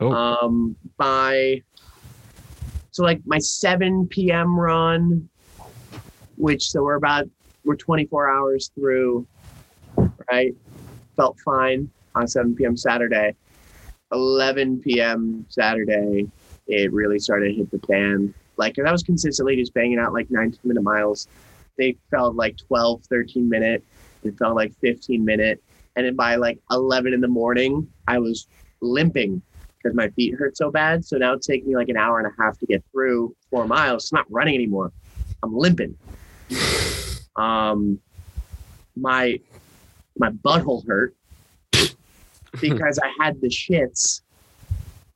[0.00, 0.10] Oh.
[0.10, 1.62] Um, by
[2.90, 4.58] so like my 7 p.m.
[4.58, 5.28] run,
[6.36, 7.28] which so we're about
[7.64, 9.28] we're 24 hours through,
[10.28, 10.56] right?
[11.14, 12.76] Felt fine on 7 p.m.
[12.76, 13.36] Saturday.
[14.12, 15.44] 11 p.m.
[15.48, 16.26] Saturday,
[16.66, 18.32] it really started to hit the fan.
[18.56, 21.28] Like, 'cause I was consistently just banging out like 19 minute miles.
[21.76, 23.84] They felt like 12, 13 minute.
[24.24, 25.62] It felt like 15 minute.
[25.96, 28.46] And then by like 11 in the morning, I was
[28.80, 29.42] limping
[29.78, 31.04] because my feet hurt so bad.
[31.04, 33.66] So now it's taking me like an hour and a half to get through four
[33.66, 34.04] miles.
[34.04, 34.92] It's not running anymore.
[35.42, 35.96] I'm limping.
[37.36, 38.00] Um,
[38.96, 39.38] my
[40.18, 41.14] my butthole hurt
[42.60, 44.22] because I had the shits.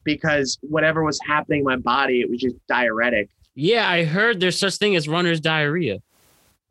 [0.03, 3.29] Because whatever was happening in my body, it was just diuretic.
[3.55, 5.99] Yeah, I heard there's such thing as runner's diarrhea.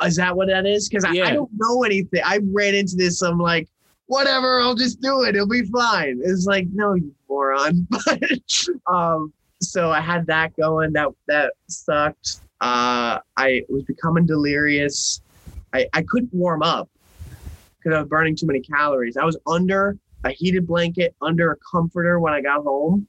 [0.03, 0.89] Is that what that is?
[0.89, 2.21] Because I, I don't know anything.
[2.25, 3.21] I ran into this.
[3.21, 3.67] I'm like,
[4.07, 5.35] whatever, I'll just do it.
[5.35, 6.19] It'll be fine.
[6.23, 7.87] It's like, no, you moron.
[8.05, 8.23] But
[8.87, 10.93] um, so I had that going.
[10.93, 12.41] That that sucked.
[12.61, 15.21] Uh, I was becoming delirious.
[15.73, 16.89] I, I couldn't warm up
[17.77, 19.15] because I was burning too many calories.
[19.17, 23.07] I was under a heated blanket, under a comforter when I got home,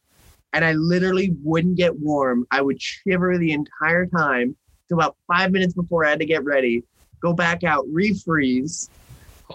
[0.52, 2.46] and I literally wouldn't get warm.
[2.50, 4.56] I would shiver the entire time
[4.88, 6.82] to about five minutes before I had to get ready,
[7.20, 8.88] go back out, refreeze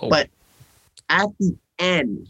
[0.02, 0.30] Oh, But-
[1.10, 2.30] at the end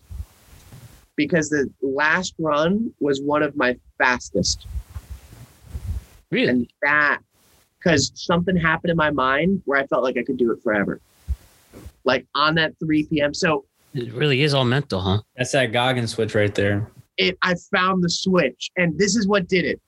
[1.15, 4.67] because the last run was one of my fastest.
[6.29, 6.49] really?
[6.49, 7.19] And that,
[7.79, 10.99] because something happened in my mind where I felt like I could do it forever.
[12.03, 13.33] Like on that 3 p.m.
[13.33, 13.65] So
[13.95, 15.21] It really is all mental, huh?
[15.37, 16.91] That's that Goggin switch right there.
[17.17, 19.81] it I found the switch and this is what did it.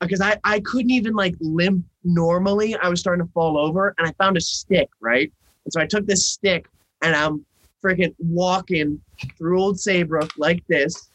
[0.00, 2.76] Because I, I couldn't even like limp normally.
[2.76, 5.30] I was starting to fall over and I found a stick, right?
[5.64, 6.68] And so I took this stick
[7.02, 7.44] and I'm
[7.84, 9.00] freaking walking
[9.36, 11.10] through Old Saybrook like this,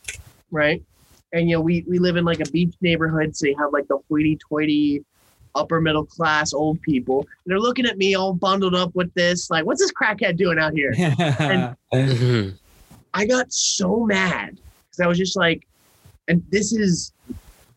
[0.52, 0.84] right?
[1.34, 3.88] And you know, we, we live in like a beach neighborhood, so you have like
[3.88, 5.04] the hoity toity
[5.56, 7.22] upper middle class old people.
[7.22, 10.60] And they're looking at me all bundled up with this, like, what's this crackhead doing
[10.60, 10.92] out here?
[11.94, 12.58] Mhm.
[13.14, 14.58] I got so mad
[14.90, 15.66] because I was just like,
[16.28, 17.14] and this is,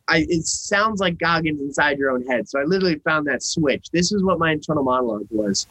[0.08, 2.48] I it sounds like Goggins inside your own head.
[2.48, 3.86] So I literally found that switch.
[3.92, 5.66] This is what my internal monologue was.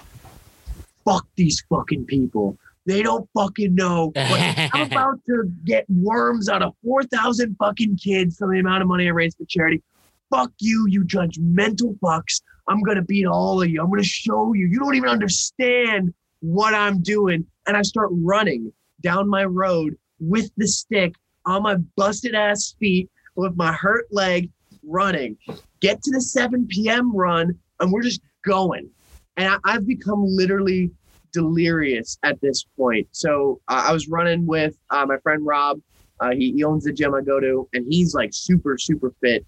[1.03, 2.57] Fuck these fucking people.
[2.85, 4.13] They don't fucking know.
[4.15, 9.07] I'm about to get worms out of 4,000 fucking kids for the amount of money
[9.07, 9.81] I raised for charity.
[10.29, 12.41] Fuck you, you judgmental fucks.
[12.67, 13.81] I'm going to beat all of you.
[13.81, 14.67] I'm going to show you.
[14.67, 17.45] You don't even understand what I'm doing.
[17.65, 18.71] And I start running
[19.01, 21.13] down my road with the stick
[21.45, 24.49] on my busted ass feet with my hurt leg
[24.83, 25.37] running.
[25.79, 27.15] Get to the 7 p.m.
[27.15, 28.89] run, and we're just going.
[29.37, 30.91] And I, I've become literally
[31.31, 33.07] delirious at this point.
[33.11, 35.79] So uh, I was running with uh, my friend Rob.
[36.19, 39.45] Uh, he, he owns the gym I go to, and he's like super, super fit.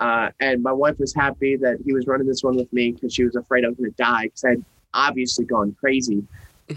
[0.00, 3.12] Uh, and my wife was happy that he was running this one with me because
[3.12, 4.64] she was afraid I was going to die because I had
[4.94, 6.22] obviously gone crazy.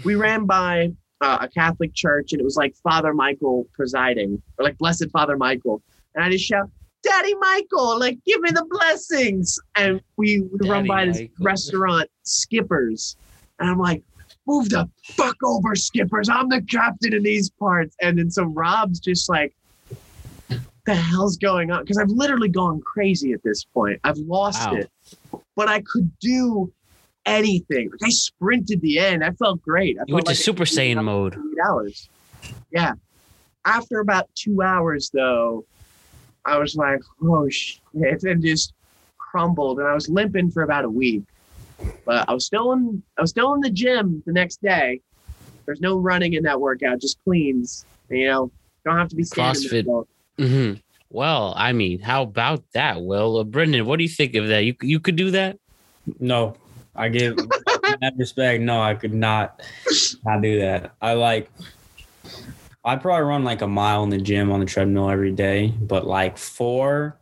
[0.06, 0.90] We ran by
[1.20, 5.36] uh, a Catholic church, and it was like Father Michael presiding, or like Blessed Father
[5.36, 5.82] Michael.
[6.14, 6.70] And I just shout,
[7.02, 9.58] Daddy Michael, like, give me the blessings.
[9.76, 13.16] And we, we run Daddy by this restaurant, Skippers.
[13.58, 14.02] And I'm like,
[14.46, 16.28] move the fuck over, Skippers.
[16.28, 17.96] I'm the captain in these parts.
[18.00, 19.54] And then so Rob's just like,
[20.84, 21.82] the hell's going on?
[21.82, 24.00] Because I've literally gone crazy at this point.
[24.04, 24.76] I've lost Wow.
[24.76, 24.90] it.
[25.54, 26.72] But I could do
[27.26, 27.90] anything.
[27.90, 29.22] Like I sprinted the end.
[29.24, 29.98] I felt great.
[29.98, 31.34] I You went felt to Super Saiyan mode.
[31.34, 32.08] eight hours.
[32.72, 32.94] Yeah.
[33.64, 35.64] After about two hours, though,
[36.44, 38.72] I was like, oh shit, and just
[39.18, 39.78] crumbled.
[39.78, 41.22] And I was limping for about a week.
[42.04, 45.00] But I was still in I was still in the gym the next day.
[45.66, 47.84] There's no running in that workout, just cleans.
[48.10, 48.50] You know,
[48.84, 50.06] don't have to be standing CrossFit.
[50.38, 50.72] All- hmm
[51.10, 53.00] Well, I mean, how about that?
[53.02, 54.64] Well, uh, Brendan, what do you think of that?
[54.64, 55.58] You you could do that?
[56.20, 56.56] No,
[56.96, 57.36] I give
[58.00, 58.62] that respect.
[58.62, 59.62] No, I could not
[60.24, 60.94] not do that.
[61.00, 61.50] I like
[62.84, 66.04] I probably run like a mile in the gym on the treadmill every day, but
[66.06, 67.16] like four,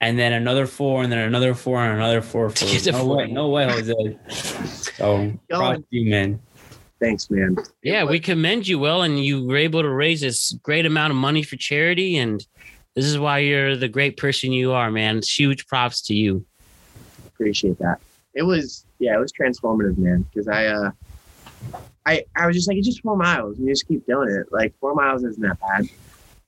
[0.00, 2.50] and then another four, and then another four, and another four.
[2.54, 3.24] For, Get to no 40.
[3.26, 4.18] way, no way, Jose.
[4.98, 6.38] So, proud of you, man.
[7.02, 7.56] Thanks, man.
[7.82, 11.16] Yeah, we commend you, Will, and you were able to raise this great amount of
[11.16, 12.46] money for charity, and
[12.94, 15.18] this is why you're the great person you are, man.
[15.18, 16.46] It's huge props to you.
[17.26, 17.98] appreciate that.
[18.34, 20.24] It was yeah, it was transformative, man.
[20.32, 20.90] Because I uh,
[22.06, 24.52] I I was just like, it's just four miles, and you just keep doing it.
[24.52, 25.88] Like four miles isn't that bad.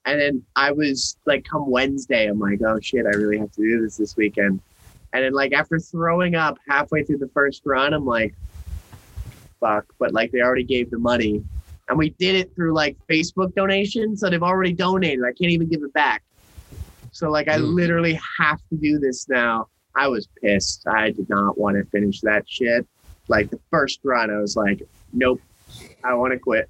[0.05, 3.61] And then I was like, come Wednesday, I'm like, oh shit, I really have to
[3.61, 4.61] do this this weekend.
[5.11, 8.33] And then like after throwing up halfway through the first run, I'm like,
[9.65, 9.85] fuck.
[9.99, 11.43] But like they already gave the money,
[11.89, 15.23] and we did it through like Facebook donations, so they've already donated.
[15.23, 16.23] I can't even give it back.
[17.11, 17.73] So like I Mm.
[17.73, 19.67] literally have to do this now.
[19.95, 20.83] I was pissed.
[20.87, 22.85] I did not want to finish that shit.
[23.29, 24.81] Like the first run, I was like,
[25.13, 25.41] nope,
[26.03, 26.69] I want to quit.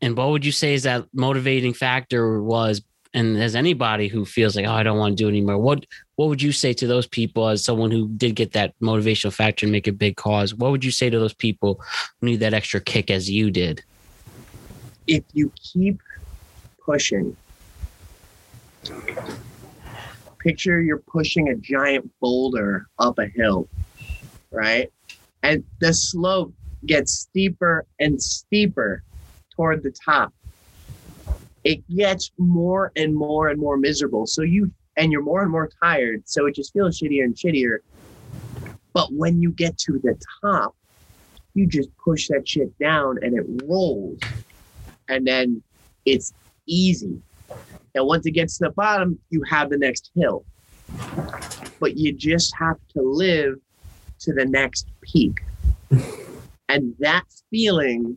[0.00, 2.82] And what would you say is that motivating factor was?
[3.12, 5.86] And as anybody who feels like, oh, I don't want to do it anymore, what
[6.16, 9.66] what would you say to those people as someone who did get that motivational factor
[9.66, 10.54] and make a big cause?
[10.54, 11.80] What would you say to those people
[12.20, 13.82] who need that extra kick as you did?
[15.06, 16.00] If you keep
[16.84, 17.36] pushing,
[20.38, 23.68] picture you're pushing a giant boulder up a hill,
[24.50, 24.92] right?
[25.42, 26.54] And the slope
[26.86, 29.02] gets steeper and steeper
[29.56, 30.32] toward the top.
[31.64, 34.26] It gets more and more and more miserable.
[34.26, 36.22] So you and you're more and more tired.
[36.26, 37.78] So it just feels shittier and shittier.
[38.92, 40.74] But when you get to the top,
[41.54, 44.18] you just push that shit down and it rolls.
[45.08, 45.62] And then
[46.04, 46.32] it's
[46.66, 47.20] easy.
[47.94, 50.44] And once it gets to the bottom, you have the next hill.
[51.80, 53.58] But you just have to live
[54.20, 55.40] to the next peak.
[56.70, 58.16] And that feeling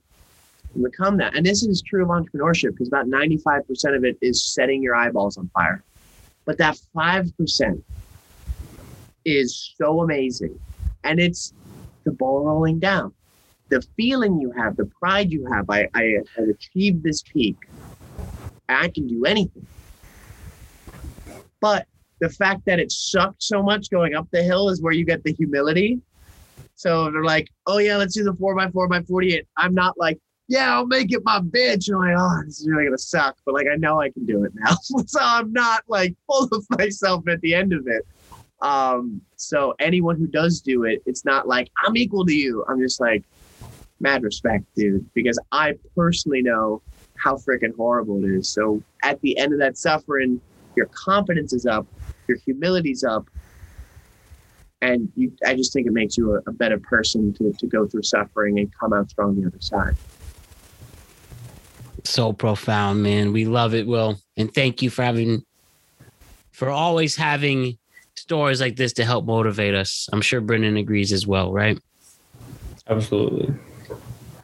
[0.82, 1.36] become that.
[1.36, 5.38] And this is true of entrepreneurship because about 95% of it is setting your eyeballs
[5.38, 5.84] on fire.
[6.48, 7.84] But that 5%
[9.26, 10.58] is so amazing.
[11.04, 11.54] And it's
[12.06, 13.14] the ball rolling down.
[13.70, 17.58] The feeling you have, the pride you have, I, I have achieved this peak.
[18.70, 19.68] I can do anything.
[21.60, 21.86] But
[22.22, 25.24] the fact that it sucked so much going up the hill is where you get
[25.24, 26.00] the humility.
[26.76, 29.46] So they're like, oh yeah, let's do the four by four by 48.
[29.58, 30.18] I'm not like,
[30.48, 31.88] yeah, I'll make it my bitch.
[31.88, 33.38] And I'm like, oh, this is really gonna suck.
[33.46, 34.76] But like I know I can do it now.
[35.06, 38.06] so I'm not like full of myself at the end of it.
[38.62, 42.66] Um, so anyone who does do it, it's not like I'm equal to you.
[42.68, 43.24] I'm just like,
[44.00, 46.82] mad respect, dude, because I personally know
[47.16, 48.50] how freaking horrible it is.
[48.50, 50.40] So at the end of that suffering,
[50.76, 51.88] your confidence is up,
[52.28, 53.28] your humility's up,
[54.82, 57.88] and you, I just think it makes you a, a better person to, to go
[57.88, 59.96] through suffering and come out strong the other side.
[62.08, 63.34] So profound, man.
[63.34, 64.18] We love it, Will.
[64.38, 65.44] And thank you for having
[66.52, 67.78] for always having
[68.16, 70.10] stories like this to help motivate us.
[70.12, 71.80] I'm sure Brendan agrees as well, right?
[72.88, 73.54] Absolutely.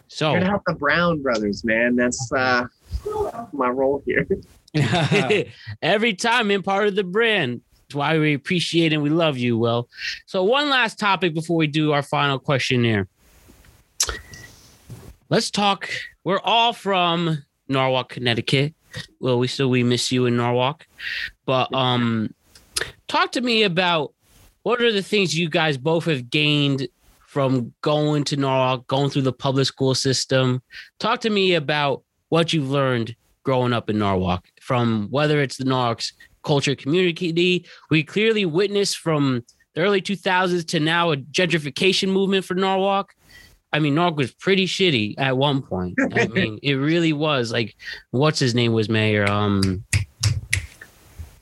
[0.10, 1.95] So You're gonna help the Brown brothers, man.
[1.95, 2.68] That's uh,
[3.52, 4.27] my role here.
[5.81, 7.61] every time in part of the brand.
[7.88, 9.88] That's why we appreciate and we love you, Will.
[10.26, 13.07] So one last topic before we do our final questionnaire.
[15.30, 15.90] Let's talk.
[16.23, 18.73] We're all from Norwalk, Connecticut.
[19.19, 20.85] Well, we still we miss you in Norwalk.
[21.45, 22.34] But um
[23.07, 24.14] talk to me about
[24.64, 26.88] what are the things you guys both have gained
[27.27, 30.61] from going to Norwalk, going through the public school system.
[30.99, 35.65] Talk to me about what you've learned growing up in Norwalk, from whether it's the
[35.65, 36.14] Norwalk's
[36.44, 37.65] culture community.
[37.90, 43.15] We clearly witnessed from the early 2000s to now a gentrification movement for Norwalk.
[43.73, 45.97] I mean, Norwalk was pretty shitty at one point.
[46.13, 47.51] I mean, it really was.
[47.51, 47.75] Like,
[48.11, 49.29] what's his name was mayor?
[49.29, 49.83] Um,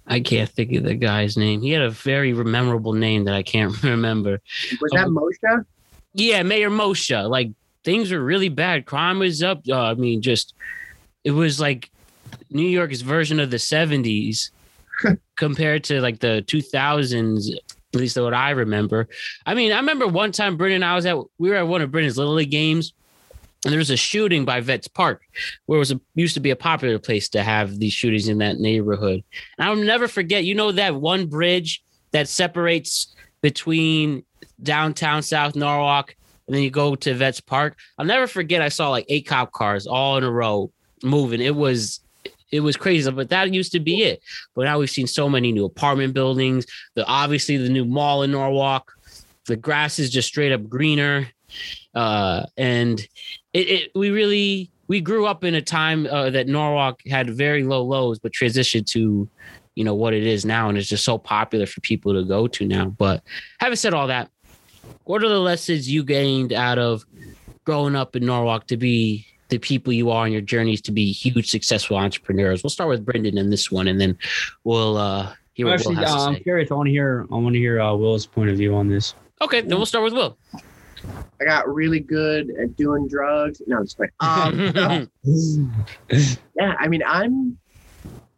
[0.07, 1.61] I can't think of the guy's name.
[1.61, 4.41] He had a very memorable name that I can't remember.
[4.81, 5.11] Was that Oh.
[5.11, 5.65] Moccia?
[6.13, 7.29] Yeah, Mayor Moccia.
[7.29, 7.51] Like
[7.83, 8.85] things were really bad.
[8.85, 9.61] Crime was up.
[9.69, 10.53] Uh, I mean, just
[11.23, 11.89] it was like
[12.49, 14.49] New York's version of the '70s
[15.37, 17.49] compared to like the 2000s.
[17.93, 19.09] At least what I remember.
[19.45, 20.83] I mean, I remember one time Brendan.
[20.83, 22.93] And I was at we were at one of Brendan's Little League games,
[23.65, 25.21] and there was a shooting by Vets Park,
[25.65, 28.37] where it was a, used to be a popular place to have these shootings in
[28.37, 29.23] that neighborhood.
[29.57, 30.45] And I'll never forget.
[30.45, 34.23] You know that one bridge that separates between
[34.63, 36.15] downtown South Norwalk,
[36.47, 37.77] and then you go to Vets Park.
[37.97, 38.61] I'll never forget.
[38.61, 40.71] I saw like eight cop cars all in a row
[41.03, 41.41] moving.
[41.41, 41.99] It was
[42.51, 44.21] it was crazy, but that used to be it.
[44.55, 46.65] But now we've seen so many new apartment buildings.
[46.95, 48.91] The obviously the new mall in Norwalk.
[49.45, 51.27] The grass is just straight up greener,
[51.95, 52.99] uh, and
[53.53, 57.63] it, it we really we grew up in a time uh, that Norwalk had very
[57.63, 59.27] low lows, but transitioned to,
[59.75, 62.47] you know, what it is now, and it's just so popular for people to go
[62.47, 62.85] to now.
[62.85, 63.23] But
[63.59, 64.29] having said all that,
[65.05, 67.05] what are the lessons you gained out of
[67.63, 71.11] growing up in Norwalk to be the people you are on your journeys to be
[71.11, 72.63] huge, successful entrepreneurs?
[72.63, 74.17] We'll start with Brendan in this one, and then
[74.63, 76.71] we'll uh, hear what Actually, Will has uh, to I'm curious.
[76.71, 77.27] I want to hear.
[77.31, 79.13] I want to hear uh, Will's point of view on this.
[79.41, 80.37] Okay, then we'll start with Will.
[81.39, 83.61] I got really good at doing drugs.
[83.67, 85.09] No, I'm just like, um,
[86.55, 86.75] yeah.
[86.79, 87.57] I mean, I'm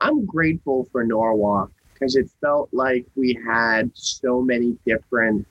[0.02, 5.46] I'm grateful for Norwalk because it felt like we had so many different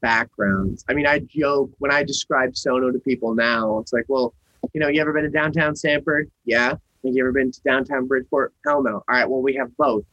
[0.00, 0.84] backgrounds.
[0.88, 3.78] I mean, I joke when I describe Sono to people now.
[3.78, 4.34] It's like, well,
[4.72, 6.30] you know, you ever been to downtown Sanford?
[6.44, 6.70] Yeah.
[6.70, 8.52] Have you ever been to downtown Bridgeport?
[8.66, 8.96] Hell no.
[8.96, 9.28] All right.
[9.28, 10.04] Well, we have both.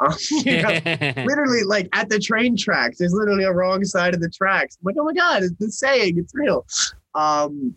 [0.00, 0.80] Um, you know,
[1.24, 2.98] literally like at the train tracks.
[2.98, 4.76] There's literally a wrong side of the tracks.
[4.80, 6.66] I'm like, oh my God, it's the saying, it's real.
[7.14, 7.74] Um,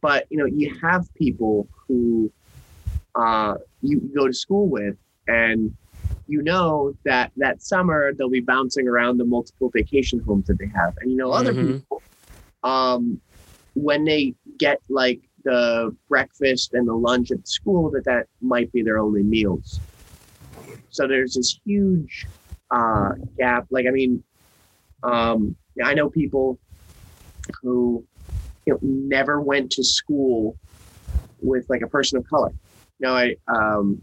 [0.00, 2.32] but you know, you have people who
[3.14, 4.96] uh, you go to school with
[5.26, 5.74] and
[6.26, 10.70] you know that that summer they'll be bouncing around the multiple vacation homes that they
[10.74, 10.94] have.
[11.00, 11.78] And you know, other Mhm.
[11.78, 12.02] people,
[12.62, 13.20] um,
[13.74, 18.82] when they get like the breakfast and the lunch at school, that that might be
[18.82, 19.80] their only meals.
[20.90, 22.26] So there's this huge
[22.70, 23.66] uh, gap.
[23.70, 24.22] Like, I mean,
[25.02, 26.58] um, I know people
[27.62, 28.04] who
[28.66, 30.56] you know, never went to school
[31.40, 32.52] with like a person of color.
[32.98, 34.02] You know, I, um,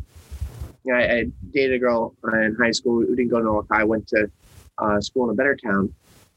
[0.91, 3.67] I, I dated a girl in high school who didn't go to Norwalk.
[3.71, 4.29] I went to
[4.77, 5.93] uh, school in a better town,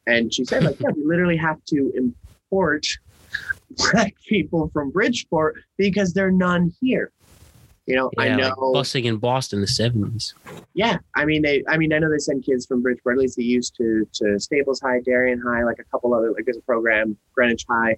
[0.06, 2.86] and she said, like, yeah, we literally have to import
[3.70, 7.12] black people from Bridgeport because there are none here.
[7.86, 8.48] You know, I know.
[8.48, 10.34] like busing in Boston in the seventies.
[10.74, 11.64] Yeah, I mean they.
[11.68, 13.16] I mean I know they send kids from Bridgeport.
[13.16, 16.44] At least they used to to Staples High, Darien High, like a couple other like
[16.44, 17.96] there's a program, Greenwich High.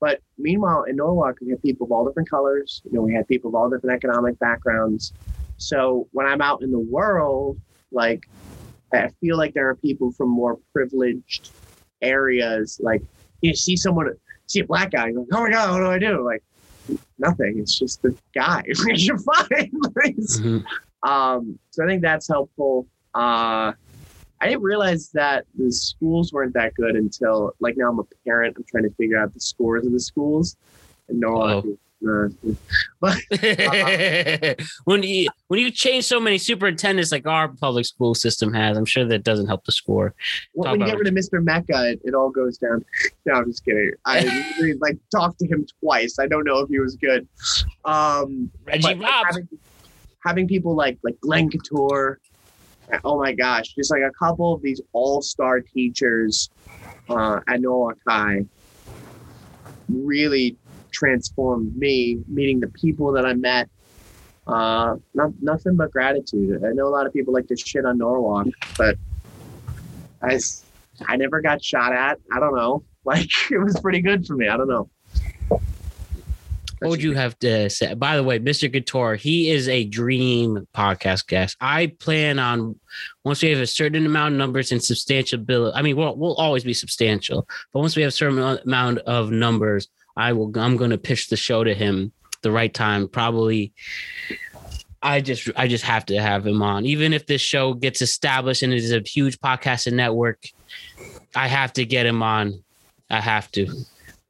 [0.00, 2.82] But meanwhile, in Norwalk, we have people of all different colors.
[2.84, 5.12] You know, we had people of all different economic backgrounds.
[5.56, 7.60] So when I'm out in the world,
[7.92, 8.28] like
[8.92, 11.50] I feel like there are people from more privileged
[12.02, 12.80] areas.
[12.82, 13.02] Like
[13.40, 14.10] you see someone,
[14.48, 16.24] see a black guy, you're like, oh my god, what do I do?
[16.24, 16.42] Like
[17.18, 17.58] nothing.
[17.58, 18.62] It's just the guy.
[18.86, 19.70] You're fine.
[19.98, 20.64] Mhm.
[21.02, 22.86] um, so I think that's helpful.
[23.14, 23.72] Uh,
[24.40, 28.56] I didn't realize that the schools weren't that good until like now I'm a parent.
[28.56, 30.56] I'm trying to figure out the scores of the schools.
[31.08, 31.62] And no, uh,
[32.00, 33.18] but
[34.84, 38.84] when you when you change so many superintendents like our public school system has, I'm
[38.84, 40.14] sure that doesn't help the score.
[40.52, 41.42] when, Talk when you get rid of Mr.
[41.42, 42.84] Mecca, it, it all goes down.
[43.26, 43.92] No, I'm just kidding.
[44.04, 46.18] I literally, like talked to him twice.
[46.18, 47.26] I don't know if he was good.
[47.84, 49.48] Um, Reggie like, having,
[50.24, 52.20] having people like like Glenn Couture.
[53.04, 56.48] Oh my gosh, just like a couple of these all-star teachers
[57.10, 58.46] uh, at Norwalk High
[59.88, 60.56] really
[60.98, 62.18] transformed me.
[62.26, 63.68] Meeting the people that I met,
[64.46, 66.64] uh, not, nothing but gratitude.
[66.64, 68.96] I know a lot of people like to shit on Norwalk, but
[70.22, 70.40] I,
[71.06, 72.18] I never got shot at.
[72.32, 72.84] I don't know.
[73.04, 74.48] Like it was pretty good for me.
[74.48, 74.90] I don't know.
[76.80, 77.94] What would you have to say?
[77.94, 78.70] By the way, Mr.
[78.70, 81.56] Couture, he is a dream podcast guest.
[81.58, 82.78] I plan on
[83.24, 85.72] once we have a certain amount of numbers and substantial bill.
[85.74, 89.30] I mean, we'll we'll always be substantial, but once we have a certain amount of
[89.30, 89.88] numbers,
[90.18, 90.52] I will.
[90.58, 92.12] I'm going to pitch the show to him
[92.42, 93.08] the right time.
[93.08, 93.72] Probably.
[95.00, 98.64] I just I just have to have him on, even if this show gets established
[98.64, 100.44] and it is a huge podcasting network.
[101.36, 102.64] I have to get him on.
[103.08, 103.68] I have to.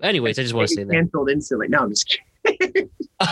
[0.02, 0.93] Anyways, I just want to say that.
[0.93, 1.69] canceled instantly.
[1.69, 2.90] No, I'm just kidding.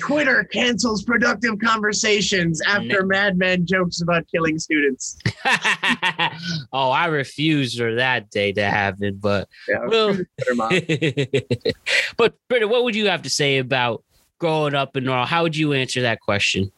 [0.00, 5.18] Twitter cancels productive conversations after Madman jokes about killing students.
[6.72, 9.18] oh, I refuse for that day to happen.
[9.20, 11.32] But Yeah, Well- Twitter
[12.16, 14.02] but Britta, what would you have to say about
[14.38, 15.28] growing up in Norwalk?
[15.28, 16.70] How would you answer that question?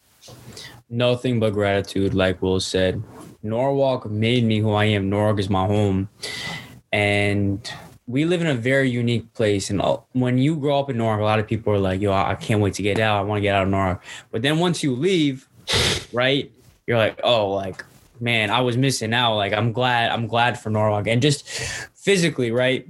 [0.91, 3.03] Nothing but gratitude, like Will said.
[3.43, 5.11] Norwalk made me who I am.
[5.11, 6.09] Norwalk is my home.
[6.93, 7.71] And
[8.07, 9.71] we live in a very unique place.
[9.71, 9.81] And
[10.13, 12.61] when you grow up in Norwalk, a lot of people are like, yo, I can't
[12.61, 13.19] wait to get out.
[13.19, 14.05] I want to get out of Norwalk.
[14.31, 15.49] But then once you leave,
[16.13, 16.51] right,
[16.87, 17.85] you're like, oh, like,
[18.21, 19.37] man, I was missing out.
[19.37, 21.07] Like, I'm glad, I'm glad for Norwalk.
[21.07, 22.87] And just physically, right,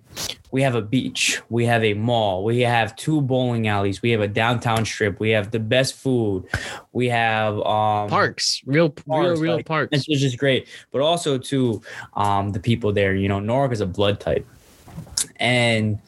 [0.51, 4.21] we have a beach, we have a mall, we have two bowling alleys, we have
[4.21, 6.45] a downtown strip, we have the best food,
[6.93, 9.89] we have um Parks, real, real, Parks, real like, parks.
[9.93, 11.83] It's, it's just great, but also to
[12.15, 13.15] um, the people there.
[13.15, 14.47] You know, Norwalk is a blood type,
[15.37, 15.99] and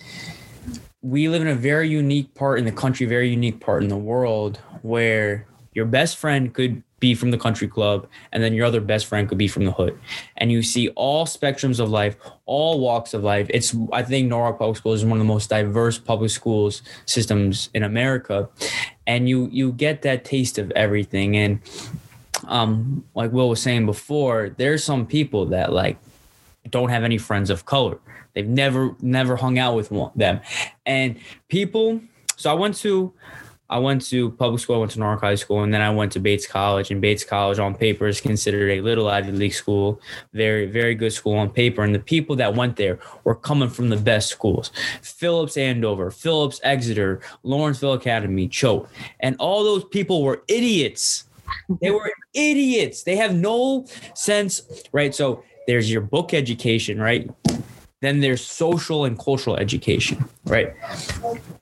[1.02, 3.96] we live in a very unique part in the country, very unique part in the
[3.96, 8.80] world where your best friend could be from the country club, and then your other
[8.80, 9.98] best friend could be from the hood.
[10.38, 13.46] And you see all spectrums of life, all walks of life.
[13.50, 17.68] It's I think Norwalk Public Schools is one of the most diverse public schools systems
[17.74, 18.48] in America,
[19.06, 21.36] and you you get that taste of everything.
[21.36, 21.60] And
[22.46, 25.98] um, like Will was saying before, there's some people that like
[26.70, 27.98] don't have any friends of color.
[28.36, 30.40] They've never never hung out with one, them,
[30.84, 31.18] and
[31.48, 32.02] people.
[32.36, 33.14] So I went to
[33.70, 34.76] I went to public school.
[34.76, 36.90] I went to Norwalk High School, and then I went to Bates College.
[36.90, 40.02] And Bates College, on paper, is considered a little Ivy League school,
[40.34, 41.82] very, very good school on paper.
[41.82, 46.60] And the people that went there were coming from the best schools: Phillips Andover, Phillips
[46.62, 48.86] Exeter, Lawrenceville Academy, Choate,
[49.20, 51.24] and all those people were idiots.
[51.80, 53.04] They were idiots.
[53.04, 54.60] They have no sense,
[54.92, 55.14] right?
[55.14, 57.30] So there's your book education, right?
[58.02, 60.74] Then there's social and cultural education, right?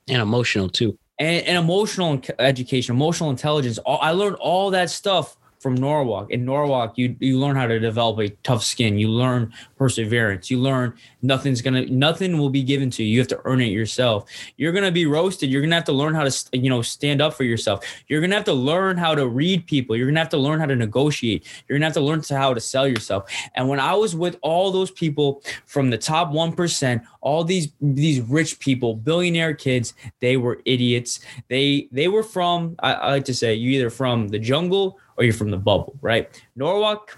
[0.07, 0.97] and emotional too.
[1.19, 3.77] and, and emotional education, emotional intelligence.
[3.79, 6.29] All, I learned all that stuff from Norwalk.
[6.29, 8.99] In Norwalk, you you learn how to develop a tough skin.
[8.99, 10.51] You learn perseverance.
[10.51, 10.93] You learn
[11.23, 13.13] nothing's gonna nothing will be given to you.
[13.13, 14.29] You have to earn it yourself.
[14.57, 15.49] You're gonna be roasted.
[15.49, 17.83] You're gonna have to learn how to you know stand up for yourself.
[18.07, 19.95] You're gonna have to learn how to read people.
[19.95, 21.47] You're gonna have to learn how to negotiate.
[21.67, 23.27] You're gonna have to learn to how to sell yourself.
[23.55, 27.69] And when I was with all those people from the top one percent, all these
[27.81, 31.21] these rich people, billionaire kids, they were idiots.
[31.47, 35.23] They they were from I, I like to say you either from the jungle or
[35.23, 36.29] you're from the bubble, right?
[36.55, 37.17] Norwalk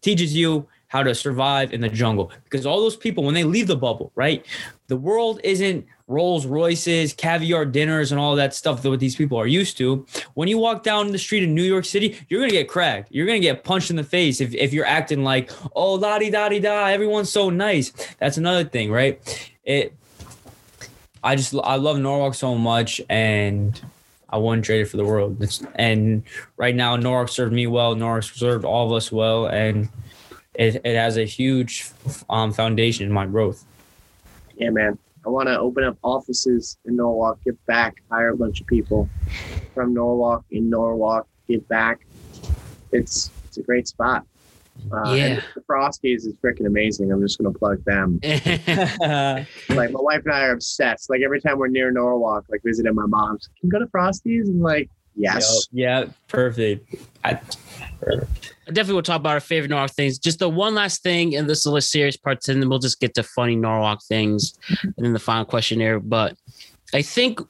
[0.00, 3.66] teaches you how to survive in the jungle because all those people when they leave
[3.66, 4.46] the bubble, right?
[4.86, 9.36] The world isn't Rolls Royces, caviar dinners, and all that stuff that what these people
[9.36, 10.06] are used to.
[10.34, 13.10] When you walk down the street in New York City, you're gonna get cracked.
[13.10, 16.30] You're gonna get punched in the face if, if you're acting like, oh la di
[16.30, 17.90] da di da, everyone's so nice.
[18.18, 19.20] That's another thing, right?
[19.64, 19.92] It
[21.24, 23.80] I just I love Norwalk so much and
[24.28, 25.40] I wouldn't trade it for the world.
[25.42, 26.22] It's, and
[26.56, 27.94] right now, Norwalk served me well.
[27.94, 29.88] Norwalk served all of us well, and
[30.54, 31.90] it, it has a huge
[32.28, 33.64] um, foundation in my growth.
[34.56, 34.98] Yeah, man.
[35.24, 39.08] I want to open up offices in Norwalk, give back, hire a bunch of people
[39.74, 42.06] from Norwalk in Norwalk, give back.
[42.92, 44.24] It's it's a great spot.
[44.92, 45.40] Uh, and Yeah.
[45.54, 47.10] the Frosties is freaking amazing.
[47.12, 48.20] I'm just gonna plug them.
[49.68, 51.10] Like my wife and I are obsessed.
[51.10, 54.42] Like every time we're near Norwalk, like visiting my mom's, can you go to Frosties?
[54.46, 55.66] And like, yes.
[55.72, 56.94] Yeah, perfect.
[57.24, 57.40] I,
[58.02, 60.18] I definitely will talk about our favorite Norwalk things.
[60.18, 63.00] Just the one last thing, and this is the serious parts, and then we'll just
[63.00, 66.00] get to funny Norwalk things, and then the final questionnaire.
[66.00, 66.36] But
[66.94, 67.40] I think,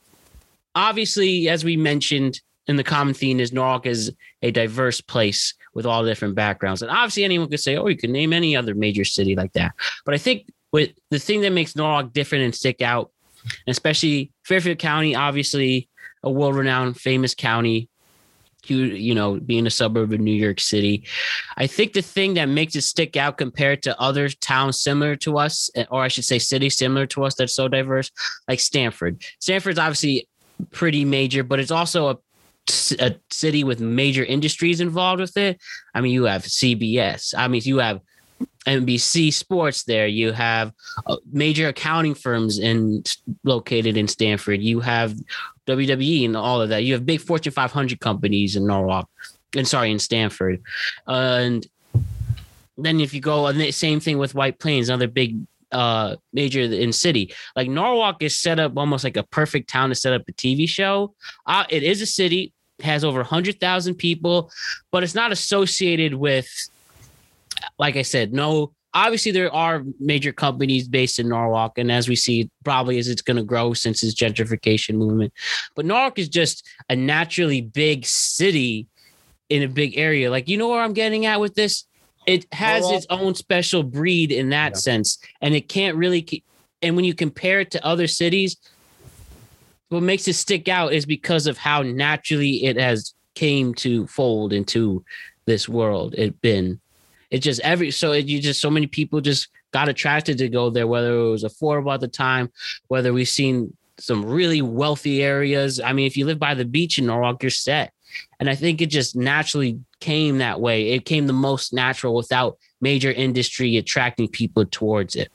[0.74, 4.12] obviously, as we mentioned, in the common theme is Norwalk is
[4.42, 8.10] a diverse place with all different backgrounds, and obviously anyone could say, "Oh, you could
[8.10, 9.72] name any other major city like that."
[10.04, 13.10] But I think with the thing that makes Norwalk different and stick out,
[13.66, 15.88] especially Fairfield County, obviously
[16.22, 17.88] a world-renowned, famous county
[18.70, 21.04] you know being a suburb of New York City.
[21.56, 25.38] I think the thing that makes it stick out compared to other towns similar to
[25.38, 28.10] us, or I should say cities similar to us that's so diverse,
[28.48, 29.22] like Stamford.
[29.40, 30.28] Stamford's obviously
[30.70, 32.18] pretty major, but it's also a
[32.98, 35.60] a city with major industries involved with it.
[35.94, 37.34] I mean, you have CBS.
[37.36, 38.00] I mean, you have
[38.66, 40.06] NBC Sports there.
[40.06, 40.72] You have
[41.06, 43.04] uh, major accounting firms in
[43.44, 44.60] located in Stamford.
[44.60, 45.14] You have
[45.66, 46.84] WWE and all of that.
[46.84, 49.08] You have big Fortune 500 companies in Norwalk,
[49.54, 50.62] and sorry, in Stamford,
[51.06, 51.66] and
[52.78, 55.38] then if you go, and the same thing with White Plains, another big
[55.72, 57.34] uh major in city.
[57.56, 60.68] Like Norwalk is set up almost like a perfect town to set up a TV
[60.68, 61.14] show.
[61.44, 64.50] Uh, it is a city, has over 100,000 people,
[64.90, 66.48] but it's not associated with
[67.78, 68.72] like I said, no.
[68.92, 73.20] Obviously, there are major companies based in Norwalk, and as we see, probably as it's
[73.22, 75.32] going to grow since this gentrification movement.
[75.74, 78.86] But Norwalk is just a naturally big city
[79.50, 80.30] in a big area.
[80.30, 81.84] Like, you know where I'm getting at with this?
[82.26, 84.78] It has Norwalk- its own special breed in that Yeah.
[84.78, 86.42] sense, and it can't really.
[86.80, 88.56] And when you compare it to other cities,
[89.88, 94.52] what makes it stick out is because of how naturally it has came to fold
[94.52, 95.04] into
[95.46, 96.14] this world.
[96.16, 96.80] It been
[97.30, 100.70] it just every so it, you just so many people just got attracted to go
[100.70, 102.50] there whether it was affordable at the time
[102.88, 106.98] whether we've seen some really wealthy areas i mean if you live by the beach
[106.98, 107.92] in norwalk you're set
[108.40, 112.58] and i think it just naturally came that way it came the most natural without
[112.80, 115.30] major industry attracting people towards it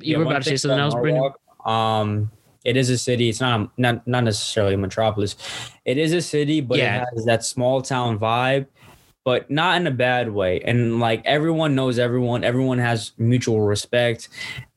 [0.00, 1.32] you Yeah, were about to say something else Brendan?
[1.64, 2.30] Um,
[2.64, 3.28] it is a city.
[3.28, 5.36] It's not a, not not necessarily a metropolis.
[5.84, 7.02] It is a city, but Yeah.
[7.02, 8.66] it has that small town vibe,
[9.24, 10.60] but not in a bad way.
[10.62, 12.44] And like everyone knows everyone.
[12.44, 14.28] Everyone has mutual respect,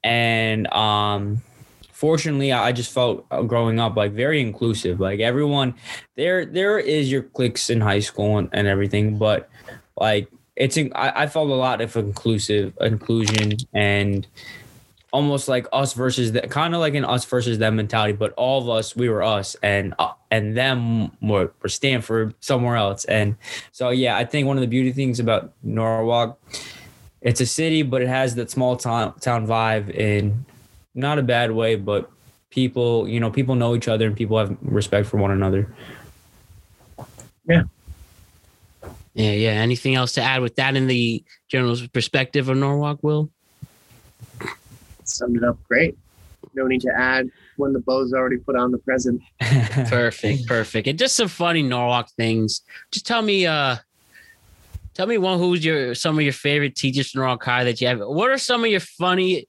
[0.03, 1.41] and um,
[1.91, 4.99] fortunately, I just felt uh, growing up like very inclusive.
[4.99, 5.75] Like everyone,
[6.15, 9.49] there there is your cliques in high school and, and everything, but
[9.97, 14.27] like it's I, I felt a lot of inclusive inclusion and
[15.13, 18.13] almost like us versus the kind of like an us versus them mentality.
[18.13, 22.75] But all of us, we were us, and uh, and them were, were Stamford somewhere
[22.75, 23.05] else.
[23.05, 23.37] And
[23.71, 26.39] so yeah, I think one of the beauty things about Norwalk,
[27.21, 30.45] it's a city, but it has that small town town vibe in
[30.95, 32.09] not a bad way, but
[32.49, 35.73] people, you know, people know each other and people have respect for one another.
[37.47, 37.63] Yeah,
[39.13, 39.31] yeah.
[39.31, 39.51] Yeah.
[39.51, 43.29] Anything else to add with that in the general perspective of Norwalk, Will?
[45.05, 45.97] Summed it up great.
[46.53, 49.21] No need to add when the bow's already put on the present.
[49.39, 50.87] Perfect, perfect.
[50.87, 52.61] And just some funny Norwalk things.
[52.91, 53.77] Just tell me, uh,
[54.93, 57.87] tell me one who's your some of your favorite teachers from Norwalk High that you
[57.87, 57.99] have.
[57.99, 59.47] What are some of your funniest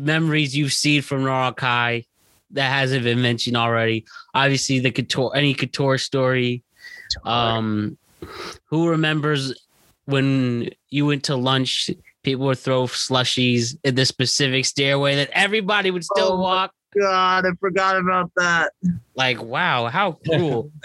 [0.00, 2.04] memories you've seen from Norwalk High
[2.50, 4.04] that hasn't been mentioned already?
[4.34, 6.62] Obviously, the couture, any couture story.
[7.24, 7.96] Um,
[8.66, 9.66] who remembers
[10.06, 11.90] when you went to lunch?
[12.22, 16.72] People would throw slushies in the specific stairway that everybody would still Oh, walk.
[16.98, 18.72] God, I forgot about that.
[19.14, 20.70] Like, wow, how cruel!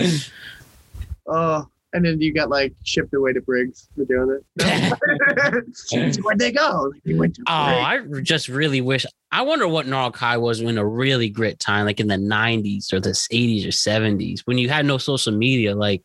[1.29, 5.63] Oh, and then you got like shipped away to Briggs for doing it.
[5.73, 6.89] So Where'd they go?
[6.93, 7.65] Like, they went to Oh,
[7.99, 8.17] Briggs.
[8.17, 9.05] I just really wish.
[9.31, 12.93] I wonder what Norwalk High was in a really grit time, like in the '90s
[12.93, 15.75] or the '80s or '70s, when you had no social media.
[15.75, 16.01] Like,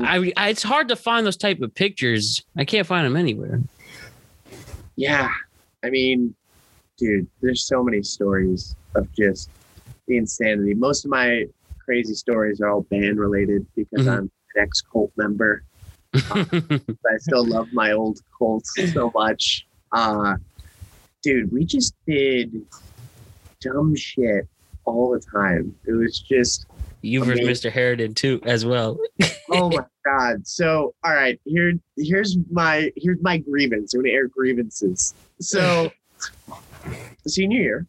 [0.00, 2.42] I, I it's hard to find those type of pictures.
[2.56, 3.60] I can't find them anywhere.
[4.96, 5.28] Yeah.
[5.84, 6.34] I mean,
[6.96, 9.50] dude, there's so many stories of just
[10.06, 10.74] the insanity.
[10.74, 11.46] Most of my
[11.84, 14.12] crazy stories are all band related because Mhm.
[14.12, 14.30] I'm an
[14.62, 15.64] ex cult member.
[16.14, 19.66] I still love my old Colts so much.
[19.92, 20.36] Uh,
[21.22, 22.64] dude, we just did
[23.60, 24.46] dumb shit
[24.84, 25.74] all the time.
[25.86, 26.66] It was just,
[27.02, 27.70] you versus Mr.
[27.70, 28.98] Harridan too, as well.
[29.50, 30.46] oh my god.
[30.46, 33.94] So, all right, here, here's my here's my grievance.
[33.94, 35.14] I'm gonna air grievances.
[35.40, 35.90] So,
[37.26, 37.86] senior year,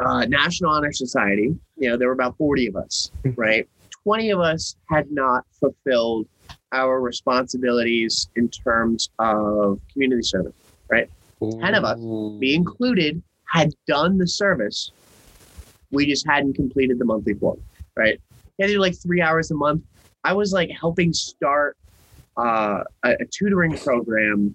[0.00, 1.56] uh, National Honor Society.
[1.76, 3.68] You know, there were about forty of us, right?
[4.02, 6.26] Twenty of us had not fulfilled
[6.72, 10.54] our responsibilities in terms of community service.
[10.88, 11.08] Right,
[11.40, 14.92] 10 of us, me included, had done the service.
[15.90, 17.60] We just hadn't completed the monthly form,
[17.96, 18.20] right?
[18.60, 19.82] To do like three hours a month.
[20.24, 21.76] I was like helping start
[22.36, 24.54] uh, a, a tutoring program,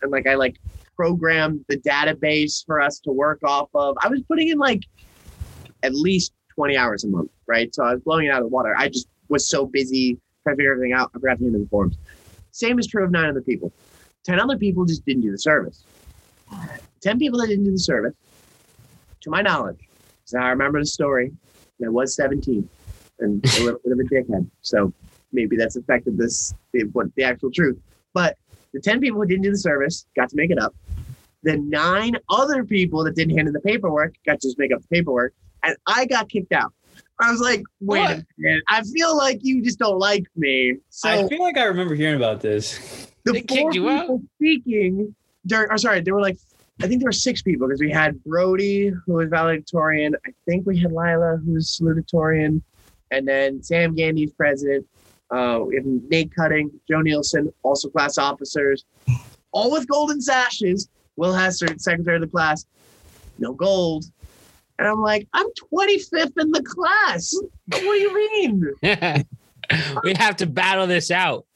[0.00, 0.56] and like I like
[0.96, 3.96] programmed the database for us to work off of.
[4.00, 4.82] I was putting in like
[5.82, 7.74] at least 20 hours a month, right?
[7.74, 8.74] So I was blowing it out of the water.
[8.76, 11.10] I just was so busy trying to figure everything out.
[11.14, 11.96] I forgot to hand the forms.
[12.52, 13.72] Same is true of nine other people.
[14.24, 15.84] 10 other people just didn't do the service.
[17.00, 18.14] 10 people that didn't do the service,
[19.22, 19.78] to my knowledge,
[20.24, 21.32] so I remember the story,
[21.84, 22.68] I was 17
[23.20, 24.48] and a little bit of a dickhead.
[24.62, 24.92] So
[25.32, 27.78] maybe that's affected this, the, what, the actual truth.
[28.14, 28.36] But
[28.72, 30.74] the 10 people who didn't do the service got to make it up.
[31.42, 34.80] The nine other people that didn't hand in the paperwork got to just make up
[34.82, 35.34] the paperwork.
[35.64, 36.72] And I got kicked out.
[37.20, 38.10] I was like, wait What?
[38.18, 38.62] a minute.
[38.68, 40.76] I feel like you just don't like me.
[40.90, 43.10] So I feel like I remember hearing about this.
[43.24, 44.20] the They kicked four you out?
[44.36, 45.14] speaking
[45.46, 46.38] during, or sorry, there were like,
[46.82, 50.16] I think there were six people because we had Brody, who was valedictorian.
[50.26, 52.60] I think we had Lila, who was salutatorian.
[53.12, 54.84] And then Sam Gandy's president.
[55.30, 58.84] Uh, we have Nate Cutting, Joe Nielsen, also class officers,
[59.52, 60.88] all with golden sashes.
[61.16, 62.66] Will Hester, secretary of the class,
[63.38, 64.06] no gold.
[64.78, 67.32] And I'm like, I'm 25th in the class.
[67.66, 68.72] What do you mean?
[70.02, 71.46] we have to battle this out.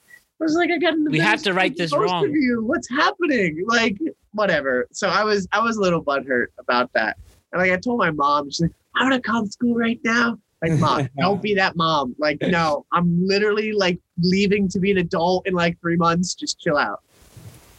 [0.40, 0.94] I was like, I got.
[0.98, 2.30] We have to write this wrong.
[2.66, 3.64] What's happening?
[3.66, 3.96] Like,
[4.36, 4.86] whatever.
[4.92, 7.16] So I was, I was a little butthurt about that.
[7.52, 10.38] And like, I told my mom, she's like, I'm gonna call school right now.
[10.62, 12.14] Like, mom, don't be that mom.
[12.18, 16.34] Like, no, I'm literally like leaving to be an adult in like three months.
[16.34, 17.02] Just chill out.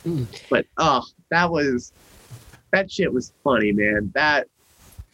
[0.03, 0.23] Hmm.
[0.49, 1.93] But oh, that was,
[2.71, 4.11] that shit was funny, man.
[4.13, 4.47] That.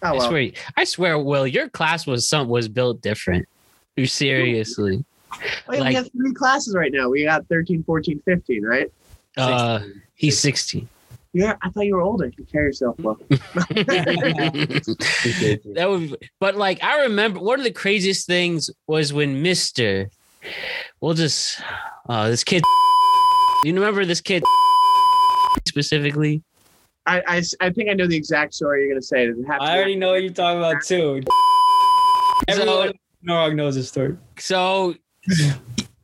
[0.01, 3.47] Oh I swear, I swear, Will, your class was some was built different.
[3.95, 5.05] You seriously.
[5.41, 7.09] Yeah, like- we have three classes right now.
[7.09, 8.91] We got 13, 14, 15, right?
[9.37, 9.79] Uh,
[10.15, 10.87] he's 16.
[11.33, 12.31] Yeah, I thought you were older.
[12.37, 13.17] You carry yourself well.
[13.29, 13.55] that
[15.89, 20.11] would, but like I remember one of the craziest things was when Mister,
[21.01, 21.59] we'll just,
[22.07, 22.61] uh, this kid.
[23.63, 24.43] You remember this kid
[25.67, 26.43] specifically?
[27.07, 29.25] I, I, I think I know the exact story you're gonna say.
[29.25, 31.23] Does it have to I already know what you're talking about too.
[32.47, 32.93] Everyone in
[33.23, 34.17] Norwalk knows this story.
[34.37, 34.93] So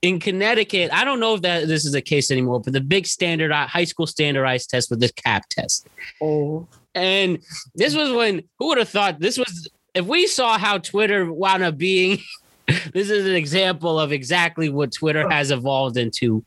[0.02, 3.06] in Connecticut, I don't know if that this is the case anymore, but the big
[3.06, 5.88] standard uh, high school standardized test was the CAP test.
[6.22, 7.40] Oh, And
[7.76, 11.64] this was when who would have thought this was if we saw how Twitter wound
[11.64, 12.20] up being,
[12.94, 16.44] this is an example of exactly what Twitter has evolved into.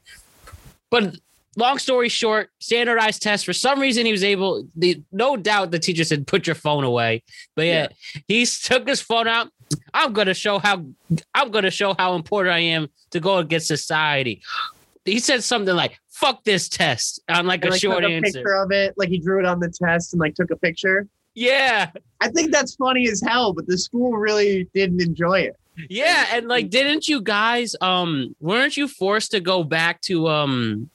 [0.91, 1.17] But
[1.57, 3.45] long story short, standardized test.
[3.45, 4.67] For some reason, he was able.
[4.77, 7.23] The no doubt the teacher said, "Put your phone away."
[7.57, 7.89] But yeah,
[8.29, 9.49] he took his phone out.
[9.95, 10.85] I'm gonna show how
[11.35, 14.43] I'm gonna show how important I am to go against society.
[15.05, 18.15] He said something like "fuck this test" on like And, a like, short took a
[18.15, 18.33] answer.
[18.39, 21.07] picture of it, like he drew it on the test and like took a picture.
[21.35, 25.57] Yeah, I think that's funny as hell, but the school really didn't enjoy it.
[25.89, 30.91] yeah, and like, didn't you guys um weren't you forced to go back to um?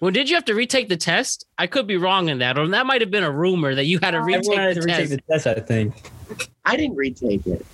[0.00, 1.46] Well, did you have to retake the test?
[1.58, 3.98] I could be wrong in that, or that might have been a rumor that you
[4.02, 5.10] had to retake Everyone had the to retake test.
[5.10, 6.10] the test, I think.
[6.64, 7.64] I didn't retake it.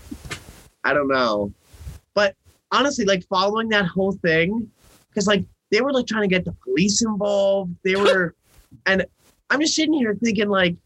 [0.84, 1.52] I don't know.
[2.14, 2.34] But
[2.70, 4.70] honestly, like following that whole thing,
[5.08, 7.74] because like they were like trying to get the police involved.
[7.82, 8.34] They were,
[8.86, 9.04] and
[9.50, 10.76] I'm just sitting here thinking, like,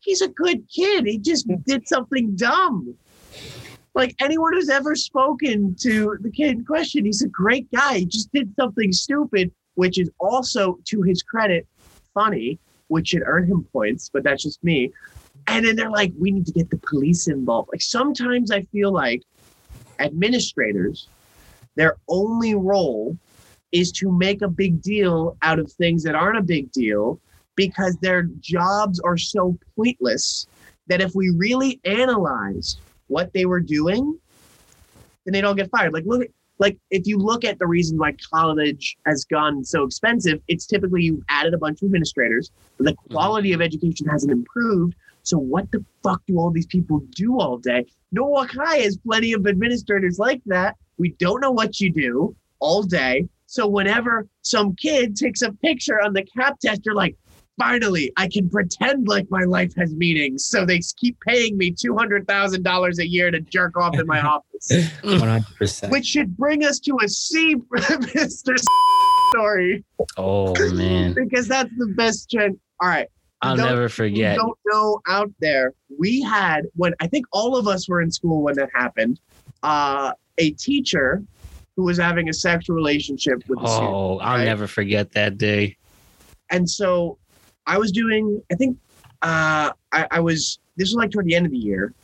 [0.00, 1.06] he's a good kid.
[1.06, 2.94] He just did something dumb.
[3.94, 7.98] Like anyone who's ever spoken to the kid in question, he's a great guy.
[7.98, 11.66] He just did something stupid, which is also, to his credit,
[12.12, 14.92] funny, which should earn him points, but that's just me.
[15.46, 17.70] And then they're like, we need to get the police involved.
[17.72, 19.22] Like sometimes I feel like
[19.98, 21.08] administrators,
[21.74, 23.18] their only role
[23.72, 27.20] is to make a big deal out of things that aren't a big deal
[27.56, 30.46] because their jobs are so pointless
[30.86, 32.76] that if we really analyze
[33.08, 34.18] what they were doing,
[35.24, 35.92] then they don't get fired.
[35.92, 39.84] Like look at like if you look at the reason why college has gone so
[39.84, 43.14] expensive, it's typically you've added a bunch of administrators, but the mm-hmm.
[43.14, 44.94] quality of education hasn't improved.
[45.22, 47.86] So what the fuck do all these people do all day?
[48.12, 50.76] Norwalk High has plenty of administrators like that.
[50.98, 53.28] We don't know what you do all day.
[53.46, 57.16] So whenever some kid takes a picture on the cap test, you're like,
[57.58, 60.38] finally, I can pretend like my life has meaning.
[60.38, 64.06] So they keep paying me two hundred thousand dollars a year to jerk off in
[64.06, 64.68] my office,
[65.02, 65.90] 100%.
[65.90, 67.56] which should bring us to a C,
[68.14, 68.54] Mister
[69.30, 69.84] story,
[70.16, 72.58] Oh man, because that's the best trend.
[72.80, 73.08] All right.
[73.42, 74.36] I'll Don't- never forget.
[74.36, 75.72] don't know out there.
[75.98, 79.20] We had when I think all of us were in school when that happened.
[79.62, 81.22] Uh, a teacher
[81.76, 84.44] who was having a sexual relationship with a student, Oh, I'll right?
[84.44, 85.76] never forget that day.
[86.50, 87.18] and so
[87.66, 88.42] I was doing.
[88.52, 88.78] I think
[89.22, 90.58] uh, I, I was.
[90.76, 91.94] This was like toward the end of the year,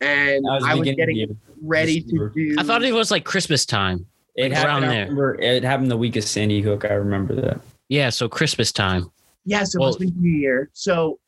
[0.00, 2.56] and That was I was getting of the ready to do.
[2.58, 4.06] I thought it was like Christmas time.
[4.36, 5.02] It Like, happened, there.
[5.02, 6.84] remember, it happened the week of Sandy Hook.
[6.84, 7.60] I remember that.
[7.88, 9.10] Yeah, so Christmas time.
[9.44, 10.70] Yes, it Well- must be junior year.
[10.72, 11.18] So,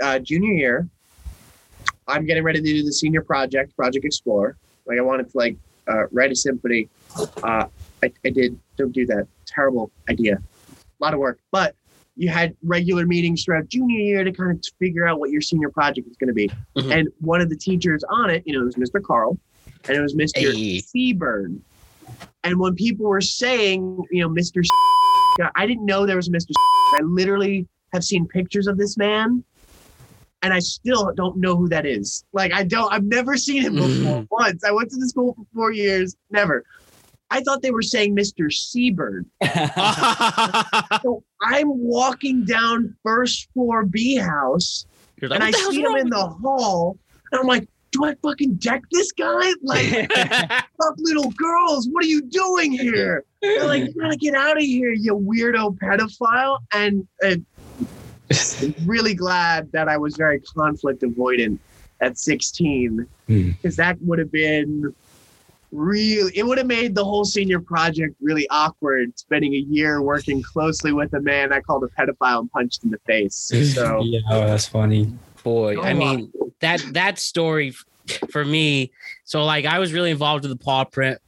[0.00, 0.88] uh, junior year,
[2.08, 4.56] I'm getting ready to do the senior project, Project Explore.
[4.86, 5.56] Like I wanted to like
[5.88, 6.88] uh, write a symphony.
[7.42, 7.66] Uh,
[8.02, 8.58] I, I did.
[8.78, 9.26] Don't do that.
[9.46, 10.36] Terrible idea.
[10.36, 11.38] A lot of work.
[11.50, 11.74] But
[12.20, 15.70] you had regular meetings throughout junior year to kind of figure out what your senior
[15.70, 16.50] project was going to be.
[16.76, 16.94] Mhm.
[16.94, 19.02] And one of the teachers on it, you know, it was Mr.
[19.02, 19.38] Carl,
[19.88, 20.52] and it was Mr.
[20.52, 20.82] Hey.
[20.82, 21.60] Seaburn.
[22.44, 24.62] And when people were saying, you know, Mr.
[25.54, 26.50] I didn't know there was a Mr.
[26.98, 29.42] I literally have seen pictures of this man,
[30.42, 32.26] and I still don't know who that is.
[32.34, 34.62] Like I don't, I've never seen him before once.
[34.62, 36.66] I went to the school for four years, never.
[37.30, 38.52] I thought they were saying Mr.
[38.52, 39.26] Seabird.
[41.02, 44.84] So I'm walking down first floor B house,
[45.22, 46.98] like, and I what the hell's see him in the hall,
[47.32, 49.52] and I'm like, do I fucking deck this guy?
[49.62, 53.24] Like, fuck little girls, what are you doing here?
[53.40, 56.58] They're like, you gotta get out of here, you weirdo pedophile.
[56.72, 57.36] And uh,
[58.84, 61.58] really glad that I was very conflict avoidant
[62.00, 63.50] at 16 Hmm.
[63.50, 64.94] because that would have been
[65.72, 70.42] really, it would have made the whole senior project really awkward spending a year working
[70.42, 73.50] closely with a man I called a pedophile and punched in the face.
[73.70, 75.12] So, yeah, oh, that's funny.
[75.44, 77.74] Boy, I Go mean that that story
[78.30, 78.90] for me.
[79.24, 81.18] So like I was really involved with the paw print,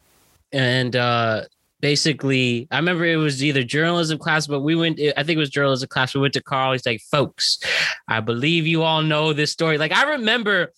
[0.51, 1.43] and uh
[1.81, 4.99] basically I remember it was either journalism class, but we went.
[5.01, 6.15] I think it was journalism class.
[6.15, 6.73] We went to Carl.
[6.73, 7.59] He's like, folks,
[8.09, 9.79] I believe you all know this story.
[9.79, 10.73] Like I remember.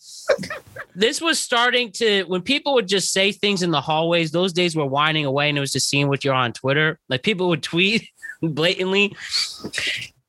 [0.94, 4.30] This was starting to when people would just say things in the hallways.
[4.30, 6.98] Those days were winding away, and it was just seeing what you're on Twitter.
[7.08, 8.08] Like people would tweet
[8.42, 9.16] blatantly,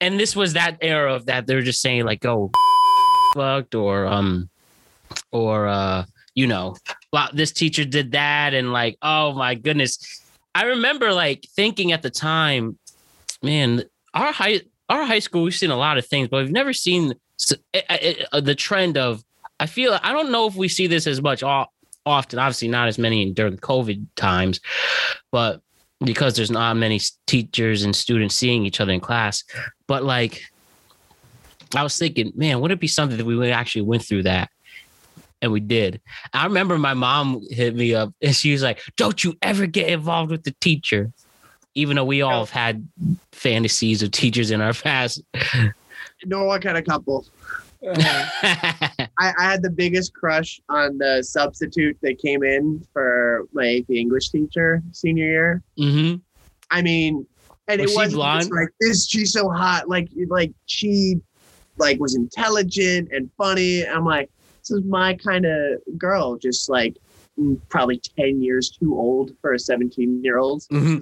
[0.02, 1.48] and this was that era of that.
[1.48, 2.52] They were just saying like, "Oh,
[3.34, 4.50] fucked," or um,
[5.32, 6.06] or uh,
[6.36, 6.76] you know,
[7.34, 10.22] this teacher did that, and like, oh my goodness.
[10.54, 12.78] I remember like thinking at the time,
[13.42, 13.84] man,
[14.14, 17.14] our high our high school we've seen a lot of things, but we've never seen
[17.74, 19.24] eh, eh, eh, the trend of.
[19.60, 22.40] I feel I don't know if we see this as much often.
[22.40, 24.60] Obviously, not as many during COVID times,
[25.32, 25.62] but
[26.04, 29.44] because there's not many teachers and students seeing each other in class.
[29.88, 30.42] But like,
[31.76, 34.50] I was thinking, man, would it be something that we actually went through that?
[35.42, 36.02] And we did.
[36.34, 39.90] I remember my mom hit me up and she was like, Don't you ever get
[39.90, 41.12] involved with the teacher.
[41.78, 42.88] Even though we all have had
[43.34, 45.22] fantasies of teachers in our past.
[46.26, 47.26] Nor what kind of couple.
[48.44, 53.90] I, I had the biggest crush on the substitute that came in for my AP
[53.90, 55.64] English teacher senior year.
[55.78, 56.16] hmm
[56.72, 57.26] I mean,
[57.68, 58.52] and Was it wasn't blonde?
[58.52, 59.08] like this.
[59.08, 59.88] She's so hot.
[59.88, 61.16] Like, like she,
[61.78, 63.86] like was intelligent and funny.
[63.88, 64.30] I'm like,
[64.62, 66.38] this is my kind of girl.
[66.38, 66.98] Just like
[67.40, 70.64] mm, probably ten years too old for a 17 year old.
[70.70, 70.98] hmm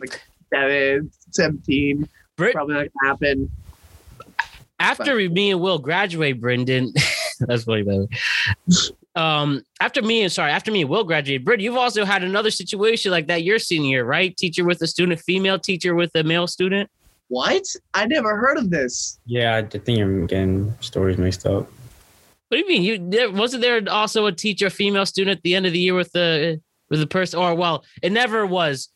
[0.54, 2.08] Seven, 17,
[2.38, 3.52] Brit, probably not gonna happen.
[4.84, 6.94] After me and Will graduate, Brendan,
[7.40, 8.96] that's funny, by the way.
[9.16, 12.52] Um, after me and sorry, after me and Will graduate, Britt, you've also had another
[12.52, 14.36] situation like that your senior year, right?
[14.36, 16.90] Teacher with a student, female teacher with a male student.
[17.28, 17.64] What?
[17.94, 19.20] I never heard of this.
[19.26, 21.68] Yeah, I think you're getting stories mixed up.
[22.50, 22.84] What do you mean?
[22.84, 25.96] You there wasn't there also a teacher, female student at the end of the year
[25.96, 28.90] with the with the person, or well, it never was.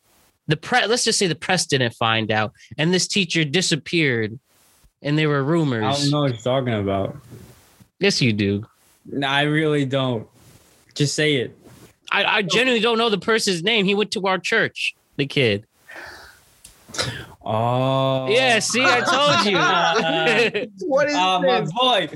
[0.46, 0.88] The press.
[0.88, 4.38] let's just say the press didn't find out, and this teacher disappeared,
[5.02, 5.84] and there were rumors.
[5.84, 7.16] I don't know what you're talking about.
[7.98, 8.66] Yes, you do.
[9.06, 10.26] No, I really don't.
[10.94, 11.56] Just say it.
[12.10, 13.84] I, I genuinely don't know the person's name.
[13.84, 14.94] He went to our church.
[15.16, 15.66] The kid.
[17.44, 18.28] Oh.
[18.28, 20.68] Yeah, see, I told you.
[20.88, 22.08] What is Oh, my boy.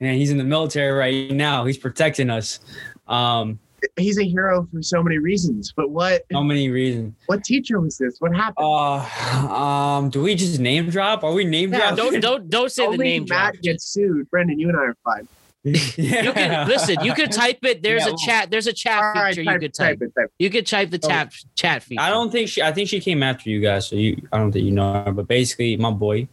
[0.00, 1.64] Man, he's in the military right now.
[1.64, 2.60] He's protecting us.
[3.06, 3.58] Um,
[3.96, 5.72] He's a hero for so many reasons.
[5.76, 6.22] But what?
[6.32, 7.14] so many reasons.
[7.26, 8.16] What teacher was this?
[8.18, 8.66] What happened?
[8.66, 11.22] Uh, um, do we just name drop?
[11.24, 11.96] Are we name Yeah, drop?
[11.96, 13.62] don't don't don't say the name Matt drop.
[13.62, 14.28] gets sued.
[14.30, 15.28] Brendan, you and I are fine.
[15.62, 16.22] yeah.
[16.22, 17.00] You can listen.
[17.02, 17.82] You can type it.
[17.82, 18.50] There's Yeah, a chat.
[18.50, 19.98] There's a chat All right, feature type, you could type.
[19.98, 20.20] type it.
[20.20, 20.30] Type.
[20.38, 21.28] You could type the Oh.
[21.54, 22.00] chat feature.
[22.02, 22.62] I don't think she.
[22.62, 23.86] I think she came after you guys.
[23.88, 24.20] So you.
[24.32, 25.12] I don't think you know her.
[25.12, 26.28] But basically, my boy,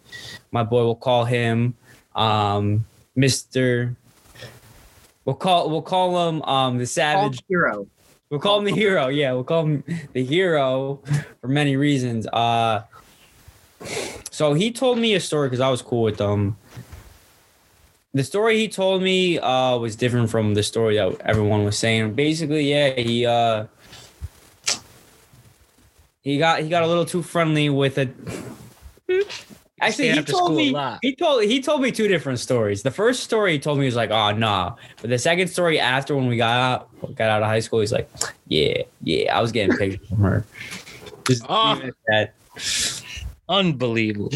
[0.51, 1.75] my boy, we'll call him,
[2.15, 3.95] um, Mister.
[5.27, 5.69] We'll call.
[5.69, 7.43] We'll call him um the savage.
[7.49, 7.85] hero.
[8.29, 9.09] We'll call him the hero.
[9.09, 9.83] Yeah, we'll call him
[10.13, 11.01] the hero
[11.41, 12.25] for many reasons.
[12.27, 12.83] Uh,
[14.31, 16.55] so he told me a story because I was cool with them.
[18.13, 22.13] The story he told me uh, was different from the story that everyone was saying.
[22.13, 23.65] Basically, yeah, he uh,
[26.21, 28.15] he got he got a little too friendly with it.
[29.79, 32.81] Actually, he told school me he told he told me two different stories.
[32.81, 36.15] The first story he told me was like, "Oh nah," but the second story after
[36.15, 38.09] when we got out got out of high school, he's like,
[38.47, 40.45] "Yeah, yeah, I was getting pictures from her."
[41.27, 41.73] Just Oh.
[41.75, 43.03] leave it at that.
[43.49, 44.31] Unbelievable.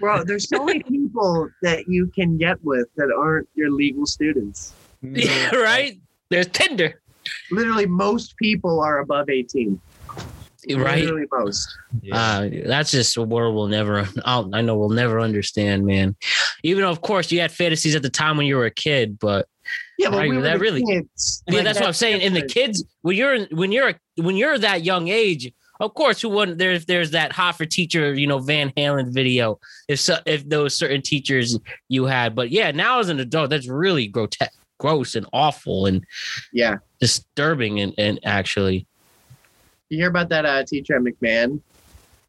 [0.00, 4.72] Bro, there's so many people that you can get with that aren't your legal students.
[5.02, 6.00] Yeah, right?
[6.30, 7.02] There's Tinder.
[7.50, 9.78] Literally, most people are above 18.
[10.70, 11.04] Right?
[11.04, 11.76] Literally most.
[12.12, 16.16] Uh, that's just a world we'll never, I'll, I know we'll never understand, man.
[16.62, 19.18] Even though, of course, you had fantasies at the time when you were a kid,
[19.18, 19.46] but
[19.98, 21.42] Yeah, but Right, we were that really- kids.
[21.48, 22.20] yeah, Like, that's what I'm saying.
[22.22, 26.28] In the kids, when you're when you're when you're that young age, of course, who
[26.28, 26.58] wouldn't?
[26.58, 29.58] There's there's that hot for teacher, you know, Van Halen video.
[29.88, 31.58] If so, if those certain teachers
[31.88, 36.04] you had, but yeah, now as an adult, that's really grotesque, gross, and awful, and
[36.52, 36.76] Yeah.
[37.00, 38.86] disturbing, and and actually,
[39.90, 41.60] You hear about that uh, teacher at McMahon?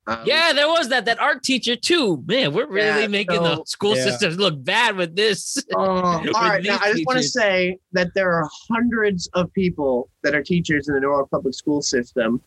[0.07, 2.23] Um, yeah, there was that that art teacher too.
[2.27, 4.03] Man, we're really Yeah, making the school Yeah.
[4.03, 5.57] systems look bad with this.
[5.73, 6.63] Oh, all right.
[6.63, 10.87] Now, I just want to say that there are hundreds of people that are teachers
[10.87, 12.39] in the Norwalk Public School System,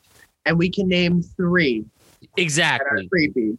[0.46, 1.84] and we can name three
[2.20, 3.08] that are exactly.
[3.08, 3.58] creepy.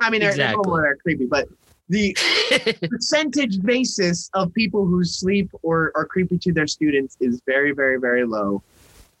[0.00, 0.62] I mean, Exactly.
[0.66, 1.46] more that are creepy, but
[1.88, 2.16] the
[2.90, 7.98] percentage basis of people who sleep or are creepy to their students is very, very,
[8.00, 8.62] very low.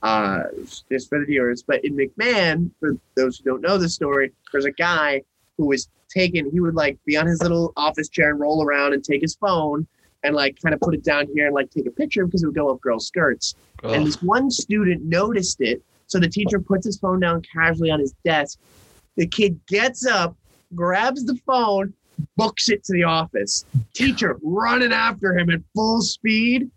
[0.00, 0.44] Uh,
[0.88, 1.62] just for the viewers.
[1.62, 5.22] But in McMahon, for those who don't know the story, there's a guy
[5.56, 6.50] who was taken.
[6.50, 9.34] He would like be on his little office chair and roll around and take his
[9.34, 9.86] phone
[10.22, 12.46] and like kind of put it down here and like take a picture because it
[12.46, 13.54] would go up girls' skirts.
[13.82, 15.82] And this one student noticed it.
[16.06, 18.58] So the teacher puts his phone down casually on his desk.
[19.16, 20.36] The kid gets up,
[20.74, 21.92] grabs the phone,
[22.36, 23.64] books it to the office.
[23.94, 26.70] Teacher running after him at full speed.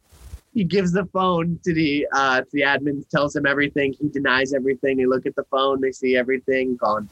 [0.53, 3.93] He gives the phone to the uh, to the admin, tells him everything.
[3.93, 4.97] He denies everything.
[4.97, 7.09] They look at the phone, they see everything gone.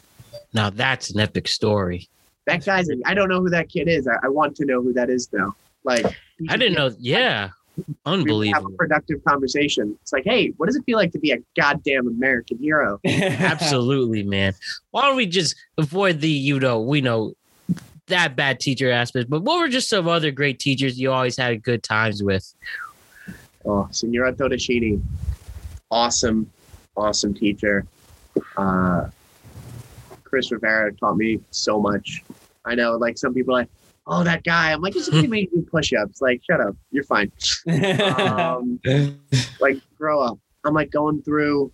[0.53, 2.09] now that's an epic story.
[2.45, 2.89] That guy's.
[3.05, 4.07] I don't know who that kid is.
[4.07, 5.55] I, I want to know who that is though.
[5.83, 6.05] Like
[6.49, 6.91] I didn't know.
[6.99, 7.49] Yeah,
[8.05, 9.97] we have a productive conversation.
[10.01, 12.99] It's like, hey, what does it feel like to be a goddamn American hero?
[13.05, 14.53] Absolutely, man.
[14.91, 17.33] Why don't we just avoid the you know we know
[18.07, 21.63] that bad teacher aspect, but what were just some other great teachers you always had
[21.63, 22.53] good times with?
[23.65, 25.01] Oh, Senora Todashini,
[25.91, 26.49] awesome,
[26.95, 27.85] awesome teacher.
[28.55, 29.09] Uh,
[30.23, 32.23] Chris Rivera taught me so much.
[32.65, 33.69] I know, like some people are like,
[34.07, 34.71] oh, that guy.
[34.71, 36.21] I'm like, this kid made you push-ups.
[36.21, 36.75] Like, shut up.
[36.91, 37.31] You're fine.
[37.67, 38.79] Um,
[39.59, 40.39] like, grow up.
[40.65, 41.71] I'm like going through.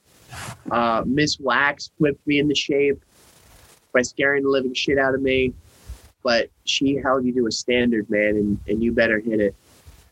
[0.70, 3.04] Uh, Miss Wax whipped me into shape
[3.94, 5.54] by scaring the living shit out of me,
[6.24, 9.56] but she held you to a standard, man, and, and you better hit it.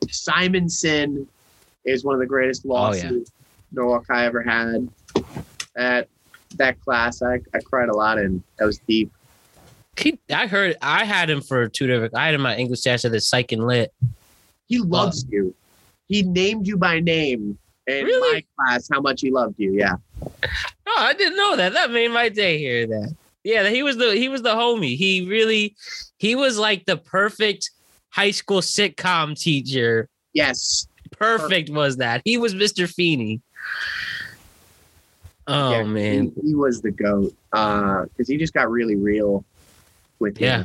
[0.10, 1.28] Simonson
[1.86, 2.76] is one of the greatest Oh, yeah.
[3.04, 3.32] losses
[3.72, 4.88] Norwalk I ever had.
[5.76, 6.08] That
[6.56, 8.44] that class, I, I cried a lot in.
[8.60, 9.12] That was deep.
[9.98, 12.16] He, I heard I had him for two different.
[12.16, 13.92] I had him my English teacher the psych and lit.
[14.68, 15.54] He loves you.
[16.08, 17.58] He named you by name
[17.88, 18.34] in Really?
[18.34, 18.88] my class.
[18.92, 19.74] How much he loved you?
[19.74, 19.96] Yeah.
[20.88, 21.74] Oh, I didn't know that.
[21.74, 23.16] That made my day hear that.
[23.44, 24.96] Yeah, he was the he was the homie.
[24.96, 25.76] He really
[26.18, 27.72] he was like the perfect
[28.10, 30.08] high school sitcom teacher.
[30.34, 30.88] Yes.
[31.24, 32.22] Perfect was that.
[32.26, 32.92] He was Mr.
[32.92, 33.42] Feeney.
[35.48, 36.32] Oh Yeah, man.
[36.42, 37.34] he, he was the goat.
[37.52, 39.44] Uh, because he just got really real
[40.20, 40.62] with him.
[40.62, 40.64] Yeah.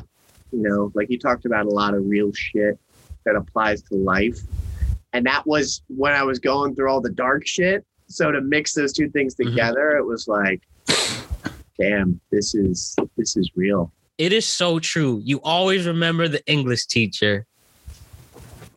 [0.53, 2.79] You know, like he talked about a lot of real shit
[3.25, 4.39] that applies to life.
[5.13, 7.85] And that was when I was going through all the dark shit.
[8.09, 9.51] So to mix those two things Mhm.
[9.51, 10.63] together, it was like,
[11.79, 13.93] damn, this is this is real.
[14.17, 15.21] It is so true.
[15.25, 17.47] You always remember the English teacher.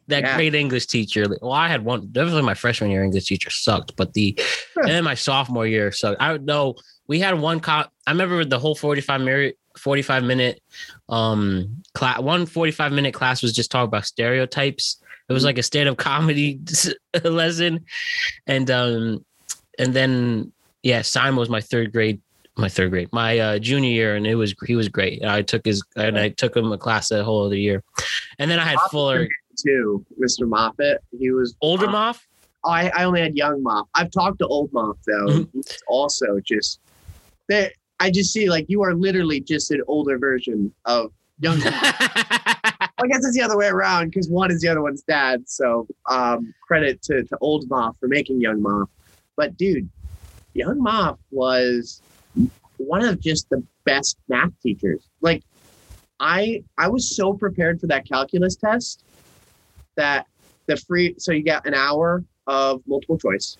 [0.08, 0.36] That Yeah.
[0.36, 1.26] great English teacher.
[1.42, 2.08] Well, I had one.
[2.12, 4.38] Definitely, my freshman year English teacher sucked, but the
[4.76, 6.22] and then my sophomore year sucked.
[6.22, 6.76] I don't know
[7.12, 7.92] we had one cop.
[8.08, 10.62] I remember the whole forty five minute, forty five minute,
[11.10, 12.20] um, class.
[12.22, 14.96] One 45 minute class was just talking about stereotypes.
[15.28, 16.62] It was like a stand up comedy
[17.24, 17.84] lesson,
[18.48, 19.26] and um,
[19.78, 20.54] and then
[20.84, 22.22] yeah, Simon was my third grade
[22.58, 25.22] my third grade, my uh, junior year, and it was he was great.
[25.24, 27.84] I took his and I took him a class that whole other year,
[28.40, 29.28] and then I had Fuller,
[29.64, 30.48] Too, Mr.
[30.48, 31.04] Moffat.
[31.18, 32.20] He was older uh, Moff.
[32.64, 33.88] I, I only had young Moff.
[33.96, 35.44] I've talked to old Moff though.
[35.46, 35.78] Mhm.
[35.88, 36.80] Also just
[37.50, 42.92] that I just see like you are literally just an older version of young Moff.
[43.04, 45.50] I guess it's the other way around because one is the other one's dad.
[45.50, 48.88] So um, credit to, to old Moff for making young Moff.
[49.36, 49.90] But dude,
[50.54, 52.02] young Moff was
[52.78, 55.10] one of just the best math teachers.
[55.22, 55.44] Like
[56.20, 59.04] I I was so prepared for that calculus test
[60.02, 60.26] that
[60.68, 63.58] the free so you get an hour of multiple choice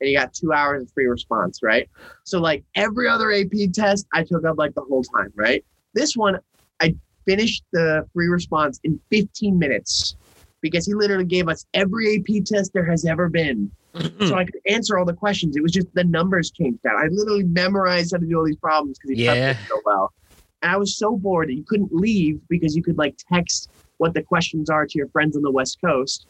[0.00, 1.88] and you got two hours of free response, right?
[2.24, 5.64] So like every other AP test I took up like the whole time, right?
[5.94, 6.38] This one
[6.80, 6.94] I
[7.26, 10.16] finished the free response in 15 minutes
[10.60, 13.70] because he literally gave us every AP test there has ever been.
[14.28, 15.56] So I could answer all the questions.
[15.56, 16.96] It was just the numbers changed out.
[16.96, 19.34] I literally memorized how to do all these problems because he Yeah.
[19.34, 20.12] prepped it so well.
[20.62, 23.68] And I was so bored that you couldn't leave because you could like text
[24.02, 26.26] what the questions are to your friends on the West Coast.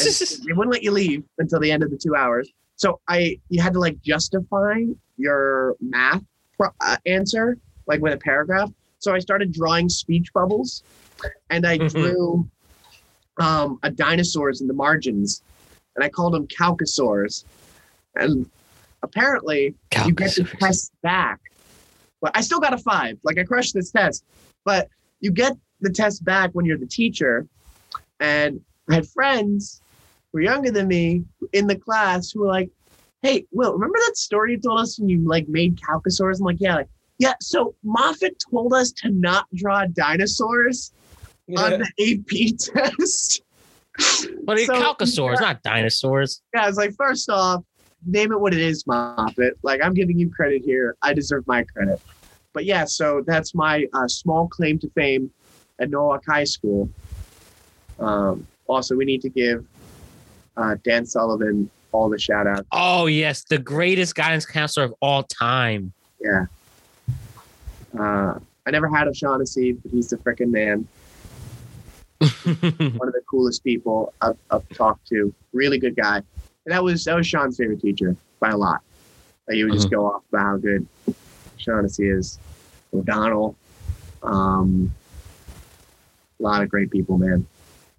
[0.00, 0.08] And
[0.46, 2.50] they wouldn't let you leave until the end of the two hours.
[2.74, 4.80] So I, you had to like justify
[5.16, 6.24] your math
[6.56, 7.56] pro- uh, answer
[7.86, 8.70] like with a paragraph.
[8.98, 10.82] So I started drawing speech bubbles,
[11.48, 11.90] and I Mhm.
[11.90, 12.48] drew
[13.38, 15.42] um, a dinosaurs in the margins,
[15.94, 17.44] and I called them calcosaurs.
[18.16, 18.50] And
[19.04, 19.76] apparently,
[20.06, 21.38] you get the test back.
[22.20, 23.16] But I still got a five.
[23.22, 24.24] Like I crushed this test.
[24.64, 24.88] But
[25.20, 27.46] you get the test back when you're the teacher.
[28.18, 29.80] And I had friends
[30.32, 32.70] who were younger than me in the class who were like,
[33.22, 36.38] Hey, Will, remember that story you told us when you like made calcosaurs?
[36.38, 36.88] I'm like, yeah, like,
[37.18, 37.34] yeah.
[37.42, 40.92] So Moffat told us to not draw dinosaurs
[41.58, 42.56] on the AP
[42.96, 43.42] test.
[44.44, 46.40] But it's So- calcosaurs, not dinosaurs.
[46.54, 47.62] Yeah, I was like, first off,
[48.06, 49.58] name it what it is, Moffat.
[49.62, 50.96] Like, I'm giving you credit here.
[51.02, 52.00] I deserve my credit.
[52.54, 55.30] But yeah, so that's my uh, small claim to fame
[55.80, 56.88] at Norwalk High School.
[57.98, 59.66] Um, also, we need to give
[60.56, 62.66] uh, Dan Sullivan all the shout outs.
[62.72, 65.92] Oh yes, the greatest guidance counselor of all time.
[66.20, 66.46] Yeah.
[67.98, 70.86] Uh, I never had a Shaughnessy, but he's the freaking man.
[72.20, 75.34] One of the coolest people I've, I've talked to.
[75.52, 76.16] Really good guy.
[76.16, 76.26] And
[76.66, 78.82] that was that was Sean's favorite teacher by a lot.
[79.48, 80.86] Like, he would just go off about how good
[81.56, 82.38] Shaughnessy is.
[82.94, 83.56] O'Donnell.
[84.22, 84.92] Um,
[86.40, 87.46] a lot of great people, man.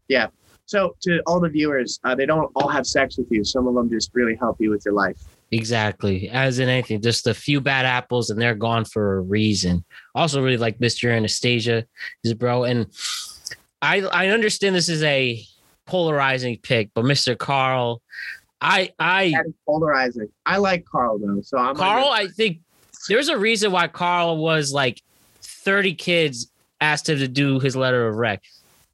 [0.08, 0.28] Yeah.
[0.66, 3.44] So to all the viewers, uh, they don't all have sex with you.
[3.44, 5.18] Some of them just really help you with your life.
[5.52, 6.30] Exactly.
[6.30, 9.84] As in anything, just a few bad apples and they're gone for a reason.
[10.16, 11.14] Also, really like Mr.
[11.14, 11.86] Anastasia,
[12.24, 12.64] his bro.
[12.64, 12.88] And
[13.82, 15.44] I I understand this is a
[15.86, 17.38] polarizing pick, but Mr.
[17.38, 18.02] Carl,
[18.62, 19.34] I I
[19.66, 20.30] polarizing.
[20.46, 22.60] I like Carl though, so I'm Carl, I think
[23.10, 25.02] there's a reason why Carl was like
[25.42, 26.51] 30 kids
[26.82, 28.44] asked him to do his letter of rec.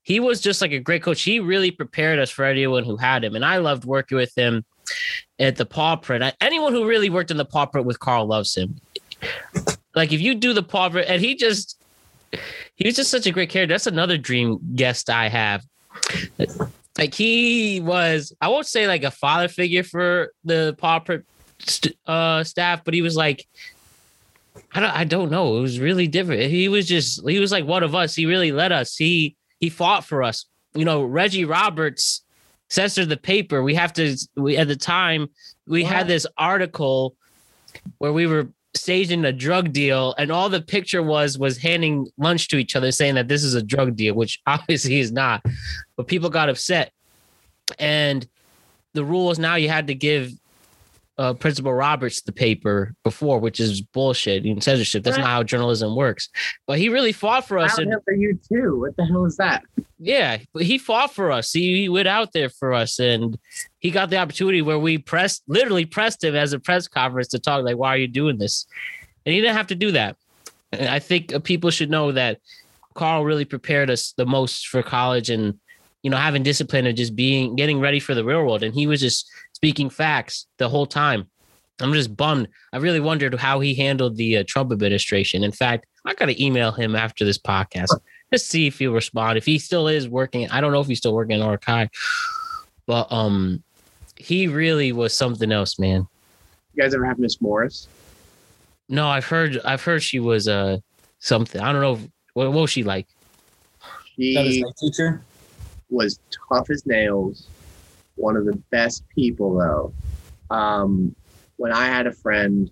[0.04, 1.22] He was just like a great coach.
[1.22, 3.36] He really prepared us for anyone who had him.
[3.36, 4.64] And I loved working with him
[5.40, 6.24] at the paw print.
[6.40, 8.80] Anyone who really worked in the paw print with Carl loves him.
[9.96, 11.78] Like if you do the paw print, and he just
[12.76, 13.74] he was just such a great character.
[13.74, 15.66] That's another dream guest I have.
[16.98, 21.26] Like he was, I won't say like a father figure for the Paw print
[22.06, 23.48] uh, staff, but he was like,
[24.74, 25.58] I don't, I don't know.
[25.58, 26.44] It was really different.
[26.44, 28.16] He was just, he was like one of us.
[28.16, 28.96] He really led us.
[28.96, 30.46] He, he fought for us.
[30.74, 32.24] You know, Reggie Roberts
[32.70, 33.64] censored the paper.
[33.64, 35.30] We have to, we at the time
[35.68, 37.16] we had this article
[37.98, 42.48] where we were staging a drug deal and all the picture was was handing lunch
[42.48, 45.44] to each other saying that this is a drug deal which obviously is not
[45.96, 46.92] but people got upset
[47.80, 48.28] and
[48.94, 50.32] the rule is now you had to give
[51.18, 55.96] uh, principal roberts the paper before which is bullshit and censorship that's not how journalism
[55.96, 56.30] works
[56.68, 58.80] but he really fought for us and for you too.
[58.80, 59.64] What the hell is that?
[60.00, 61.52] yeah, but he fought for us.
[61.52, 63.38] He, he went out there for us, and
[63.80, 67.40] he got the opportunity where we pressed, literally pressed him as a press conference to
[67.40, 68.66] talk like, "Why are you doing this?"
[69.26, 70.18] And he didn't have to do that.
[70.72, 72.40] And I think uh, people should know that
[72.94, 75.60] Carl really prepared us the most for college, and
[76.04, 78.64] you know, having discipline and just being getting ready for the real world.
[78.64, 81.26] And he was just speaking facts the whole time.
[81.82, 82.48] I'm just bummed.
[82.72, 85.44] I really wondered how he handled the uh, Trump administration.
[85.44, 87.88] In fact, I got to email him after this podcast
[88.32, 89.36] just see if he'll respond.
[89.38, 91.90] If he still is working, I don't know if he's still working in Archive,
[92.86, 93.64] but um,
[94.16, 96.06] he really was something else, man.
[96.76, 97.88] You guys ever have Miss Morris?
[98.90, 100.78] No, I've heard, I've heard she was uh
[101.20, 101.60] something.
[101.62, 101.94] I don't know.
[101.94, 103.08] if- What, what was she like?
[104.16, 105.22] She That is my teacher.
[105.90, 106.20] was
[106.52, 107.48] tough as nails.
[108.18, 109.94] One of the best people, though.
[110.56, 111.16] Um,
[111.56, 112.70] when I had a friend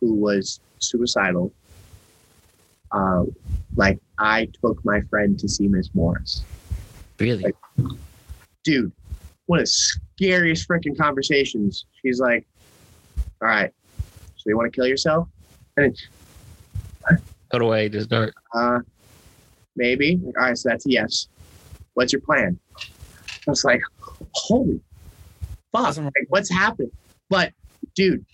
[0.00, 1.52] who was suicidal,
[2.92, 3.24] uh,
[3.76, 6.44] like I took my friend to see Miss Morris.
[7.18, 7.42] Really?
[7.44, 7.56] Like-
[8.64, 8.92] Dude,
[9.46, 11.86] one of the scariest freaking conversations.
[12.02, 12.46] She's like,
[13.40, 13.72] "All right,
[14.36, 15.28] so you want to kill yourself?"
[15.76, 16.06] And it's,
[17.50, 18.34] Cut away to start.
[18.54, 18.80] uh,
[19.74, 20.20] maybe.
[20.26, 21.28] All right, so that's a yes.
[21.94, 22.58] What's your plan?
[23.48, 23.80] I was like,
[24.32, 24.78] holy
[25.72, 26.92] fuck, like, what's happened?
[27.30, 27.52] But
[27.94, 28.24] dude,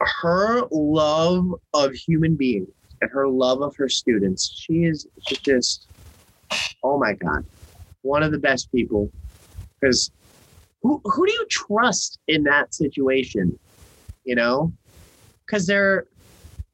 [0.00, 2.68] her love of human beings
[3.02, 5.06] and her love of her students, she is
[5.42, 5.88] just,
[6.82, 7.44] oh my god,
[8.02, 9.10] one of the best people.
[9.78, 10.10] Because
[10.82, 13.58] who who do you trust in that situation?
[14.24, 14.72] You know,
[15.44, 16.06] because they're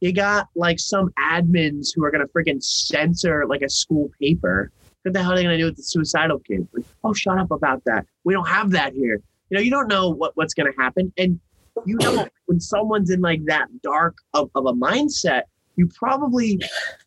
[0.01, 4.71] you got like some admins who are gonna freaking censor like a school paper.
[5.03, 6.67] What the hell are they gonna do with the suicidal kid?
[6.73, 8.07] Like, oh, shut up about that.
[8.25, 9.21] We don't have that here.
[9.51, 11.13] You know, you don't know what, what's gonna happen.
[11.19, 11.41] And
[11.87, 15.43] you know when someone's in like that dark of, of a mindset,
[15.77, 16.61] you probably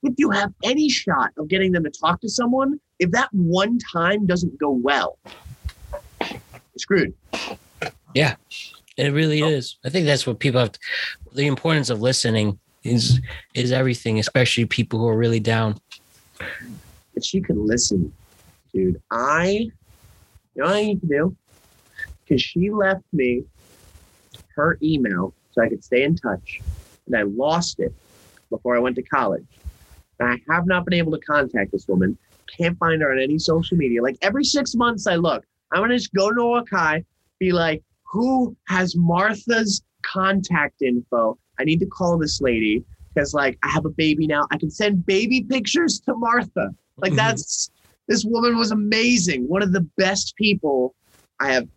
[0.03, 3.77] if you have any shot of getting them to talk to someone, if that one
[3.79, 5.17] time doesn't go well,
[6.77, 7.13] screwed.
[8.97, 9.77] It really is.
[9.83, 10.71] I think that's what people have.
[10.71, 10.79] To,
[11.33, 13.19] the importance of listening is
[13.53, 15.79] is everything, especially people who are really down.
[17.15, 18.13] But she can listen,
[18.71, 19.01] dude.
[19.09, 19.71] I, you
[20.57, 21.35] know what I need to do?
[22.23, 23.45] Because she left me
[24.55, 26.61] her email so I could stay in touch,
[27.07, 27.93] and I lost it
[28.49, 29.47] before I went to college.
[30.19, 32.17] And I have not been able to contact this woman.
[32.57, 34.03] Can't find her on any social media.
[34.03, 35.43] Like every six months, I look.
[35.71, 37.03] I'm gonna just go to Akai,
[37.39, 41.37] be like, who has Martha's contact info?
[41.59, 42.83] I need to call this lady
[43.13, 44.45] because, like, I have a baby now.
[44.51, 46.73] I can send baby pictures to Martha.
[46.97, 47.17] Like Mhm.
[47.17, 47.69] that's
[48.07, 49.47] this woman was amazing.
[49.47, 50.93] One of the best people
[51.39, 51.67] I have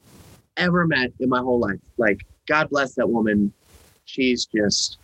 [0.56, 1.80] ever met in my whole life.
[1.96, 3.52] Like God bless that woman.
[4.04, 4.98] She's just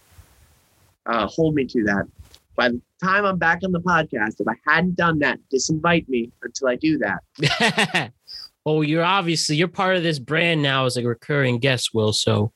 [1.06, 2.06] uh, hold me to that.
[2.56, 6.30] By the time I'm back on the podcast, if I hadn't done that, disinvite me
[6.42, 8.12] until I do that.
[8.64, 12.12] well, you're obviously you're part of this brand now as a recurring guest, Will.
[12.12, 12.52] So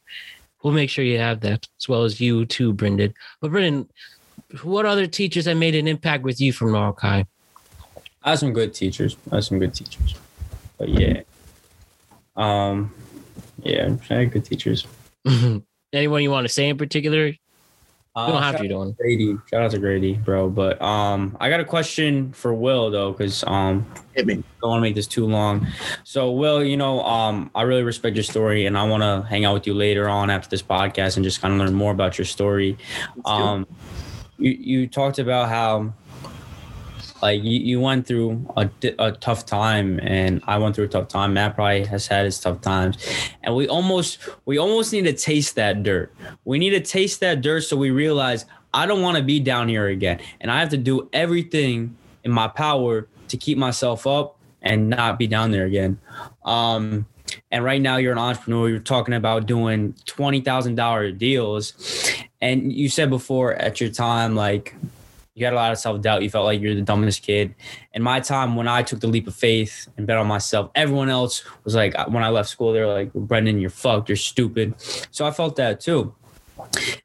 [0.63, 3.13] we'll make sure you have that as well as you too, Brendan.
[3.41, 3.89] But Brendan,
[4.63, 7.27] what other teachers have made an impact with you from Norwalk High?
[8.23, 9.17] I had some good teachers.
[9.31, 10.15] I had some good teachers.
[10.77, 11.23] But yeah.
[12.37, 12.95] Um
[13.63, 14.87] yeah, I had good teachers.
[15.93, 17.27] Anyone you want to say in particular?
[17.29, 17.35] You
[18.25, 18.97] Uh, don't have shout to, out don't.
[18.97, 19.37] Grady.
[19.51, 20.49] Shout out to Grady, bro.
[20.51, 24.35] But um I got a question for Will though, because um Hit me.
[24.61, 25.67] don't want to make this too long.
[26.05, 29.45] So, Will, you know, um, I really respect your story, and I want to hang
[29.45, 32.19] out with you later on after this podcast and just kind of learn more about
[32.19, 32.77] your story.
[33.15, 33.31] Let's do.
[33.31, 33.67] Um,
[34.39, 35.93] you you talked about how
[37.23, 41.09] like you, you went through a, a tough time and I went through a tough
[41.09, 41.35] time.
[41.35, 42.99] Matt probably has had his tough times.
[43.43, 46.15] And we almost we almost need to taste that dirt.
[46.45, 49.69] We need to taste that dirt so we realize I don't want to be down
[49.69, 50.21] here again.
[50.41, 55.19] And I have to do everything in my power to keep myself up and not
[55.19, 55.99] be down there again.
[56.45, 57.07] Um
[57.51, 61.75] and right now you're an entrepreneur, you're talking about doing twenty thousand dollar deals.
[62.41, 64.75] And you said before at your time, like
[65.39, 66.23] you had a lot of self doubt.
[66.23, 67.55] You felt like you're the dumbest kid.
[67.95, 71.09] In my time, when I took the leap of faith and bet on myself, everyone
[71.09, 74.09] else was like, uh, when I left school, they were like, Brendan, you're fucked.
[74.09, 74.75] You're stupid.
[75.11, 76.15] So I felt that too.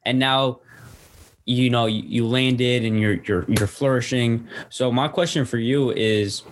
[0.06, 0.60] And now,
[1.46, 4.48] you know, you, you landed and you're you're you're flourishing.
[4.70, 6.44] So my question for you is,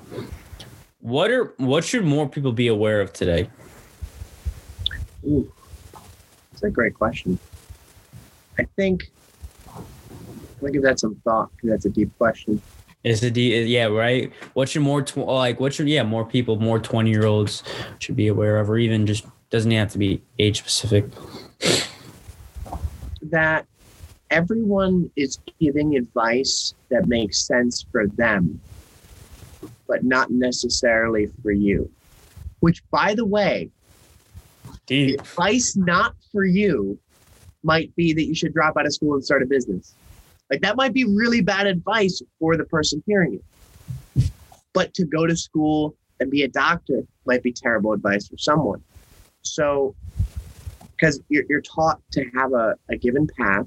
[1.00, 3.50] what are what should more people be aware of today?
[5.26, 5.52] Ooh,
[6.52, 7.40] that's a great question.
[8.60, 9.10] I think.
[10.62, 12.62] Me give that some thought because that's a deep question.
[13.04, 14.32] Is the deep, Yeah, right.
[14.54, 15.60] What should more tw- like?
[15.60, 17.64] What should yeah more people, more twenty year olds
[18.00, 21.06] should be aware of, or even just doesn't have to be age specific.
[23.24, 23.66] That
[24.30, 28.60] everyone is giving advice that makes sense for them,
[29.88, 31.90] but not necessarily for you.
[32.60, 33.70] Which, by the way,
[34.88, 37.00] the advice not for you
[37.64, 39.96] might be that you should drop out of school and start a business.
[40.52, 44.32] Like that might be really bad advice for the person hearing it.
[44.74, 48.84] But to go to school and be a doctor might be terrible advice for someone.
[49.44, 49.96] So,
[50.92, 53.66] because you're, you're taught to have a, a given path,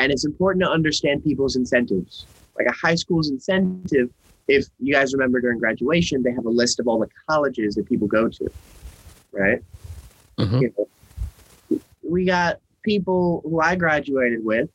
[0.00, 2.26] and it's important to understand people's incentives.
[2.58, 4.10] Like a high school's incentive,
[4.48, 7.88] if you guys remember during graduation, they have a list of all the colleges that
[7.88, 8.50] people go to,
[9.30, 9.60] right?
[10.38, 10.60] Mhm.
[10.60, 14.68] You know, we got people who I graduated with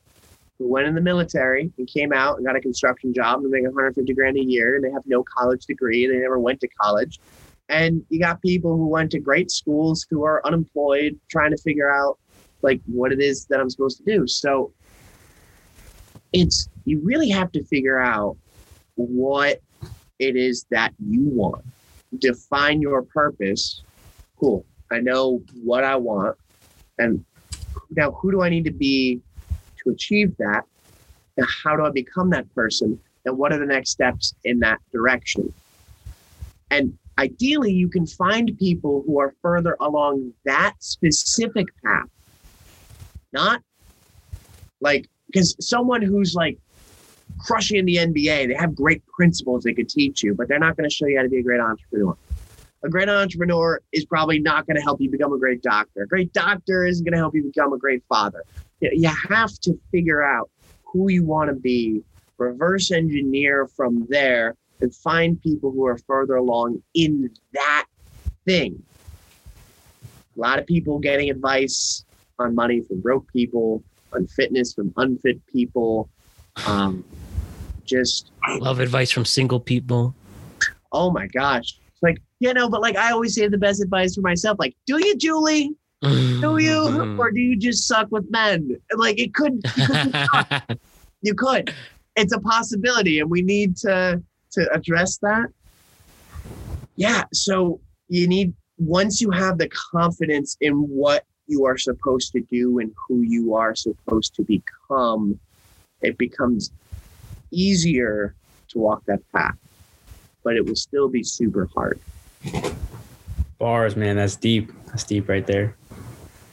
[0.58, 3.62] who went in the military and came out and got a construction job and make
[3.62, 6.06] 150 grand a year and they have no college degree.
[6.06, 7.20] They never went to college.
[7.68, 11.92] And you got people who went to great schools who are unemployed, trying to figure
[11.92, 12.18] out
[12.62, 14.26] like what it is that I'm supposed to do.
[14.26, 14.72] So
[16.32, 18.36] it's you really have to figure out
[18.96, 19.60] what
[20.18, 21.64] it is that you want.
[22.18, 23.82] Define your purpose.
[24.40, 24.64] Cool.
[24.90, 26.36] I know what I want.
[26.98, 27.24] And
[27.90, 29.20] now who do I need to be
[29.84, 30.62] to achieve that?
[31.36, 32.98] And how do I become that person?
[33.24, 35.52] And what are the next steps in that direction?
[36.70, 42.08] And ideally, you can find people who are further along that specific path,
[43.32, 43.62] not
[44.80, 46.58] like because someone who's like
[47.38, 50.76] crushing in the NBA, they have great principles they could teach you, but they're not
[50.76, 52.16] going to show you how to be a great entrepreneur.
[52.84, 56.02] A great entrepreneur is probably not going to help you become a great doctor.
[56.02, 58.44] A great doctor isn't going to help you become a great father.
[58.80, 60.50] You have to figure out
[60.84, 62.02] who you want to be,
[62.38, 67.86] reverse engineer from there, and find people who are further along in that
[68.44, 68.82] thing.
[70.36, 72.04] A lot of people getting advice
[72.38, 73.82] on money from broke people,
[74.12, 76.08] on fitness from unfit people.
[76.66, 77.04] Um,
[77.84, 80.14] just Love advice from single people.
[80.92, 84.20] oh my gosh, like you know, but like I always say the best advice for
[84.20, 85.74] myself, like, do you, Julie?
[86.02, 87.20] Do you, Mm-hmm.
[87.20, 88.76] or do you just suck with men?
[88.96, 90.78] Like it could, you could,
[91.22, 91.74] you could.
[92.16, 94.22] It's a possibility, and we need to
[94.52, 95.46] to address that.
[96.96, 102.40] Yeah, so you need once you have the confidence in what you are supposed to
[102.42, 105.38] do and who you are supposed to become,
[106.00, 106.70] it becomes
[107.50, 108.34] easier
[108.68, 109.56] to walk that path.
[110.44, 111.98] But it will still be super hard.
[113.58, 114.16] Bars, man.
[114.16, 114.70] That's deep.
[114.86, 115.74] That's deep right there.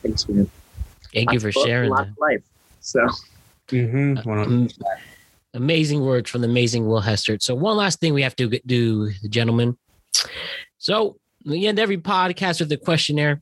[0.05, 0.49] Thanks, man.
[1.13, 2.43] Thank you for of sharing lots of life.
[2.81, 3.07] So
[3.69, 4.29] Mm-hmm.
[4.29, 4.67] Um,
[5.53, 7.37] amazing words from the amazing Will Hester.
[7.39, 9.77] So one last thing we have to do, gentlemen.
[10.77, 13.41] So we end every podcast with a questionnaire.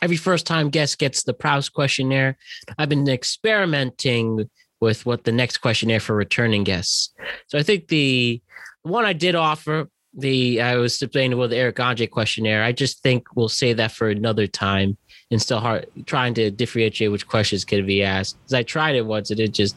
[0.00, 2.36] Every first time guest gets the Proust questionnaire.
[2.78, 4.48] I've been experimenting
[4.80, 7.12] with what the next questionnaire for returning guests.
[7.48, 8.40] So I think the
[8.82, 12.62] one I did offer, the I was explaining with the Eric Andre questionnaire.
[12.62, 14.96] I just think we'll say that for another time
[15.30, 18.38] and still hard trying to differentiate which questions can be asked.
[18.40, 19.76] Because I tried it once and it just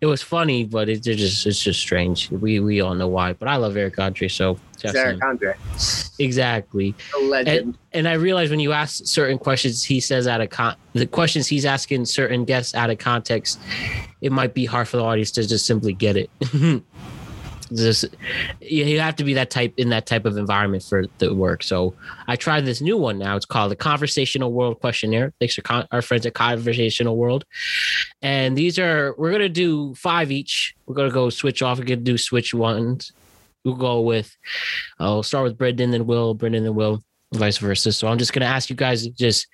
[0.00, 2.30] it was funny, but it just it's just strange.
[2.30, 3.32] We we all know why.
[3.32, 5.54] But I love Eric Andre, so Eric Andre,
[6.18, 6.94] exactly.
[7.16, 7.78] a legend.
[7.92, 11.46] And I realize when you ask certain questions, he says out of con the questions
[11.46, 13.58] he's asking certain guests out of context,
[14.20, 16.30] it might be hard for the audience to just simply get it.
[17.72, 18.04] just
[18.60, 21.62] you have to be that type in that type of environment for the work.
[21.62, 21.94] So
[22.26, 23.36] I tried this new one now.
[23.36, 25.32] It's called the Conversational World Questionnaire.
[25.40, 27.44] Thanks to con- our friends at Conversational World.
[28.22, 30.74] And these are we're gonna do five each.
[30.86, 31.78] We're gonna go switch off.
[31.78, 33.12] We're gonna do switch ones.
[33.64, 34.36] We'll go with.
[34.98, 36.34] I'll start with Brendan, then Will.
[36.34, 37.02] Brendan, then Will,
[37.32, 37.92] vice versa.
[37.92, 39.48] So I'm just gonna ask you guys just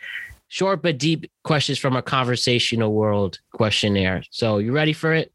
[0.49, 4.23] short but deep questions from a Conversational World questionnaire.
[4.31, 5.33] So you ready for it?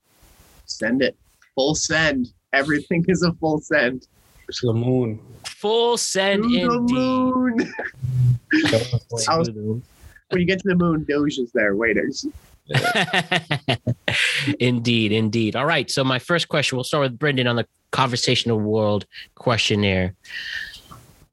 [0.66, 1.18] Send it.
[1.56, 2.28] Full send.
[2.54, 4.08] Everything is a full send.
[4.52, 5.20] To the moon.
[5.46, 6.94] Full send To the indeed.
[6.94, 7.74] moon.
[9.28, 9.50] I was-
[10.30, 11.76] when you get to the moon, Doge is there.
[11.76, 12.26] Waiters.
[14.60, 15.56] indeed, indeed.
[15.56, 15.90] All right.
[15.90, 19.06] So my first question, we'll start with Brendan on the conversational world
[19.36, 20.14] questionnaire.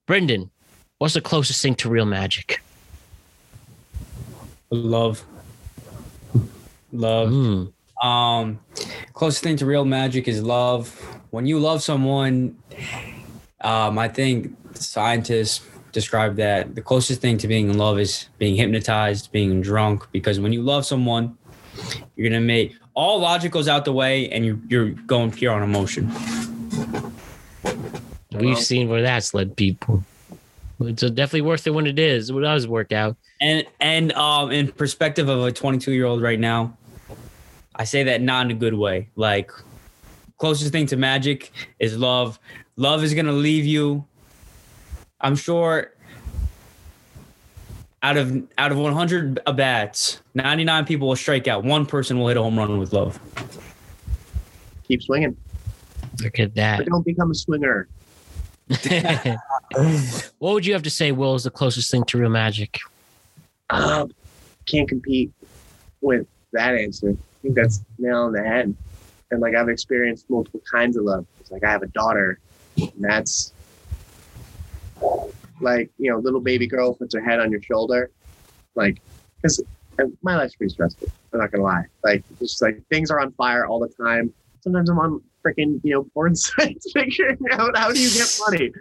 [0.07, 0.51] Brendan,
[0.99, 2.63] what's the closest thing to real magic?
[4.71, 5.25] Love.
[6.93, 7.31] Love.
[7.31, 7.73] Mm.
[8.03, 8.61] Um,
[9.13, 10.89] closest thing to real magic is love.
[11.31, 12.57] When you love someone,
[13.61, 18.57] um, I think scientists describe that the closest thing to being in love is being
[18.57, 20.07] hypnotized, being drunk.
[20.13, 21.37] Because when you love someone,
[22.17, 25.63] you're gonna make all logic goes out the way, and you're you're going pure on
[25.63, 26.13] emotion.
[28.33, 30.05] We've seen where that's led people.
[30.81, 32.31] It's definitely worth it when it is.
[32.31, 33.17] It does work out.
[33.41, 36.77] And and um, in perspective of a 22 year old right now,
[37.77, 39.09] I say that not in a good way.
[39.17, 39.51] Like
[40.39, 42.39] closest thing to magic is love.
[42.77, 44.05] Love is gonna leave you.
[45.21, 45.93] I'm sure
[48.03, 51.65] out of out of 100 bats, 99 people will strike out.
[51.65, 53.19] One person will hit a home run with love.
[54.87, 55.37] Keep swinging,
[56.23, 56.79] Look at that.
[56.79, 57.89] but don't become a swinger.
[60.39, 62.81] what would you have to say, Will, is the closest thing to real magic?
[63.71, 64.13] Um,
[64.67, 65.33] can't compete
[66.03, 67.17] with that answer.
[67.45, 68.75] I think that's nail on the head.
[69.31, 71.27] And like I've experienced multiple kinds of love.
[71.41, 72.39] It's like I have a daughter,
[72.79, 73.53] and that's
[75.61, 78.11] like you know, little baby girl puts her head on your shoulder,
[78.75, 79.03] like
[79.37, 79.63] because
[80.23, 81.09] my life's pretty stressful.
[81.35, 81.85] I'm not gonna lie.
[82.03, 84.33] Like it's just like things are on fire all the time.
[84.63, 88.73] Sometimes I'm on freaking you know porn sites figuring out how do you get money.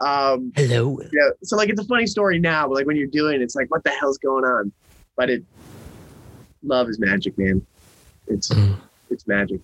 [0.00, 0.98] Um, Hello.
[1.12, 3.54] yeah so like it's a funny story now but like when you're doing it it's
[3.54, 4.70] like what the hell's going on
[5.16, 5.42] but it
[6.62, 7.64] love is magic man
[8.32, 8.76] it's Mm.
[9.10, 9.60] it's magic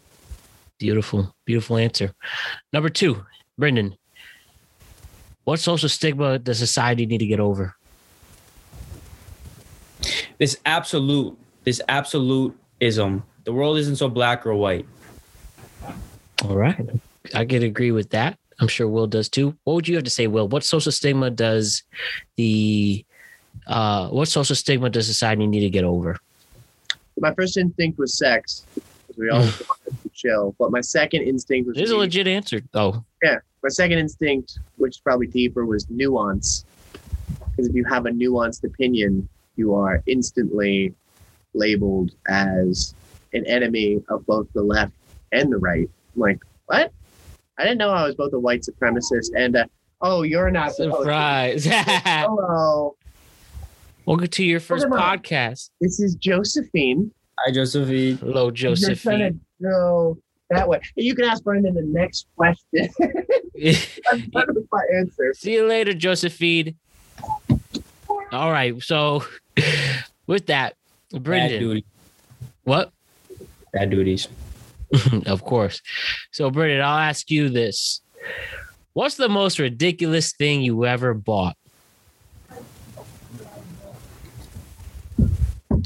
[0.79, 2.13] Beautiful, beautiful answer.
[2.73, 3.25] Number two,
[3.59, 3.97] Brendan.
[5.43, 7.75] What social stigma does society need to get over?
[10.39, 13.25] This absolute, this absolutism.
[13.43, 14.87] The world isn't so black or white.
[16.45, 16.79] All right.
[17.35, 18.39] I could agree with that.
[18.61, 19.57] I'm sure Will does too.
[19.65, 20.47] What would you have to say, Will?
[20.47, 21.83] What social stigma does
[22.37, 23.05] the
[23.67, 26.19] uh what social stigma does society need to get over?
[27.21, 28.65] My first instinct was sex
[29.17, 29.69] we all mm.
[29.69, 32.61] wanted to chill but my second instinct was There's a legit answer.
[32.73, 33.05] though.
[33.23, 36.65] Yeah, my second instinct which is probably deeper was nuance
[37.51, 40.95] because if you have a nuanced opinion you are instantly
[41.55, 42.95] labeled as
[43.33, 44.93] an enemy of both the left
[45.33, 46.93] and the right I'm like what
[47.59, 49.69] i didn't know i was both a white supremacist and a,
[50.01, 51.65] oh you're not surprise.
[51.69, 52.97] hello
[54.09, 55.69] Welcome to your first podcast.
[55.83, 57.11] this is josephine
[57.41, 58.17] Hi, Josephine.
[58.17, 59.19] Hello, Josephine.
[59.19, 60.17] to go
[60.49, 62.89] that way you can ask brendan the next question
[64.11, 66.77] i'm trying to my answer See you later, Josephine.
[68.33, 68.83] All right.
[68.83, 69.25] So
[70.27, 70.75] with that,
[71.13, 71.61] Brendan.
[71.61, 71.85] duty.
[72.65, 72.91] What?
[73.75, 74.27] Bad duties.
[75.27, 75.83] of course.
[76.31, 78.01] So, Brendan, I'll ask you this.
[78.95, 81.57] What's the most ridiculous thing you ever bought?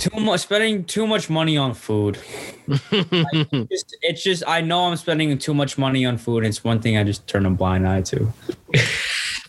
[0.02, 2.18] Too much spending too much money on food.
[2.90, 6.44] Just, it's just I know I'm spending too much money on food.
[6.44, 8.32] It's one thing I just turn a blind eye to.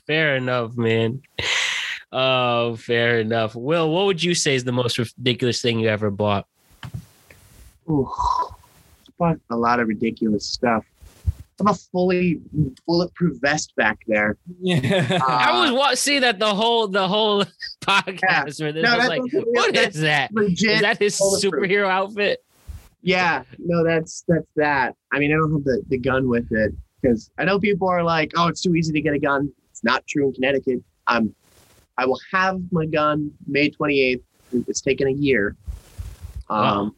[0.05, 1.23] fair enough, man.
[2.11, 3.55] Oh, fair enough.
[3.55, 6.45] Will, what would you say is the most ridiculous thing you ever bought?
[7.89, 8.11] Ooh,
[9.17, 10.85] bought a lot of ridiculous stuff
[11.59, 12.39] i'm a fully
[12.87, 15.19] bulletproof vest back there Yeah.
[15.27, 17.43] I was Uh, wa- see that the whole the whole
[17.81, 20.33] podcast where this No, was like, what is that is that?
[20.33, 22.43] legit Is that his superhero outfit?
[23.01, 24.95] Yeah, no, that's that's that.
[25.11, 28.01] I mean, I don't have the, the gun with it because I know people are
[28.01, 30.79] like, "Oh, it's too easy to get a gun." It's not true in Connecticut.
[31.07, 31.35] Um,
[31.97, 34.23] I will have my gun May twenty eighth.
[34.69, 35.57] It's taken a year.
[36.49, 36.91] Um, Wow.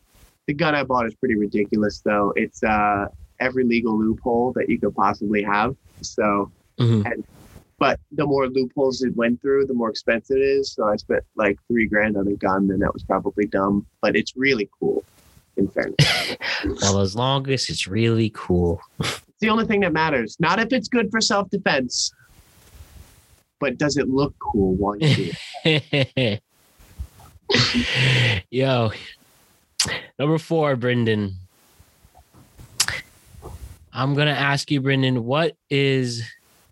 [0.45, 2.33] the gun I bought is pretty ridiculous, though.
[2.35, 3.07] It's uh
[3.39, 5.75] every legal loophole that you could possibly have.
[6.01, 7.23] So, Mhm.
[7.79, 10.71] but the more loopholes it went through, the more expensive it is.
[10.73, 13.85] So I spent like three grand on a gun, and that was probably dumb.
[14.01, 15.03] But it's really cool.
[15.57, 15.95] In fairness.
[16.81, 18.81] Well, as long as it's really cool.
[18.99, 20.35] It's the only thing that matters.
[20.39, 22.11] Not if it's good for self defense,
[23.59, 25.31] but does it look cool while you do
[25.63, 26.41] it?
[28.51, 28.91] Yo,
[30.19, 31.35] number four, Brendan.
[33.95, 36.21] I'm gonna ask you, Brendan, what is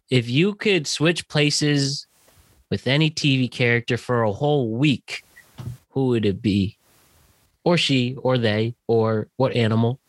[0.10, 2.06] if you could switch places
[2.70, 5.24] with any TV character for a whole week,
[5.91, 6.78] who would it be?
[7.64, 10.02] Or she, or they, or what animal?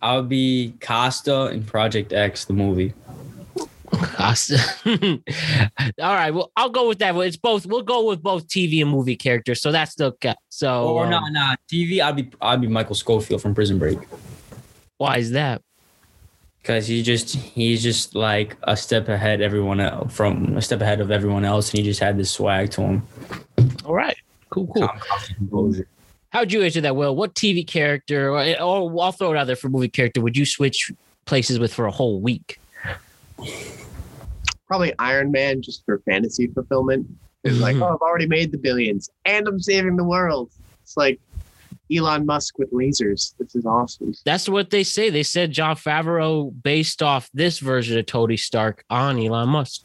[0.00, 2.94] I would be Costa in Project X, the movie.
[3.92, 4.58] Costa.
[6.00, 6.30] All right.
[6.30, 7.14] Well, I'll go with that.
[7.16, 7.66] It's both.
[7.66, 9.60] We'll go with both TV and movie characters.
[9.60, 10.14] So that's the
[10.48, 10.88] so.
[10.88, 12.00] or um, not, not TV.
[12.00, 13.98] I'd be I'd be Michael Scofield from Prison Break
[14.96, 15.60] Why is that?
[16.68, 21.00] Because he just he's just like a step ahead everyone else from a step ahead
[21.00, 23.02] of everyone else, and he just had this swag to him.
[23.86, 24.18] All right.
[24.50, 24.66] Cool.
[24.66, 24.86] Cool.
[24.86, 25.88] Calm, confident composure.
[26.28, 26.94] How'd you answer that?
[26.94, 30.36] Will what TV character, or, or I'll throw it out there for movie character, would
[30.36, 30.92] you switch
[31.24, 32.60] places with for a whole week?
[34.66, 37.06] Probably Iron Man just for fantasy fulfillment.
[37.44, 37.82] It's like, Mhm.
[37.82, 40.50] oh, I've already made the billions and I'm saving the world.
[40.82, 41.18] It's like
[41.94, 43.34] Elon Musk with lasers.
[43.38, 44.12] This is awesome.
[44.24, 45.10] That's what they say.
[45.10, 49.82] They said Jon Favreau based off this version of Tony Stark on Elon Musk.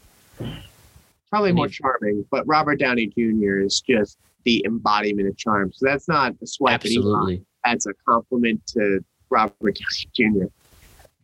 [1.30, 3.60] Probably more charming, but Robert Downey Jr.
[3.60, 5.72] is just the embodiment of charm.
[5.74, 6.98] So that's not a swipe at Elon.
[6.98, 7.46] Absolutely.
[7.64, 10.46] That's a compliment to Robert Downey Jr.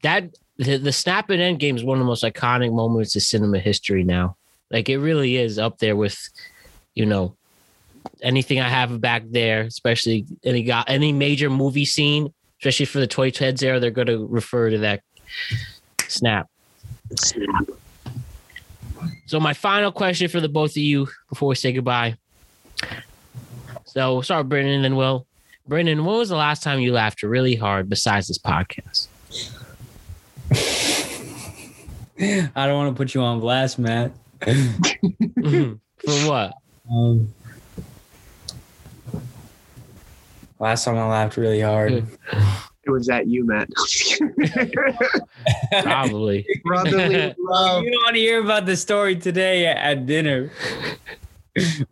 [0.02, 3.60] That the, the snap in Endgame is one of the most iconic moments of cinema
[3.60, 4.38] history now.
[4.72, 6.18] Like it really is up there with,
[6.96, 7.36] you know,
[8.22, 13.08] anything I have back there, especially any got any major movie scene, especially for the
[13.08, 15.02] toy heads there, they're gonna refer to that
[16.08, 16.48] snap.
[17.16, 17.66] Snap.
[19.28, 22.18] So my final question for the both of you before we say goodbye.
[23.86, 25.26] So we'll start Brendan and Will.
[25.68, 29.08] Brendan, when was the last time you laughed really hard besides this podcast?
[32.20, 34.12] I don't want to put you on blast, Matt.
[34.42, 35.80] Mhm.
[36.06, 36.54] For what?
[36.92, 37.34] Um,
[40.60, 42.06] last time I laughed really hard.
[42.86, 43.70] It was at you, Matt.
[45.84, 46.44] Probably.
[46.64, 47.84] Brotherly love.
[47.84, 50.50] You don't want to hear about the story today at, at dinner.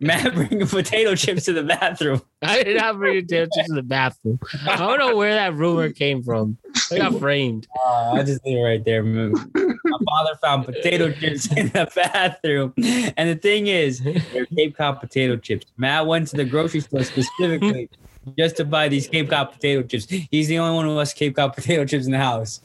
[0.00, 2.20] Matt bringing potato chips to the bathroom.
[2.42, 4.40] I did not bring potato chips to the bathroom.
[4.66, 6.58] I don't know where that rumor came from.
[6.90, 7.68] I got framed.
[7.86, 9.04] Uh, I just did it right there.
[9.04, 9.32] man.
[9.54, 12.72] My father found potato chips in the bathroom.
[13.16, 15.66] And the thing is, they're Cape Cod potato chips.
[15.76, 17.88] Matt went to the grocery store specifically
[18.36, 20.06] just to buy these Cape Cod potato chips.
[20.30, 22.60] He's the only one who has Cape Cod potato chips in the house.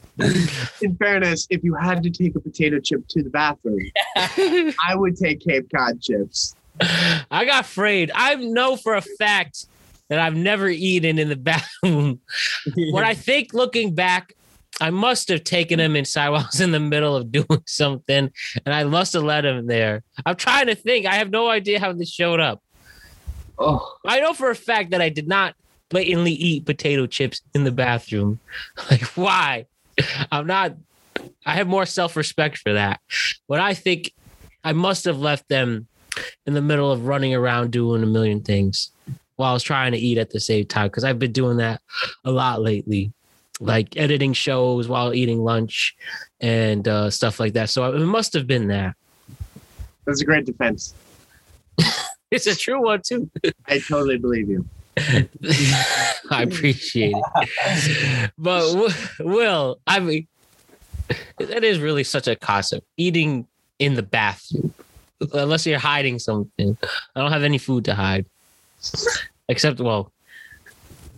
[0.82, 3.80] In fairness, if you had to take a potato chip to the bathroom,
[4.16, 6.56] I would take Cape Cod chips.
[7.32, 8.12] I got frayed.
[8.14, 9.68] I know for a fact
[10.10, 12.20] that I've never eaten in the bathroom.
[12.92, 14.34] what I think looking back,
[14.82, 18.32] I must have taken him inside while I was in the middle of doing something,
[18.66, 20.04] and I must have let him there.
[20.26, 21.06] I'm trying to think.
[21.06, 22.62] I have no idea how this showed up.
[23.58, 25.56] Oh, I know for a fact that I did not
[25.90, 28.40] blatantly eat potato chips in the bathroom.
[28.90, 29.68] Like, why?
[30.32, 30.76] I'm not,
[31.46, 33.00] I have more self respect for that.
[33.48, 34.12] But I think
[34.64, 35.88] I must have left them
[36.46, 38.92] in the middle of running around doing a million things
[39.36, 41.82] while I was trying to eat at the same time because I've been doing that
[42.26, 43.14] a lot lately,
[43.60, 45.96] like editing shows while eating lunch
[46.42, 47.70] and uh, stuff like that.
[47.70, 48.96] So it must have been that.
[50.06, 50.94] that's a great defense.
[52.34, 53.30] It's a true one, too.
[53.68, 54.66] I totally believe you.
[54.98, 58.32] I appreciate it.
[58.38, 60.28] But Will, I mean,
[61.38, 62.86] that is really such a concept.
[62.98, 63.48] Eating
[63.80, 64.74] in the bathroom,
[65.34, 66.78] unless you're hiding something.
[67.16, 68.26] I don't have any food to hide,
[69.50, 70.12] except well,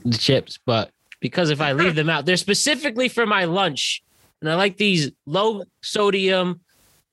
[0.03, 0.59] the chips.
[0.65, 4.03] But because if I leave them out, they're specifically for my lunch,
[4.41, 6.61] and I like these low sodium,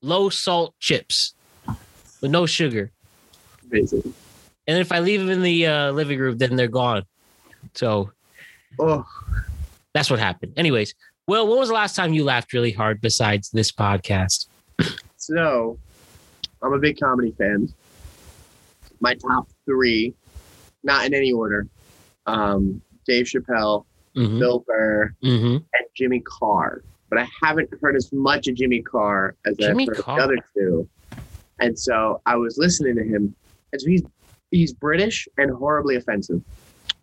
[0.01, 1.35] low salt chips
[2.21, 2.92] with no sugar.
[3.71, 4.13] Amazing.
[4.67, 7.03] And if I leave them in the uh, living room, then they're gone.
[7.73, 8.11] So
[8.79, 9.05] Oh,
[9.93, 10.53] that's what happened.
[10.57, 10.95] Anyways,
[11.27, 14.47] well, when was the last time you laughed really hard besides this podcast?
[15.17, 15.77] so
[16.61, 17.71] I'm a big comedy fan.
[18.99, 20.13] My top three,
[20.83, 21.67] not in any order,
[22.25, 23.85] um, Dave Chappelle,
[24.15, 24.37] Mm-hmm.
[24.37, 25.55] Bill Burr, Mm-hmm.
[25.55, 26.83] and Jimmy Carr.
[27.09, 30.17] But I haven't heard as much of Jimmy Carr as Jimmy I've heard Carr.
[30.19, 30.87] the other two.
[31.59, 33.35] And so I was listening to him.
[33.81, 34.03] He's
[34.51, 36.41] he's British and horribly offensive.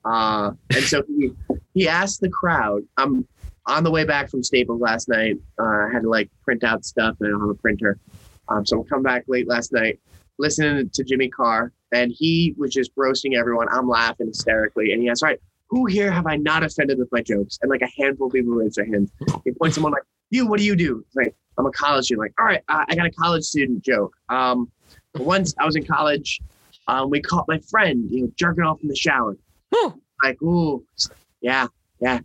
[0.05, 1.33] Uh, and so he
[1.75, 2.83] he asked the crowd.
[2.97, 3.27] I'm
[3.67, 5.37] on the way back from Staples last night.
[5.59, 7.99] Uh, I had to like print out stuff and I don't have a printer.
[8.49, 10.01] Um, so I'm come back late last night,
[10.39, 13.69] listening to Jimmy Carr, and he was just roasting everyone.
[13.71, 17.11] I'm laughing hysterically, and he asked, "All right, who here have I not offended with
[17.13, 19.13] my jokes?" And like a handful of people raised their hands.
[19.45, 22.25] He points someone like, "You, what do you do?" It's like, "I'm a college student."
[22.25, 24.15] Like, all right, I got a college student joke.
[24.29, 24.69] Um,
[25.15, 26.41] once I was in college,
[26.89, 29.37] um, we caught my friend, you know, jerking off in the shower.
[29.71, 30.01] Whew.
[30.25, 30.85] Like, ooh,
[31.41, 31.67] yeah,
[32.01, 32.21] yeah.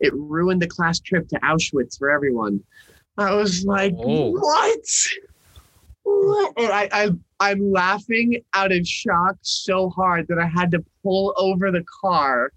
[0.00, 2.60] It ruined the class trip to Auschwitz for everyone.
[3.16, 4.30] I was like, Oh.
[4.30, 4.84] what?
[6.04, 6.52] What?
[6.56, 7.10] And I, I,
[7.40, 12.52] I'm laughing out of shock so hard that I had to pull over the car.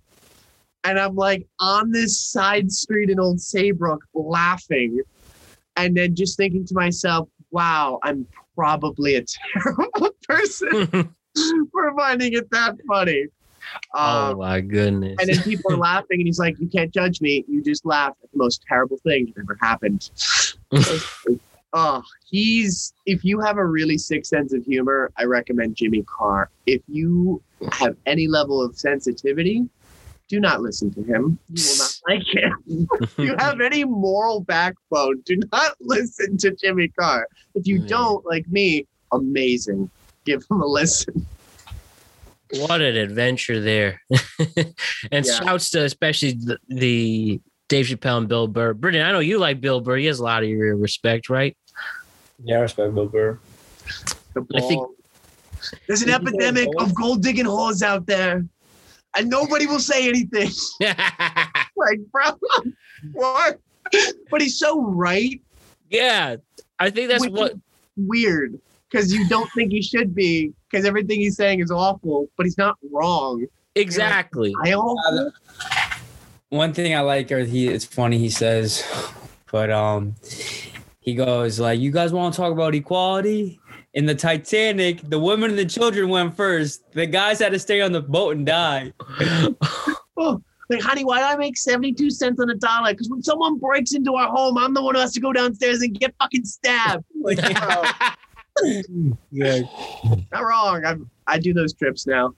[0.84, 5.02] And I'm like on this side street in Old Saybrook laughing.
[5.76, 9.24] And then just thinking to myself, wow, I'm probably a
[9.64, 11.14] terrible person
[11.72, 13.26] for finding it that funny.
[13.94, 15.16] oh Um, my goodness.
[15.20, 17.46] and then people are laughing, and he's like, "You can't judge me.
[17.48, 20.10] You just laughed at the most terrible thing that ever happened."
[21.74, 22.94] oh, he's.
[23.06, 26.50] If you have a really sick sense of humor, I recommend Jimmy Carr.
[26.66, 29.68] If you have any level of sensitivity,
[30.28, 31.38] do not listen to him.
[31.50, 32.88] You will not like him.
[33.02, 37.28] if you have any moral backbone, do not listen to Jimmy Carr.
[37.56, 39.90] If you don't, like me, amazing.
[40.26, 41.26] Give him a listen.
[42.56, 44.02] what an adventure there.
[45.12, 45.40] and Yeah.
[45.40, 48.74] shouts to especially the, the Dave Chappelle and Bill Burr.
[48.74, 49.98] Brendan, I know you like Bill Burr.
[49.98, 51.56] He has a lot of your respect, right?
[52.44, 53.40] Yeah, I respect Bill Burr.
[54.34, 54.88] The I think-
[55.88, 58.44] There's an epidemic of gold digging holes out there,
[59.16, 60.50] and nobody will say anything.
[60.80, 62.24] like, bro,
[63.14, 63.60] what?
[64.30, 65.42] But he's so right.
[65.90, 66.36] yeah.
[66.80, 67.58] I think that's Which what is
[67.96, 68.60] weird
[68.92, 72.58] because you don't think he should be because everything he's saying is awful, but he's
[72.58, 73.46] not wrong.
[73.76, 74.54] exactly.
[74.64, 75.32] I awful.
[76.50, 78.84] One thing I like, or he, it's funny he says,
[79.52, 80.16] but um,
[81.00, 83.60] he goes like, "You guys want to talk about equality?"
[83.94, 86.90] In the Titanic, the women and the children went first.
[86.94, 88.94] The guys had to stay on the boat and die.
[90.18, 90.40] Oh,
[90.70, 92.92] like, honey, why do I make 72 cents on a dollar?
[92.92, 95.82] Because when someone breaks into our home, I'm the one who has to go downstairs
[95.82, 97.04] and get fucking stabbed.
[97.24, 97.84] Like, bro,
[99.32, 99.62] Yeah.
[100.32, 100.86] not wrong.
[100.86, 100.96] I
[101.28, 102.34] I do those trips now.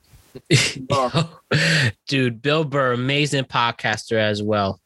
[0.92, 1.40] Oh.
[2.08, 4.80] Dude, Bill Burr, amazing podcaster as well.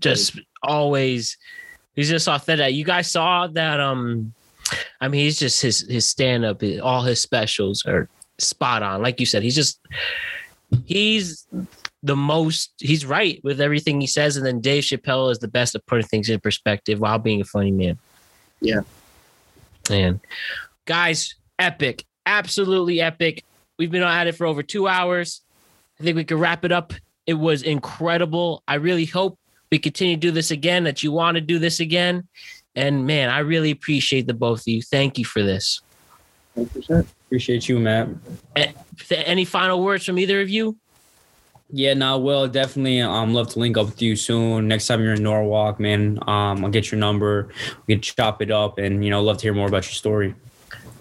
[0.00, 1.36] Just always,
[1.94, 2.74] he's just authentic.
[2.74, 3.80] You guys saw that?
[3.80, 4.32] Um,
[5.00, 9.02] I mean, he's just his his stand up, all his specials are spot on.
[9.02, 9.80] Like you said, he's just
[10.84, 11.46] he's
[12.02, 12.72] the most.
[12.78, 16.06] He's right with everything he says, and then Dave Chappelle is the best at putting
[16.06, 17.98] things in perspective while being a funny man.
[18.60, 18.80] Yeah.
[19.90, 20.20] And
[20.84, 23.44] guys, epic, absolutely epic.
[23.78, 25.42] We've been at it for over two hours.
[25.98, 26.92] I think we could wrap it up.
[27.26, 28.62] It was incredible.
[28.68, 29.38] I really hope
[29.70, 32.28] we continue to do this again, that you want to do this again.
[32.76, 34.82] And man, I really appreciate the both of you.
[34.82, 35.80] Thank you for this.
[36.56, 37.06] 100%.
[37.26, 38.08] Appreciate you, Matt.
[39.10, 40.76] Any final words from either of you?
[41.70, 44.68] Yeah, no, Will definitely um love to link up with you soon.
[44.68, 47.48] Next time you're in Norwalk, man, um, I'll get your number.
[47.86, 50.34] We can chop it up, and you know, love to hear more about your story.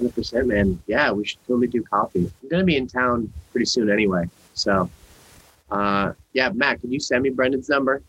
[0.01, 0.81] 100%, man.
[0.87, 2.31] Yeah, we should totally do coffee.
[2.41, 4.25] I'm going to be in town pretty soon anyway.
[4.53, 4.89] So,
[5.71, 8.01] uh, yeah, Matt, can you send me Brendan's number?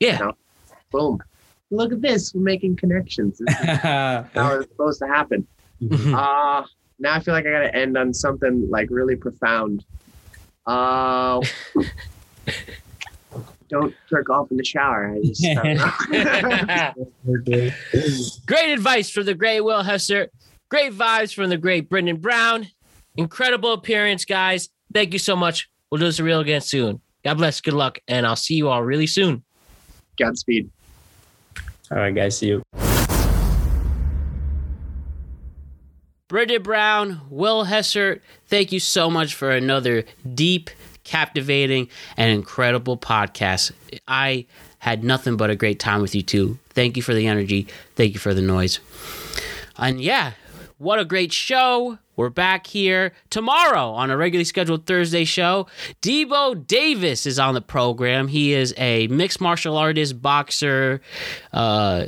[0.00, 0.32] Yeah.
[0.90, 1.22] Boom.
[1.70, 2.34] Look at this.
[2.34, 3.40] We're making connections.
[3.48, 5.46] How it's supposed to happen.
[5.90, 6.64] Uh,
[6.98, 9.84] now I feel like I got to end on something like really profound.
[10.66, 11.40] Uh,
[13.68, 15.14] don't jerk off in the shower.
[15.14, 16.94] I just, I
[18.46, 20.28] great advice from the great Will Hesser.
[20.68, 22.66] Great vibes from the great Brendan Brown.
[23.16, 24.68] Incredible appearance, guys.
[24.92, 25.68] Thank you so much.
[25.90, 27.00] We'll do this real again soon.
[27.24, 27.60] God bless.
[27.60, 27.98] Good luck.
[28.08, 29.44] And I'll see you all really soon.
[30.18, 30.70] Godspeed.
[31.90, 32.62] All right, guys, see you.
[36.28, 40.04] Bridget Brown, Will Hesser, thank you so much for another
[40.34, 40.70] deep,
[41.04, 43.70] captivating, and incredible podcast.
[44.08, 44.46] I
[44.78, 46.58] had nothing but a great time with you two.
[46.70, 47.68] Thank you for the energy.
[47.94, 48.80] Thank you for the noise.
[49.76, 50.32] And yeah,
[50.78, 51.98] what a great show.
[52.16, 55.66] We're back here tomorrow on a regularly scheduled Thursday show.
[56.02, 58.28] Debo Davis is on the program.
[58.28, 61.00] He is a mixed martial artist, boxer,
[61.52, 62.06] uh,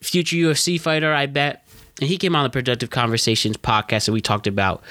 [0.00, 1.66] future UFC fighter, I bet.
[2.00, 4.82] And he came on the Productive Conversations podcast and we talked about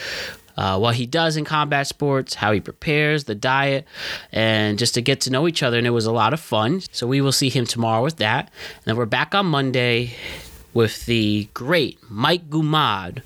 [0.56, 3.86] uh, what he does in combat sports, how he prepares, the diet,
[4.32, 5.78] and just to get to know each other.
[5.78, 6.82] And it was a lot of fun.
[6.92, 8.52] So we will see him tomorrow with that.
[8.76, 10.16] And then we're back on Monday
[10.74, 13.24] with the great Mike Gumad,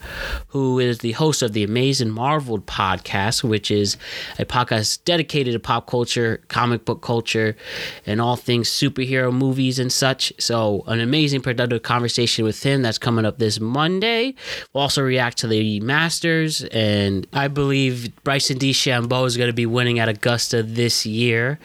[0.48, 3.98] who is the host of the Amazing Marveled podcast, which is
[4.40, 7.58] a podcast dedicated to pop culture, comic book culture,
[8.06, 10.32] and all things superhero movies and such.
[10.40, 14.36] So, an amazing productive conversation with him that's coming up this Monday.
[14.72, 19.66] We'll also react to the Masters, and I believe Bryson DeChambeau is going to be
[19.66, 21.60] winning at Augusta this year.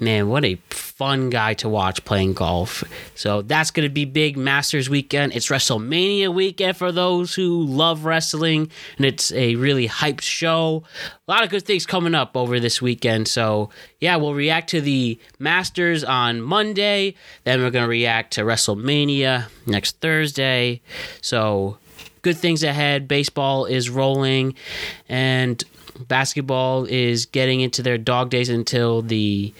[0.00, 2.82] Man, what a fun guy to watch playing golf.
[3.14, 5.34] So that's going to be big Masters weekend.
[5.34, 10.84] It's WrestleMania weekend for those who love wrestling, and it's a really hyped show.
[11.26, 13.26] A lot of good things coming up over this weekend.
[13.26, 17.16] So, yeah, we'll react to the Masters on Monday.
[17.42, 20.80] Then we're going to react to WrestleMania next Thursday.
[21.20, 21.78] So,
[22.22, 23.08] good things ahead.
[23.08, 24.54] Baseball is rolling,
[25.08, 25.64] and
[26.06, 29.52] basketball is getting into their dog days until the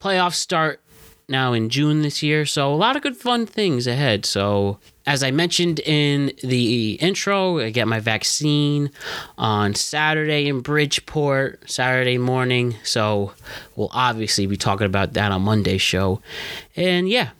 [0.00, 0.80] playoffs start
[1.28, 2.46] now in June this year.
[2.46, 4.24] So a lot of good fun things ahead.
[4.24, 8.90] So as I mentioned in the intro, I get my vaccine
[9.38, 12.74] on Saturday in Bridgeport, Saturday morning.
[12.82, 13.32] So
[13.76, 16.20] we'll obviously be talking about that on Monday's show.
[16.74, 17.30] And yeah,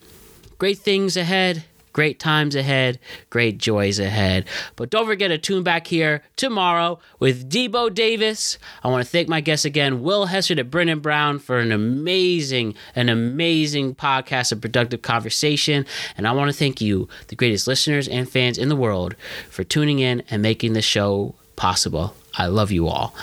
[0.57, 1.65] great things ahead.
[1.97, 2.99] Great times ahead,
[3.31, 4.45] great joys ahead.
[4.75, 8.59] But don't forget to tune back here tomorrow with Debo Davis.
[8.83, 12.75] I want to thank my guests again, Will Hessard at Brendan Brown, for an amazing,
[12.95, 15.87] an amazing podcast of productive conversation.
[16.15, 19.15] And I want to thank you, the greatest listeners and fans in the world,
[19.49, 22.13] for tuning in and making the show possible.
[22.35, 23.15] I love you all.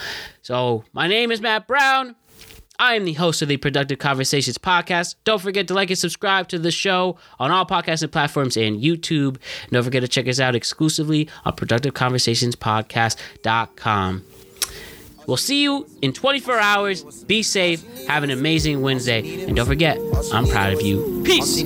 [0.43, 2.17] So, my name is Matt Brown.
[2.79, 5.15] I am the host of the Productive Conversations podcast.
[5.25, 9.37] Don't forget to like and subscribe to the show on all podcasting platforms and YouTube.
[9.63, 14.25] And don't forget to check us out exclusively on productiveconversationspodcast.com.
[15.27, 17.25] We'll see you in 24 hours.
[17.25, 17.83] Be safe.
[18.09, 19.45] Have an amazing Wednesday.
[19.45, 19.99] And don't forget,
[20.33, 21.23] I'm proud of you.
[21.25, 21.63] Peace.